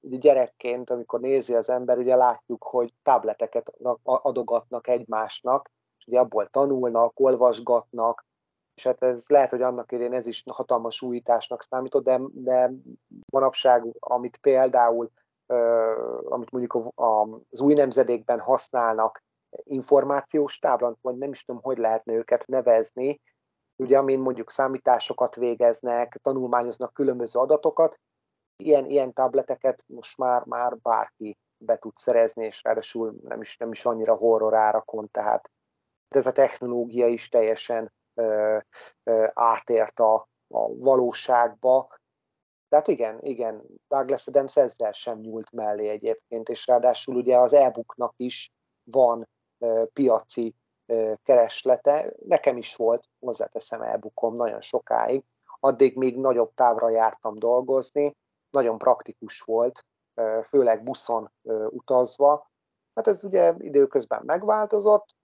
gyerekként, 0.00 0.90
amikor 0.90 1.20
nézi 1.20 1.54
az 1.54 1.68
ember, 1.68 1.98
ugye 1.98 2.16
látjuk, 2.16 2.64
hogy 2.64 2.94
tableteket 3.02 3.72
adogatnak 4.02 4.88
egymásnak, 4.88 5.70
és 5.98 6.06
ugye 6.06 6.18
abból 6.18 6.46
tanulnak, 6.46 7.20
olvasgatnak, 7.20 8.26
és 8.74 8.86
hát 8.86 9.02
ez 9.02 9.28
lehet, 9.28 9.50
hogy 9.50 9.62
annak 9.62 9.92
idén 9.92 10.12
ez 10.12 10.26
is 10.26 10.42
hatalmas 10.46 11.02
újításnak 11.02 11.62
számított, 11.62 12.04
de, 12.04 12.20
de 12.32 12.70
manapság, 13.32 13.84
amit 13.98 14.36
például, 14.36 15.10
amit 16.24 16.50
mondjuk 16.50 16.92
az 16.94 17.60
új 17.60 17.74
nemzedékben 17.74 18.40
használnak, 18.40 19.22
információs 19.62 20.58
táblant, 20.58 20.98
vagy 21.02 21.16
nem 21.16 21.30
is 21.30 21.44
tudom, 21.44 21.62
hogy 21.62 21.78
lehetne 21.78 22.12
őket 22.12 22.46
nevezni, 22.46 23.20
ugye 23.76 23.98
amin 23.98 24.20
mondjuk 24.20 24.50
számításokat 24.50 25.34
végeznek, 25.34 26.18
tanulmányoznak 26.22 26.92
különböző 26.92 27.38
adatokat, 27.38 27.98
ilyen, 28.60 28.90
ilyen 28.90 29.12
tableteket 29.12 29.84
most 29.86 30.18
már, 30.18 30.44
már 30.44 30.76
bárki 30.76 31.38
be 31.58 31.76
tud 31.76 31.96
szerezni, 31.96 32.44
és 32.44 32.62
ráadásul 32.62 33.14
nem 33.22 33.40
is, 33.40 33.56
nem 33.56 33.72
is 33.72 33.84
annyira 33.84 34.16
horror 34.16 34.54
árakon, 34.54 35.08
tehát 35.10 35.50
ez 36.08 36.26
a 36.26 36.32
technológia 36.32 37.06
is 37.06 37.28
teljesen 37.28 37.92
ö, 38.14 38.58
ö, 39.02 39.26
átért 39.32 39.98
a, 39.98 40.14
a 40.48 40.74
valóságba. 40.74 41.98
Tehát 42.68 42.88
igen, 42.88 43.18
igen, 43.22 43.62
Douglas 43.88 44.26
Adams 44.26 44.56
ezzel 44.56 44.92
sem 44.92 45.18
nyúlt 45.18 45.52
mellé 45.52 45.88
egyébként, 45.88 46.48
és 46.48 46.66
ráadásul 46.66 47.16
ugye 47.16 47.38
az 47.38 47.52
e-booknak 47.52 48.14
is 48.16 48.52
van 48.84 49.28
ö, 49.58 49.84
piaci 49.92 50.54
ö, 50.86 51.12
kereslete. 51.22 52.14
Nekem 52.26 52.56
is 52.56 52.76
volt, 52.76 53.04
hozzáteszem 53.18 53.82
e-bookom 53.82 54.34
nagyon 54.34 54.60
sokáig, 54.60 55.24
addig 55.60 55.96
még 55.96 56.16
nagyobb 56.16 56.54
távra 56.54 56.88
jártam 56.90 57.38
dolgozni, 57.38 58.16
nagyon 58.50 58.78
praktikus 58.78 59.40
volt, 59.40 59.84
főleg 60.42 60.82
buszon 60.82 61.32
utazva. 61.68 62.50
Hát 62.94 63.06
ez 63.06 63.24
ugye 63.24 63.54
időközben 63.58 64.22
megváltozott, 64.24 65.14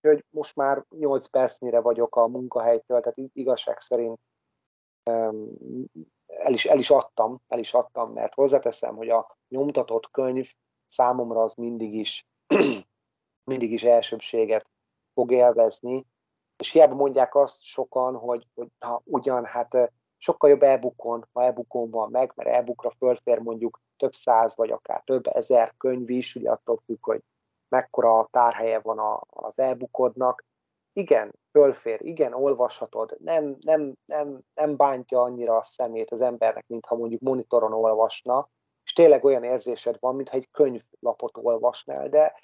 hogy 0.00 0.24
most 0.30 0.56
már 0.56 0.84
8 0.88 1.26
percnyire 1.26 1.80
vagyok 1.80 2.16
a 2.16 2.26
munkahelytől, 2.26 3.00
tehát 3.00 3.30
igazság 3.32 3.78
szerint 3.78 4.18
el 6.26 6.52
is, 6.52 6.64
el 6.64 6.78
is 6.78 6.90
adtam, 6.90 7.40
el 7.48 7.58
is 7.58 7.74
adtam, 7.74 8.12
mert 8.12 8.34
hozzáteszem, 8.34 8.96
hogy 8.96 9.08
a 9.08 9.36
nyomtatott 9.48 10.10
könyv 10.10 10.50
számomra 10.86 11.42
az 11.42 11.54
mindig 11.54 11.94
is, 11.94 12.26
mindig 13.50 13.72
is 13.72 13.82
elsőbséget 13.82 14.70
fog 15.14 15.32
élvezni, 15.32 16.06
és 16.56 16.70
hiába 16.70 16.94
mondják 16.94 17.34
azt 17.34 17.62
sokan, 17.62 18.16
hogy, 18.16 18.46
hogy 18.54 18.68
ha 18.78 19.02
ugyan, 19.04 19.44
hát 19.44 19.92
sokkal 20.24 20.50
jobb 20.50 20.62
e-bookon, 20.62 21.28
ha 21.32 21.42
e-bookon 21.42 21.90
van 21.90 22.10
meg, 22.10 22.32
mert 22.34 22.50
e-bookra 22.50 22.90
fölfér 22.98 23.38
mondjuk 23.38 23.80
több 23.96 24.12
száz, 24.12 24.56
vagy 24.56 24.70
akár 24.70 25.02
több 25.04 25.26
ezer 25.26 25.74
könyv 25.76 26.10
is, 26.10 26.34
ugye 26.34 26.50
attól 26.50 26.82
függ, 26.84 27.04
hogy 27.04 27.22
mekkora 27.68 28.28
tárhelye 28.30 28.80
van 28.80 28.98
a, 28.98 29.22
az 29.26 29.58
e-bookodnak. 29.58 30.44
Igen, 30.92 31.34
fölfér, 31.50 32.00
igen, 32.02 32.32
olvashatod, 32.32 33.16
nem, 33.20 33.56
nem, 33.60 33.94
nem, 34.04 34.40
nem 34.54 34.76
bántja 34.76 35.20
annyira 35.20 35.56
a 35.56 35.62
szemét 35.62 36.10
az 36.10 36.20
embernek, 36.20 36.66
mintha 36.66 36.96
mondjuk 36.96 37.20
monitoron 37.20 37.72
olvasna, 37.72 38.48
és 38.84 38.92
tényleg 38.92 39.24
olyan 39.24 39.44
érzésed 39.44 39.96
van, 40.00 40.14
mintha 40.14 40.36
egy 40.36 40.50
könyvlapot 40.50 41.36
olvasnál, 41.36 42.08
de 42.08 42.34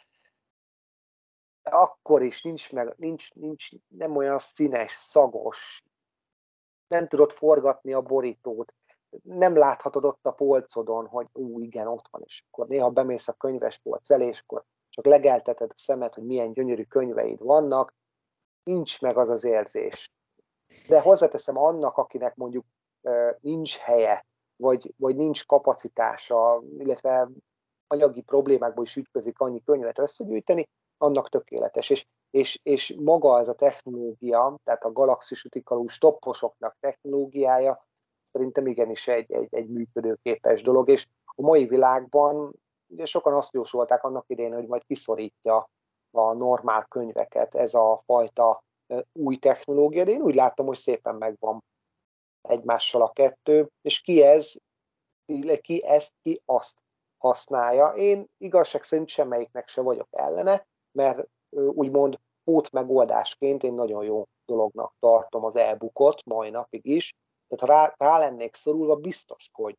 akkor 1.63 2.23
is 2.23 2.43
nincs, 2.43 2.73
meg, 2.73 2.95
nincs, 2.97 3.35
nincs 3.35 3.69
nem 3.89 4.17
olyan 4.17 4.39
színes, 4.39 4.93
szagos, 4.93 5.85
nem 6.91 7.09
tudod 7.09 7.31
forgatni 7.31 7.93
a 7.93 8.01
borítót, 8.01 8.75
nem 9.23 9.57
láthatod 9.57 10.05
ott 10.05 10.27
a 10.27 10.33
polcodon, 10.33 11.07
hogy 11.07 11.27
ú, 11.33 11.61
igen, 11.61 11.87
ott 11.87 12.09
van, 12.11 12.23
és 12.25 12.45
akkor 12.51 12.67
néha 12.67 12.91
bemész 12.91 13.29
a 13.29 13.33
könyvespolc 13.33 14.11
elé, 14.11 14.27
és 14.27 14.41
akkor 14.41 14.65
csak 14.89 15.07
legelteted 15.07 15.71
a 15.71 15.79
szemet, 15.79 16.15
hogy 16.15 16.25
milyen 16.25 16.53
gyönyörű 16.53 16.85
könyveid 16.85 17.43
vannak, 17.43 17.95
nincs 18.63 19.01
meg 19.01 19.17
az 19.17 19.29
az 19.29 19.45
érzés. 19.45 20.13
De 20.89 21.01
hozzáteszem 21.01 21.57
annak, 21.57 21.97
akinek 21.97 22.37
mondjuk 22.37 22.65
nincs 23.41 23.77
helye, 23.77 24.27
vagy, 24.57 24.95
vagy 24.97 25.17
nincs 25.17 25.47
kapacitása, 25.47 26.63
illetve 26.79 27.29
anyagi 27.87 28.21
problémákból 28.21 28.85
is 28.85 28.97
ütközik 28.97 29.41
annyi 29.41 29.63
könyvet 29.63 29.99
összegyűjteni, 29.99 30.69
annak 31.01 31.29
tökéletes. 31.29 31.91
És, 31.91 32.07
és, 32.31 32.61
és 32.63 32.95
maga 32.99 33.39
ez 33.39 33.49
a 33.49 33.55
technológia, 33.55 34.59
tehát 34.65 34.85
a 34.85 34.93
galaxis 34.93 35.45
utikalú 35.45 35.89
stopposoknak 35.89 36.77
technológiája, 36.81 37.87
szerintem 38.23 38.67
igenis 38.67 39.09
egy, 39.09 39.33
egy, 39.33 39.49
egy 39.51 39.69
működőképes 39.69 40.63
dolog, 40.63 40.89
és 40.89 41.07
a 41.25 41.43
mai 41.43 41.67
világban 41.67 42.55
ugye 42.87 43.05
sokan 43.05 43.35
azt 43.35 43.53
jósolták 43.53 44.05
annak 44.05 44.25
idején, 44.27 44.55
hogy 44.55 44.67
majd 44.67 44.85
kiszorítja 44.85 45.71
a 46.11 46.33
normál 46.33 46.85
könyveket 46.85 47.55
ez 47.55 47.75
a 47.75 48.03
fajta 48.07 48.63
új 49.13 49.37
technológia, 49.37 50.05
de 50.05 50.11
én 50.11 50.23
úgy 50.23 50.35
látom, 50.35 50.67
hogy 50.67 50.77
szépen 50.77 51.15
megvan 51.15 51.65
egymással 52.41 53.03
a 53.03 53.13
kettő, 53.13 53.71
és 53.83 54.01
ki 54.01 54.23
ez, 54.23 54.55
ki 55.61 55.85
ezt, 55.85 56.13
ki 56.23 56.43
azt 56.45 56.83
használja. 57.19 57.87
Én 57.87 58.27
igazság 58.39 58.83
szerint 58.83 59.09
semmelyiknek 59.09 59.69
se 59.69 59.81
vagyok 59.81 60.09
ellene, 60.11 60.67
mert 60.93 61.29
úgymond 61.51 62.19
pót 62.45 62.71
megoldásként 62.71 63.63
én 63.63 63.73
nagyon 63.73 64.05
jó 64.05 64.25
dolognak 64.45 64.95
tartom 64.99 65.45
az 65.45 65.57
e-bookot 65.57 66.25
mai 66.25 66.51
napig 66.51 66.87
is, 66.87 67.15
tehát 67.49 67.77
rá, 67.77 67.95
rá 67.99 68.19
lennék 68.19 68.55
szorulva, 68.55 68.97
biztos, 68.97 69.51
hogy 69.53 69.77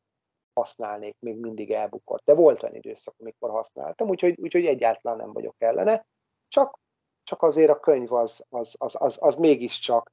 használnék 0.54 1.16
még 1.20 1.40
mindig 1.40 1.72
e-bookot. 1.72 2.22
De 2.26 2.34
volt 2.34 2.64
olyan 2.64 2.76
időszak, 2.76 3.16
amikor 3.18 3.50
használtam, 3.50 4.10
úgyhogy, 4.10 4.40
úgyhogy 4.40 4.66
egyáltalán 4.66 5.18
nem 5.18 5.34
vagyok 5.34 5.56
ellene. 5.58 6.06
Csak, 6.48 6.80
csak 7.24 7.42
azért 7.42 7.70
a 7.70 7.80
könyv 7.80 8.14
az, 8.14 8.46
az, 8.50 8.76
az, 8.78 8.96
az, 9.00 9.18
az 9.22 9.36
mégiscsak, 9.36 10.12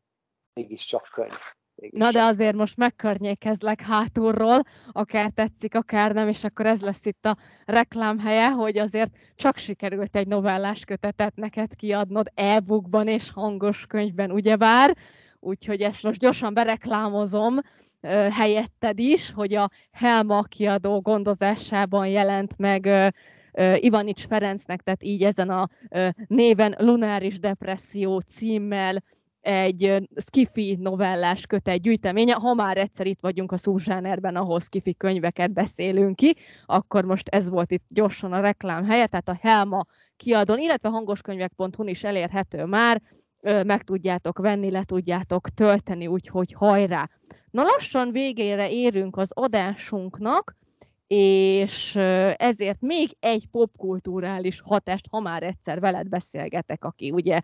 mégiscsak 0.52 1.08
könyv. 1.12 1.56
Na 1.90 2.10
de 2.10 2.22
azért 2.22 2.56
most 2.56 2.76
megkörnyékezlek 2.76 3.80
hátulról, 3.80 4.62
akár 4.92 5.30
tetszik, 5.30 5.74
akár 5.74 6.12
nem, 6.12 6.28
és 6.28 6.44
akkor 6.44 6.66
ez 6.66 6.80
lesz 6.80 7.04
itt 7.04 7.26
a 7.26 7.36
reklámhelye, 7.64 8.50
hogy 8.50 8.78
azért 8.78 9.10
csak 9.34 9.56
sikerült 9.56 10.16
egy 10.16 10.26
novellás 10.26 10.84
kötetet 10.84 11.36
neked 11.36 11.74
kiadnod 11.74 12.26
e-bookban 12.34 13.08
és 13.08 13.30
hangos 13.30 13.86
könyvben, 13.86 14.30
ugyebár, 14.30 14.96
úgyhogy 15.40 15.80
ezt 15.80 16.02
most 16.02 16.20
gyorsan 16.20 16.54
bereklámozom 16.54 17.58
helyetted 18.30 18.98
is, 18.98 19.32
hogy 19.32 19.54
a 19.54 19.70
Helma 19.92 20.42
kiadó 20.42 21.00
gondozásában 21.00 22.08
jelent 22.08 22.58
meg 22.58 23.12
Ivanics 23.74 24.26
Ferencnek, 24.26 24.82
tehát 24.82 25.02
így 25.02 25.22
ezen 25.22 25.50
a 25.50 25.68
néven 26.26 26.74
Lunáris 26.78 27.38
Depresszió 27.38 28.18
címmel 28.18 29.02
egy 29.40 30.08
skifi 30.16 30.76
novellás 30.80 31.46
kötet 31.46 31.80
gyűjteménye. 31.80 32.34
Ha 32.34 32.54
már 32.54 32.76
egyszer 32.76 33.06
itt 33.06 33.20
vagyunk 33.20 33.52
a 33.52 33.56
szúzsánerben, 33.56 34.36
ahol 34.36 34.60
skifi 34.60 34.94
könyveket 34.94 35.52
beszélünk 35.52 36.16
ki, 36.16 36.36
akkor 36.66 37.04
most 37.04 37.28
ez 37.28 37.50
volt 37.50 37.70
itt 37.70 37.84
gyorsan 37.88 38.32
a 38.32 38.40
reklám 38.40 38.84
helye, 38.84 39.06
tehát 39.06 39.28
a 39.28 39.38
Helma 39.40 39.84
kiadón, 40.16 40.58
illetve 40.58 40.88
hangoskönyvek.hu 40.88 41.84
is 41.84 42.04
elérhető 42.04 42.64
már, 42.64 43.02
meg 43.42 43.82
tudjátok 43.82 44.38
venni, 44.38 44.70
le 44.70 44.84
tudjátok 44.84 45.48
tölteni, 45.48 46.06
úgyhogy 46.06 46.52
hajrá! 46.52 47.08
Na 47.50 47.62
lassan 47.62 48.12
végére 48.12 48.70
érünk 48.70 49.16
az 49.16 49.30
adásunknak, 49.34 50.56
és 51.08 51.96
ezért 52.36 52.80
még 52.80 53.16
egy 53.20 53.48
popkulturális 53.50 54.60
hatást, 54.60 55.06
ha 55.10 55.20
már 55.20 55.42
egyszer 55.42 55.80
veled 55.80 56.08
beszélgetek, 56.08 56.84
aki 56.84 57.10
ugye 57.10 57.40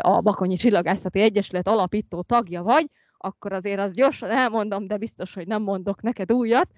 a 0.00 0.20
Bakonyi 0.20 0.56
Csillagászati 0.56 1.20
Egyesület 1.20 1.68
alapító 1.68 2.22
tagja 2.22 2.62
vagy, 2.62 2.86
akkor 3.16 3.52
azért 3.52 3.80
az 3.80 3.92
gyorsan 3.92 4.30
elmondom, 4.30 4.86
de 4.86 4.96
biztos, 4.96 5.34
hogy 5.34 5.46
nem 5.46 5.62
mondok 5.62 6.02
neked 6.02 6.32
újat, 6.32 6.68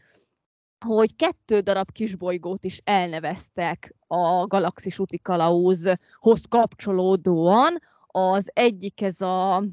hogy 0.86 1.16
kettő 1.16 1.60
darab 1.60 1.92
kisbolygót 1.92 2.64
is 2.64 2.80
elneveztek 2.84 3.94
a 4.06 4.46
Galaxis 4.46 4.98
úti 4.98 5.18
kalauzhoz 5.18 6.44
kapcsolódóan. 6.48 7.78
Az 8.06 8.50
egyik 8.52 9.00
ez 9.00 9.20
a 9.20 9.64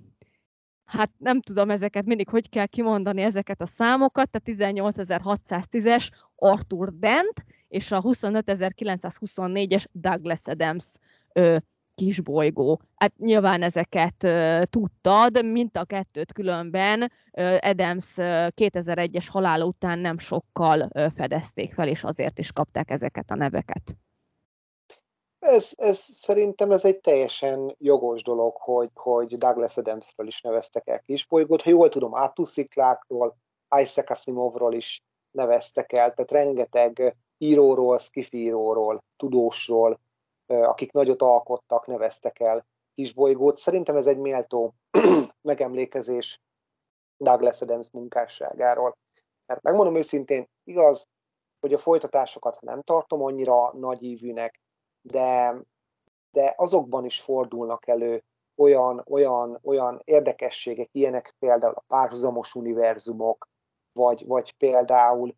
hát 0.86 1.12
nem 1.18 1.42
tudom 1.42 1.70
ezeket 1.70 2.06
mindig, 2.06 2.30
hogy 2.30 2.50
kell 2.50 2.66
kimondani 2.66 3.22
ezeket 3.22 3.62
a 3.62 3.66
számokat, 3.66 4.30
tehát 4.30 4.76
18610-es 4.76 6.10
Arthur 6.40 6.94
Dent 6.94 7.46
és 7.68 7.92
a 7.92 8.02
25924-es 8.02 9.86
Douglas 9.92 10.42
Adams 10.46 10.94
ö, 11.34 11.58
kisbolygó. 12.00 12.82
Hát 12.96 13.14
nyilván 13.18 13.62
ezeket 13.62 14.24
uh, 14.24 14.62
tudtad, 14.64 15.46
mint 15.46 15.78
a 15.78 15.84
kettőt 15.84 16.34
különben 16.34 17.02
uh, 17.02 17.58
Adams 17.62 18.18
uh, 18.18 18.26
2001-es 18.56 19.26
halála 19.30 19.66
után 19.66 20.00
nem 20.00 20.18
sokkal 20.18 20.90
uh, 20.94 21.06
fedezték 21.16 21.74
fel, 21.74 21.88
és 21.88 22.04
azért 22.04 22.40
is 22.40 22.52
kapták 22.52 22.92
ezeket 22.92 23.32
a 23.32 23.36
neveket. 23.36 23.98
Ez, 25.40 25.72
ez 25.76 25.98
szerintem 25.98 26.72
ez 26.72 26.86
egy 26.86 27.00
teljesen 27.00 27.76
jogos 27.78 28.22
dolog, 28.22 28.56
hogy, 28.56 28.90
hogy 28.94 29.38
Douglas 29.38 29.78
Adamsről 29.78 30.28
is 30.28 30.42
neveztek 30.42 30.88
el 30.88 31.00
kisbolygót. 31.00 31.62
Ha 31.62 31.70
jól 31.70 31.90
tudom, 31.90 32.16
Átusziklákról, 32.16 33.38
Isaac 33.82 34.10
Asimovról 34.10 34.74
is 34.74 35.04
neveztek 35.32 35.92
el, 35.94 36.14
tehát 36.14 36.32
rengeteg 36.32 37.16
íróról, 37.38 37.98
skifíróról, 37.98 39.04
tudósról, 39.18 40.00
akik 40.46 40.92
nagyot 40.92 41.22
alkottak, 41.22 41.88
neveztek 41.88 42.40
el 42.40 42.66
kisbolygót. 42.94 43.58
Szerintem 43.58 43.96
ez 43.96 44.08
egy 44.08 44.18
méltó 44.18 44.74
megemlékezés 45.42 46.42
Douglas 47.18 47.62
Adams 47.62 47.92
munkásságáról. 47.92 48.98
Mert 49.46 49.62
megmondom 49.62 49.96
őszintén, 49.96 50.48
igaz, 50.64 51.08
hogy 51.60 51.74
a 51.74 51.78
folytatásokat 51.78 52.62
nem 52.62 52.82
tartom 52.82 53.24
annyira 53.24 53.74
nagyívűnek, 53.74 54.62
de, 55.02 55.56
de 56.32 56.54
azokban 56.58 57.06
is 57.06 57.22
fordulnak 57.22 57.88
elő 57.88 58.24
olyan, 58.56 59.04
olyan, 59.10 59.60
olyan 59.64 60.02
érdekességek, 60.04 60.90
ilyenek 60.92 61.36
például 61.40 61.74
a 61.74 61.84
párhuzamos 61.88 62.56
univerzumok, 62.56 63.48
vagy, 64.00 64.26
vagy 64.26 64.54
például 64.58 65.36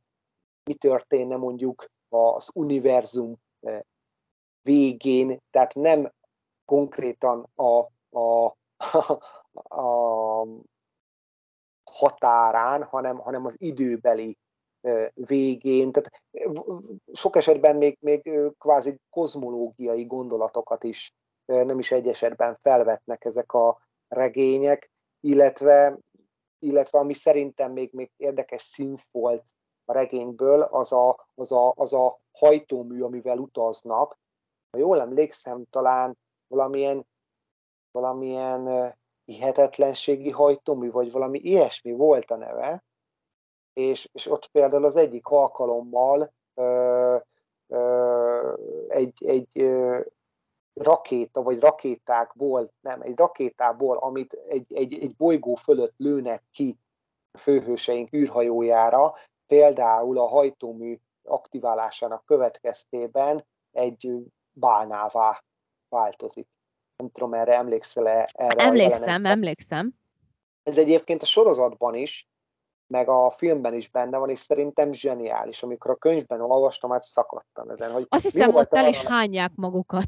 mi 0.64 0.74
történne 0.74 1.36
mondjuk 1.36 1.86
az 2.10 2.50
univerzum 2.54 3.36
eh, 3.60 3.80
végén, 4.62 5.40
tehát 5.50 5.74
nem 5.74 6.12
konkrétan 6.66 7.50
a, 7.56 7.88
a, 8.20 8.56
a, 8.90 9.18
a 9.82 10.48
határán, 11.92 12.84
hanem, 12.84 13.18
hanem 13.18 13.46
az 13.46 13.56
időbeli 13.58 14.38
végén, 15.14 15.92
tehát 15.92 16.24
sok 17.14 17.36
esetben 17.36 17.76
még, 17.76 17.98
még 18.00 18.32
kvázi 18.58 19.00
kozmológiai 19.10 20.06
gondolatokat 20.06 20.84
is 20.84 21.14
nem 21.46 21.80
is 21.80 21.92
egy 21.92 22.08
esetben 22.08 22.58
felvetnek 22.62 23.26
ezek 23.26 23.54
a 23.54 23.80
regények, 24.08 24.92
illetve, 25.20 25.98
illetve 26.62 27.00
ami 27.00 27.14
szerintem 27.14 27.72
még, 27.72 27.90
még 27.94 28.12
érdekes 28.18 28.62
színfolt 28.62 29.44
a 29.86 29.94
regényből, 29.94 30.62
az 30.62 30.92
a, 30.92 31.28
az, 31.36 31.52
a, 31.52 31.74
az 31.76 31.94
a 31.94 32.20
hajtómű, 32.32 33.02
amivel 33.02 33.38
utaznak. 33.38 34.20
Ha 34.72 34.78
jól 34.78 35.00
emlékszem, 35.00 35.66
talán 35.70 36.18
valamilyen, 36.48 37.08
valamilyen 37.92 38.96
hihetetlenségi 39.26 40.30
hajtómű, 40.30 40.92
vagy 40.92 41.12
valami 41.12 41.40
ilyesmi 41.40 41.92
volt 41.92 42.32
a 42.32 42.36
neve, 42.36 42.84
és, 43.74 44.10
és 44.12 44.26
ott 44.32 44.48
például 44.48 44.86
az 44.86 44.96
egyik 44.96 45.28
alkalommal 45.28 46.34
ö, 46.54 47.18
ö, 47.68 48.54
egy, 48.88 49.26
egy 49.26 49.60
ö, 49.60 50.02
rakéta, 50.74 51.42
vagy 51.42 51.60
rakétákból, 51.60 52.72
nem, 52.82 53.02
egy 53.02 53.18
rakétából, 53.18 53.98
amit 53.98 54.34
egy, 54.34 54.74
egy, 54.74 54.94
egy 54.94 55.16
bolygó 55.16 55.56
fölött 55.56 55.94
lőnek 55.98 56.44
ki 56.52 56.78
a 57.32 57.38
főhőseink 57.38 58.14
űrhajójára, 58.14 59.14
például 59.48 60.20
a 60.20 60.28
hajtómű 60.28 60.98
aktiválásának 61.24 62.26
következtében 62.26 63.46
egy 63.72 64.12
bálnává 64.52 65.44
változik. 65.90 66.48
Nem 66.96 67.10
tudom, 67.10 67.34
erre 67.34 67.56
emlékszel-e? 67.56 68.30
Erre 68.34 68.64
emlékszem, 68.64 69.26
emlékszem. 69.26 69.94
Ez 70.64 70.78
egyébként 70.78 71.22
a 71.22 71.26
sorozatban 71.26 71.96
is 71.96 72.30
meg 72.92 73.10
a 73.10 73.30
filmben 73.30 73.74
is 73.74 73.90
benne 73.90 74.18
van, 74.18 74.30
és 74.30 74.40
szerintem 74.40 74.94
zseniális. 74.94 75.64
Amikor 75.64 75.92
a 75.92 75.96
könyvben 75.96 76.42
olvastam, 76.42 76.92
hát 76.92 77.04
szakadtam 77.04 77.70
ezen. 77.70 77.92
Hogy 77.92 78.06
Azt 78.10 78.24
hiszem, 78.24 78.56
ott 78.56 78.74
el 78.74 78.88
is 78.88 79.04
hányják 79.04 79.52
magukat. 79.56 80.08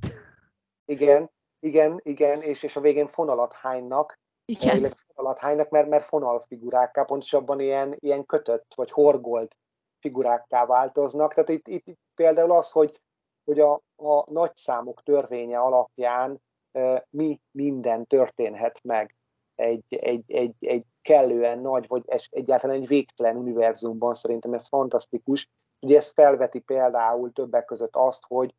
Igen, 0.85 1.31
igen, 1.59 1.99
igen, 2.03 2.41
és, 2.41 2.63
és 2.63 2.75
a 2.75 2.81
végén 2.81 3.07
fonalat 3.07 3.53
hánynak, 3.53 4.19
igen. 4.45 4.77
illetve 4.77 4.99
fonalat 5.13 5.39
hánynak, 5.39 5.69
mert, 5.69 5.87
mert 5.87 6.03
fonalfigurákká, 6.03 7.03
pontosabban 7.03 7.59
ilyen, 7.59 7.95
ilyen 7.99 8.25
kötött, 8.25 8.73
vagy 8.75 8.91
horgolt 8.91 9.57
figurákká 9.99 10.65
változnak. 10.65 11.33
Tehát 11.33 11.49
itt, 11.49 11.67
itt, 11.67 11.87
itt 11.87 11.99
például 12.15 12.51
az, 12.51 12.71
hogy, 12.71 13.01
hogy 13.43 13.59
a, 13.59 13.73
a 13.95 14.31
nagyszámok 14.31 15.03
törvénye 15.03 15.59
alapján 15.59 16.41
e, 16.71 17.07
mi 17.09 17.41
minden 17.51 18.05
történhet 18.05 18.83
meg 18.83 19.15
egy, 19.55 19.95
egy, 19.95 20.31
egy, 20.31 20.55
egy 20.59 20.85
kellően 21.01 21.59
nagy, 21.59 21.87
vagy 21.87 22.03
egyáltalán 22.29 22.75
egy 22.75 22.87
végtelen 22.87 23.35
univerzumban, 23.35 24.13
szerintem 24.13 24.53
ez 24.53 24.67
fantasztikus. 24.67 25.49
Ugye 25.79 25.97
ez 25.97 26.09
felveti 26.09 26.59
például 26.59 27.31
többek 27.31 27.65
között 27.65 27.95
azt, 27.95 28.25
hogy 28.27 28.55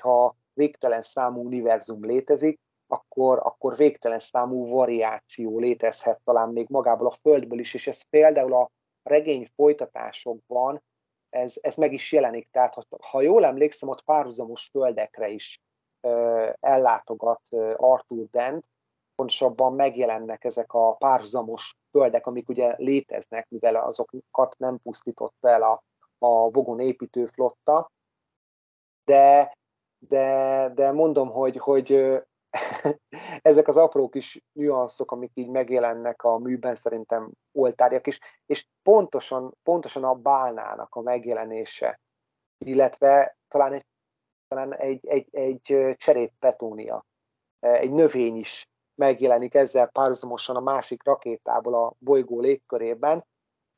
ha 0.00 0.36
végtelen 0.54 1.02
számú 1.02 1.44
univerzum 1.44 2.04
létezik, 2.04 2.60
akkor, 2.86 3.38
akkor 3.42 3.76
végtelen 3.76 4.18
számú 4.18 4.68
variáció 4.68 5.58
létezhet 5.58 6.20
talán 6.24 6.48
még 6.48 6.66
magából 6.68 7.06
a 7.06 7.16
Földből 7.20 7.58
is, 7.58 7.74
és 7.74 7.86
ez 7.86 8.02
például 8.02 8.54
a 8.54 8.70
regény 9.02 9.50
folytatásokban 9.54 10.82
ez, 11.30 11.54
ez 11.60 11.76
meg 11.76 11.92
is 11.92 12.12
jelenik. 12.12 12.48
Tehát, 12.50 12.74
ha 13.00 13.20
jól 13.20 13.44
emlékszem, 13.44 13.88
ott 13.88 14.04
párhuzamos 14.04 14.68
földekre 14.72 15.28
is 15.28 15.60
uh, 16.00 16.52
ellátogat 16.60 17.40
uh, 17.50 17.74
Arthur 17.76 18.26
Dent, 18.30 18.64
pontosabban 19.14 19.74
megjelennek 19.74 20.44
ezek 20.44 20.72
a 20.72 20.92
párhuzamos 20.92 21.76
földek, 21.90 22.26
amik 22.26 22.48
ugye 22.48 22.74
léteznek, 22.76 23.48
mivel 23.48 23.76
azokat 23.76 24.58
nem 24.58 24.78
pusztította 24.82 25.48
el 25.48 25.62
a, 25.62 25.82
a 26.18 26.50
Vogon 26.50 26.80
építő 26.80 27.26
flotta, 27.26 27.90
de, 29.04 29.56
de, 30.08 30.68
de 30.74 30.92
mondom, 30.92 31.30
hogy, 31.30 31.56
hogy 31.56 31.92
ezek 33.42 33.68
az 33.68 33.76
apró 33.76 34.08
kis 34.08 34.42
nüanszok, 34.52 35.10
amik 35.10 35.30
így 35.34 35.48
megjelennek 35.48 36.22
a 36.22 36.38
műben, 36.38 36.74
szerintem 36.74 37.30
oltárjak 37.52 38.06
is, 38.06 38.18
és 38.46 38.66
pontosan, 38.82 39.56
pontosan 39.62 40.04
a 40.04 40.14
bálnának 40.14 40.94
a 40.94 41.00
megjelenése, 41.00 42.00
illetve 42.58 43.36
talán 43.48 43.72
egy, 43.72 43.86
talán 44.48 44.74
egy, 44.74 45.06
egy, 45.06 45.28
egy 45.30 45.94
cserép 45.96 46.32
petónia, 46.38 47.04
egy 47.60 47.90
növény 47.90 48.36
is 48.36 48.68
megjelenik 48.94 49.54
ezzel 49.54 49.88
párhuzamosan 49.88 50.56
a 50.56 50.60
másik 50.60 51.04
rakétából 51.04 51.74
a 51.74 51.94
bolygó 51.98 52.40
légkörében. 52.40 53.26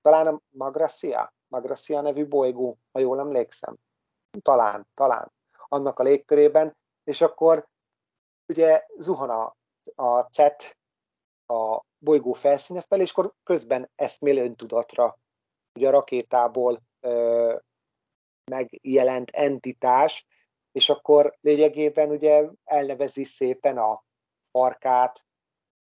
Talán 0.02 0.26
a 0.26 0.40
Magracia, 0.48 1.34
Magracia 1.48 2.00
nevű 2.00 2.26
bolygó, 2.26 2.78
ha 2.92 2.98
jól 2.98 3.18
emlékszem. 3.18 3.76
Talán, 4.42 4.86
talán. 4.94 5.32
Annak 5.68 5.98
a 5.98 6.02
légkörében, 6.02 6.76
és 7.04 7.20
akkor 7.20 7.66
ugye 8.48 8.86
zuhan 8.98 9.30
a, 9.30 9.56
a 9.94 10.20
CET 10.20 10.76
a 11.46 11.80
bolygó 11.98 12.32
felszíne 12.32 12.80
fel, 12.80 13.00
és 13.00 13.10
akkor 13.10 13.32
közben 13.42 13.90
eszmél 13.94 14.38
öntudatra, 14.38 15.18
ugye 15.74 15.88
a 15.88 15.90
rakétából 15.90 16.82
ö, 17.00 17.56
megjelent 18.50 19.30
entitás, 19.30 20.26
és 20.72 20.88
akkor 20.88 21.36
lényegében 21.40 22.10
ugye 22.10 22.48
elnevezi 22.64 23.24
szépen 23.24 23.78
a 23.78 24.04
farkát, 24.50 25.24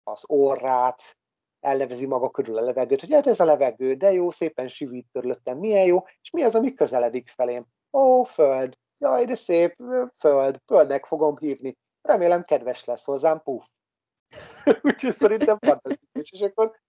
az 0.03 0.23
orrát, 0.27 1.17
elnevezi 1.59 2.05
maga 2.05 2.29
körül 2.29 2.57
a 2.57 2.61
levegőt, 2.61 2.99
hogy 2.99 3.13
hát 3.13 3.27
ez 3.27 3.39
a 3.39 3.45
levegő, 3.45 3.95
de 3.95 4.11
jó, 4.11 4.32
szépen 4.32 4.67
sivít 4.67 5.07
körülöttem, 5.11 5.57
milyen 5.57 5.86
jó, 5.86 6.05
és 6.21 6.29
mi 6.29 6.43
az, 6.43 6.55
ami 6.55 6.73
közeledik 6.73 7.29
felém? 7.29 7.65
Ó, 7.91 8.23
föld, 8.23 8.77
jaj, 9.02 9.26
de 9.26 9.36
szép, 9.36 9.76
föld, 10.18 10.62
földnek 10.66 11.06
fogom 11.06 11.38
hívni. 11.38 11.78
Remélem 12.02 12.43
kedves 12.43 12.84
lesz 12.86 13.06
hozzám, 13.06 13.41
puf. 13.41 13.66
Úgyhogy 14.82 15.12
szerintem 15.14 15.58
fantasztikus. 15.60 16.32
És 16.32 16.41
akkor 16.41 16.80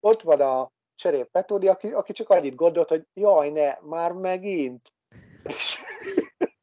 ott 0.00 0.22
van 0.22 0.40
a 0.40 0.70
cserép 0.94 1.30
Petódi, 1.30 1.68
aki, 1.68 1.92
aki 1.92 2.12
csak 2.12 2.28
annyit 2.28 2.54
gondolt, 2.54 2.88
hogy 2.88 3.06
jaj, 3.14 3.50
ne, 3.50 3.78
már 3.80 4.12
megint. 4.12 4.88
És, 5.42 5.82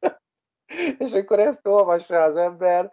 és 0.98 1.12
akkor 1.12 1.38
ezt 1.38 1.66
olvassa 1.66 2.22
az 2.22 2.36
ember, 2.36 2.92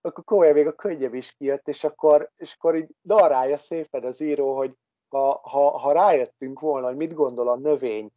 akkor 0.00 0.24
komolyan 0.24 0.54
még 0.54 0.66
a 0.66 0.72
könnyebb 0.72 1.14
is 1.14 1.32
kijött, 1.32 1.68
és 1.68 1.84
akkor, 1.84 2.30
és 2.36 2.54
akkor 2.54 2.76
így 2.76 2.90
darálja 3.02 3.56
szépen 3.56 4.04
az 4.04 4.20
író, 4.20 4.56
hogy 4.56 4.74
ha, 5.08 5.40
ha, 5.42 5.78
ha 5.78 5.92
rájöttünk 5.92 6.60
volna, 6.60 6.86
hogy 6.86 6.96
mit 6.96 7.14
gondol 7.14 7.48
a 7.48 7.56
növény, 7.56 8.10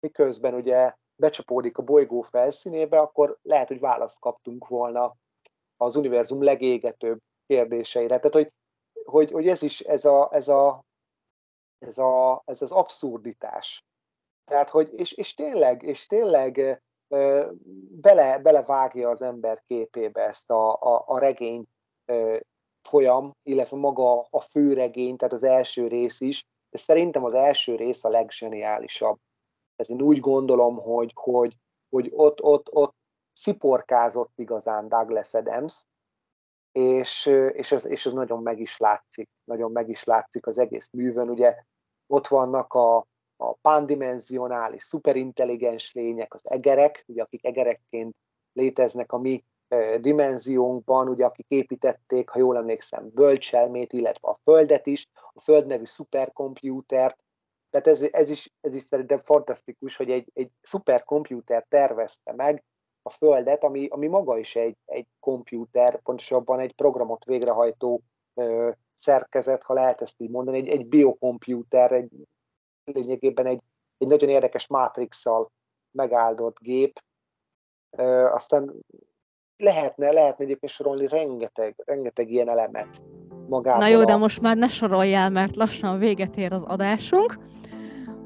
miközben 0.00 0.54
ugye 0.54 0.94
becsapódik 1.16 1.78
a 1.78 1.82
bolygó 1.82 2.20
felszínébe, 2.22 2.98
akkor 2.98 3.38
lehet, 3.42 3.68
hogy 3.68 3.80
választ 3.80 4.20
kaptunk 4.20 4.68
volna 4.68 5.16
az 5.76 5.96
univerzum 5.96 6.42
legégetőbb 6.42 7.18
kérdéseire. 7.46 8.16
Tehát, 8.16 8.32
hogy, 8.32 8.52
hogy, 9.04 9.30
hogy 9.30 9.48
ez 9.48 9.62
is, 9.62 9.80
ez, 9.80 10.04
a, 10.04 10.28
ez, 10.32 10.48
a, 10.48 10.84
ez, 11.78 11.98
a, 11.98 12.42
ez 12.44 12.62
az 12.62 12.72
abszurditás. 12.72 13.84
Tehát, 14.44 14.70
hogy, 14.70 14.92
és, 14.92 15.12
és 15.12 15.34
tényleg, 15.34 15.82
és 15.82 16.06
tényleg 16.06 16.82
bele, 18.00 18.38
belevágja 18.38 19.08
az 19.08 19.22
ember 19.22 19.62
képébe 19.66 20.22
ezt 20.22 20.50
a, 20.50 20.74
a, 20.74 21.04
a 21.06 21.18
regény 21.18 21.64
folyam, 22.82 23.32
illetve 23.42 23.76
maga 23.76 24.20
a 24.30 24.40
főregény, 24.40 25.16
tehát 25.16 25.34
az 25.34 25.42
első 25.42 25.86
rész 25.86 26.20
is, 26.20 26.44
de 26.70 26.78
szerintem 26.78 27.24
az 27.24 27.34
első 27.34 27.74
rész 27.74 28.04
a 28.04 28.08
leggeniálisabb. 28.08 29.18
Tehát 29.76 30.00
én 30.00 30.02
úgy 30.02 30.20
gondolom, 30.20 30.76
hogy, 30.76 31.12
hogy, 31.14 31.56
hogy 31.88 32.10
ott, 32.14 32.42
ott, 32.42 32.66
ott 32.72 32.94
sziporkázott 33.32 34.32
igazán 34.34 34.88
Douglas 34.88 35.34
Adams, 35.34 35.84
és, 36.72 37.26
és, 37.52 37.72
ez, 37.72 37.86
és 37.86 38.06
ez 38.06 38.12
nagyon 38.12 38.42
meg 38.42 38.60
is 38.60 38.76
látszik, 38.76 39.28
nagyon 39.44 39.72
meg 39.72 39.88
is 39.88 40.04
látszik 40.04 40.46
az 40.46 40.58
egész 40.58 40.90
művön. 40.92 41.30
Ugye 41.30 41.56
ott 42.06 42.26
vannak 42.26 42.72
a, 42.72 42.96
a 43.36 43.52
pandimenzionális, 43.54 44.82
szuperintelligens 44.82 45.92
lények, 45.92 46.34
az 46.34 46.50
egerek, 46.50 47.04
ugye, 47.06 47.22
akik 47.22 47.44
egerekként 47.44 48.14
léteznek 48.52 49.12
a 49.12 49.18
mi 49.18 49.44
dimenziónkban, 50.00 51.08
ugye, 51.08 51.24
akik 51.24 51.46
építették, 51.48 52.28
ha 52.28 52.38
jól 52.38 52.56
emlékszem, 52.56 53.10
bölcselmét, 53.14 53.92
illetve 53.92 54.28
a 54.28 54.38
Földet 54.42 54.86
is, 54.86 55.08
a 55.34 55.40
Föld 55.40 55.66
nevű 55.66 55.84
szuperkompjútert, 55.84 57.18
tehát 57.80 58.00
ez, 58.00 58.08
ez, 58.12 58.30
is, 58.30 58.52
ez 58.60 58.74
is 58.74 58.82
szerintem 58.82 59.18
fantasztikus, 59.18 59.96
hogy 59.96 60.10
egy, 60.10 60.30
egy 60.34 60.50
szuperkompjúter 60.62 61.66
tervezte 61.68 62.32
meg 62.32 62.64
a 63.02 63.10
Földet, 63.10 63.64
ami, 63.64 63.86
ami 63.86 64.06
maga 64.06 64.38
is 64.38 64.56
egy, 64.56 64.76
egy 64.84 65.06
kompjúter, 65.20 66.00
pontosabban 66.02 66.60
egy 66.60 66.74
programot 66.74 67.24
végrehajtó 67.24 68.02
ö, 68.34 68.70
szerkezet, 68.94 69.62
ha 69.62 69.74
lehet 69.74 70.00
ezt 70.00 70.20
így 70.20 70.30
mondani, 70.30 70.58
egy, 70.58 70.68
egy 70.68 70.86
biokompjúter, 70.86 71.92
egy, 71.92 72.10
lényegében 72.84 73.46
egy, 73.46 73.62
egy 73.98 74.08
nagyon 74.08 74.28
érdekes 74.28 74.66
mátrixsal 74.66 75.50
megáldott 75.90 76.58
gép. 76.58 77.02
Ö, 77.90 78.24
aztán 78.24 78.74
lehetne, 79.56 80.12
lehetne 80.12 80.44
egyébként 80.44 80.72
sorolni 80.72 81.08
rengeteg, 81.08 81.82
rengeteg 81.84 82.30
ilyen 82.30 82.48
elemet 82.48 83.02
magában. 83.48 83.78
Na 83.78 83.86
jó, 83.86 84.04
de 84.04 84.16
most 84.16 84.40
már 84.40 84.56
ne 84.56 84.68
soroljál, 84.68 85.30
mert 85.30 85.56
lassan 85.56 85.98
véget 85.98 86.36
ér 86.36 86.52
az 86.52 86.62
adásunk. 86.62 87.38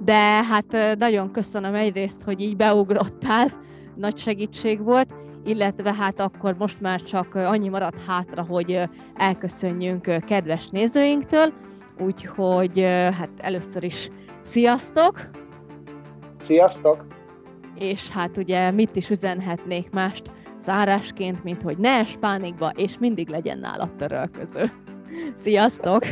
De 0.05 0.45
hát 0.45 0.97
nagyon 0.99 1.31
köszönöm 1.31 1.75
egyrészt, 1.75 2.23
hogy 2.23 2.41
így 2.41 2.57
beugrottál, 2.57 3.47
nagy 3.95 4.19
segítség 4.19 4.83
volt, 4.83 5.15
illetve 5.45 5.95
hát 5.95 6.21
akkor 6.21 6.55
most 6.59 6.81
már 6.81 7.03
csak 7.03 7.35
annyi 7.35 7.69
maradt 7.69 8.05
hátra, 8.07 8.43
hogy 8.43 8.83
elköszönjünk 9.15 10.25
kedves 10.27 10.69
nézőinktől, 10.69 11.53
úgyhogy 11.99 12.81
hát 13.19 13.31
először 13.37 13.83
is 13.85 14.11
sziasztok! 14.43 15.31
Sziasztok! 16.41 17.07
És 17.75 18.09
hát 18.09 18.37
ugye 18.37 18.71
mit 18.71 18.97
is 18.97 19.11
üzenhetnék 19.11 19.91
mást 19.91 20.31
zárásként, 20.61 21.45
mint 21.45 21.63
hogy 21.63 21.79
ne 21.79 21.91
es 21.91 22.17
pánikba, 22.21 22.71
és 22.77 22.99
mindig 22.99 23.29
legyen 23.29 23.59
nálad 23.59 23.97
törölköző. 23.97 24.71
Sziasztok! 25.35 26.03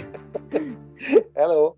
Hello! 1.35 1.78